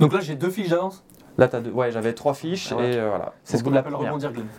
Donc 0.00 0.12
là, 0.12 0.20
j'ai 0.20 0.34
deux 0.34 0.50
fiches 0.50 0.68
d'avance? 0.70 1.04
Là, 1.38 1.46
t'as 1.46 1.60
deux- 1.60 1.70
ouais, 1.70 1.92
j'avais 1.92 2.12
trois 2.14 2.34
fiches 2.34 2.70
Ah 2.72 2.76
ouais. 2.76 2.90
et 2.94 2.96
euh, 2.98 3.08
voilà. 3.10 3.32
C'est 3.44 3.56
ce 3.58 3.62
qu'on 3.64 3.74
appelle 3.76 3.94
rebondir, 3.94 4.32
Glenn. 4.32 4.44
Ouais. 4.44 4.50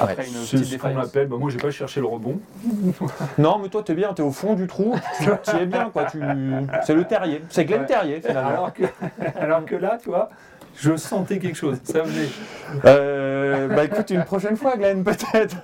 Après 0.00 0.26
une 0.26 0.32
C'est 0.32 0.56
petite 0.56 0.64
ce 0.64 0.64
qu'on 0.64 0.88
défaillance. 0.88 1.06
appelle, 1.06 1.28
bah, 1.28 1.36
moi 1.38 1.48
j'ai 1.50 1.58
pas 1.58 1.70
cherché 1.70 2.00
le 2.00 2.06
rebond. 2.06 2.40
Non, 3.38 3.58
mais 3.62 3.68
toi, 3.68 3.82
t'es 3.84 3.94
bien, 3.94 4.12
t'es 4.12 4.22
au 4.22 4.32
fond 4.32 4.54
du 4.54 4.66
trou, 4.66 4.94
tu 5.18 5.28
tu 5.42 5.56
es 5.56 5.66
bien, 5.66 5.90
quoi. 5.90 6.04
Tu... 6.06 6.20
C'est 6.84 6.94
le 6.94 7.04
terrier, 7.04 7.42
c'est 7.50 7.64
Glenn 7.64 7.80
Ouais. 7.82 7.86
Terrier 7.86 8.20
finalement. 8.20 8.48
Alors 8.50 8.72
que, 8.74 8.82
alors 9.40 9.64
que 9.64 9.76
là, 9.76 9.96
tu 10.02 10.08
vois, 10.10 10.28
Je 10.80 10.96
sentais 10.96 11.38
quelque 11.38 11.56
chose. 11.56 11.78
Ça 11.82 12.02
venait. 12.02 12.28
Euh, 12.84 13.68
bah 13.68 13.84
écoute, 13.84 14.10
une 14.10 14.24
prochaine 14.24 14.56
fois, 14.56 14.76
Glenn, 14.76 15.02
peut-être. 15.02 15.56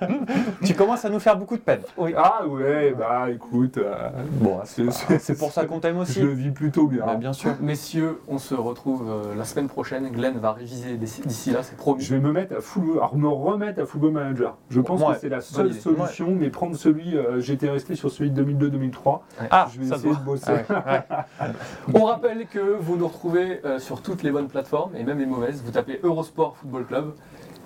tu 0.63 0.73
commences 0.73 1.05
à 1.05 1.09
nous 1.09 1.19
faire 1.19 1.37
beaucoup 1.37 1.55
de 1.55 1.61
peine. 1.61 1.81
Ah 2.17 2.45
ouais, 2.47 2.93
bah 2.97 3.27
écoute. 3.31 3.77
euh, 3.77 3.93
Bon, 4.41 4.59
c'est- 4.65 5.37
pour 5.37 5.51
ça 5.51 5.65
qu'on 5.65 5.79
t'aime 5.79 5.97
aussi. 5.99 6.19
Je 6.19 6.25
le 6.25 6.33
vis 6.33 6.51
plutôt 6.51 6.87
bien. 6.87 7.05
Bah, 7.05 7.15
bien 7.15 7.33
sûr. 7.33 7.51
Messieurs, 7.61 8.19
on 8.27 8.37
se 8.37 8.55
retrouve 8.55 9.03
euh, 9.09 9.35
la 9.35 9.45
semaine 9.45 9.67
prochaine. 9.67 10.09
Glenn 10.09 10.37
va 10.37 10.51
réviser 10.53 10.95
d'ici 10.97 11.21
d'ici 11.21 11.51
là, 11.51 11.59
c'est 11.63 11.77
promis. 11.77 12.01
Je 12.03 12.13
vais 12.15 12.21
me 12.21 12.31
mettre 12.31 12.55
à 12.57 12.61
football, 12.61 12.97
alors 12.97 13.15
me 13.15 13.27
remettre 13.29 13.81
à 13.81 13.85
Football 13.85 14.11
Manager. 14.11 14.57
Je 14.69 14.81
pense 14.81 15.01
Ouais, 15.01 15.13
que 15.13 15.19
c'est 15.21 15.29
la 15.29 15.41
seule 15.41 15.73
solution, 15.73 16.35
mais 16.37 16.49
prendre 16.49 16.75
celui, 16.75 17.15
euh, 17.17 17.39
j'étais 17.39 17.69
resté 17.69 17.95
sur 17.95 18.11
celui 18.11 18.31
de 18.31 18.43
2002-2003. 18.43 19.19
Ah, 19.51 19.67
je 19.73 19.79
vais 19.79 19.85
ça 19.87 19.95
essayer 19.95 20.13
va. 20.13 20.19
de 20.19 20.25
bosser. 20.25 20.51
Ah 20.69 20.73
ouais, 20.79 21.47
ouais. 21.47 21.53
On 21.93 22.05
rappelle 22.05 22.47
que 22.47 22.59
vous 22.79 22.97
nous 22.97 23.07
retrouvez 23.07 23.61
euh, 23.65 23.79
sur 23.79 24.01
toutes 24.01 24.23
les 24.23 24.31
bonnes 24.31 24.47
plateformes 24.47 24.95
et 24.95 25.03
même 25.05 25.19
les 25.19 25.25
mauvaises. 25.25 25.61
Vous 25.63 25.71
tapez 25.71 25.99
Eurosport 26.03 26.57
Football 26.57 26.85
Club 26.85 27.13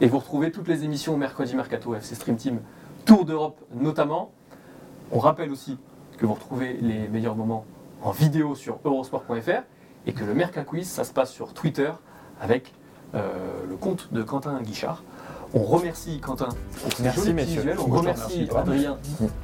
et 0.01 0.07
vous 0.07 0.19
retrouvez 0.19 0.51
toutes 0.51 0.67
les 0.67 0.83
émissions 0.83 1.17
mercredi 1.17 1.55
mercato 1.55 1.95
FC 1.95 2.15
Stream 2.15 2.35
Team 2.37 2.59
Tour 3.05 3.25
d'Europe 3.25 3.59
notamment. 3.73 4.31
On 5.11 5.19
rappelle 5.19 5.51
aussi 5.51 5.77
que 6.17 6.25
vous 6.25 6.33
retrouvez 6.33 6.73
les 6.81 7.07
meilleurs 7.07 7.35
moments 7.35 7.65
en 8.03 8.11
vidéo 8.11 8.55
sur 8.55 8.79
eurosport.fr 8.85 9.63
et 10.05 10.13
que 10.13 10.23
le 10.23 10.33
Merca 10.33 10.63
Quiz 10.63 10.87
ça 10.87 11.03
se 11.03 11.11
passe 11.13 11.31
sur 11.31 11.53
Twitter 11.53 11.91
avec 12.39 12.73
euh, 13.15 13.29
le 13.67 13.75
compte 13.75 14.13
de 14.13 14.21
Quentin 14.23 14.61
Guichard. 14.61 15.03
On 15.55 15.63
remercie 15.63 16.19
Quentin 16.19 16.49
pour 16.83 16.93
ses 16.93 17.01
Merci, 17.01 17.33
messieurs. 17.33 17.61
visuels. 17.61 17.79
On 17.79 17.85
remercie. 17.91 18.47
Adrien 18.55 18.97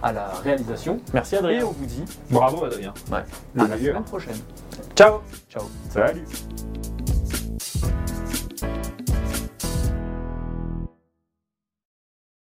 à 0.04 0.12
la 0.14 0.28
réalisation. 0.28 1.00
Merci 1.16 1.34
Et 1.34 1.38
Adrien. 1.40 1.66
on 1.66 1.72
vous 1.72 1.86
dit 1.88 2.04
Bravo 2.30 2.64
Adrien. 2.66 2.94
ouais, 3.12 3.18
à 3.58 3.68
la 3.68 3.78
semaine 3.78 4.04
prochaine. 4.04 4.38
Ciao 4.96 5.22
Ciao. 5.50 5.64
Salut. 5.90 6.24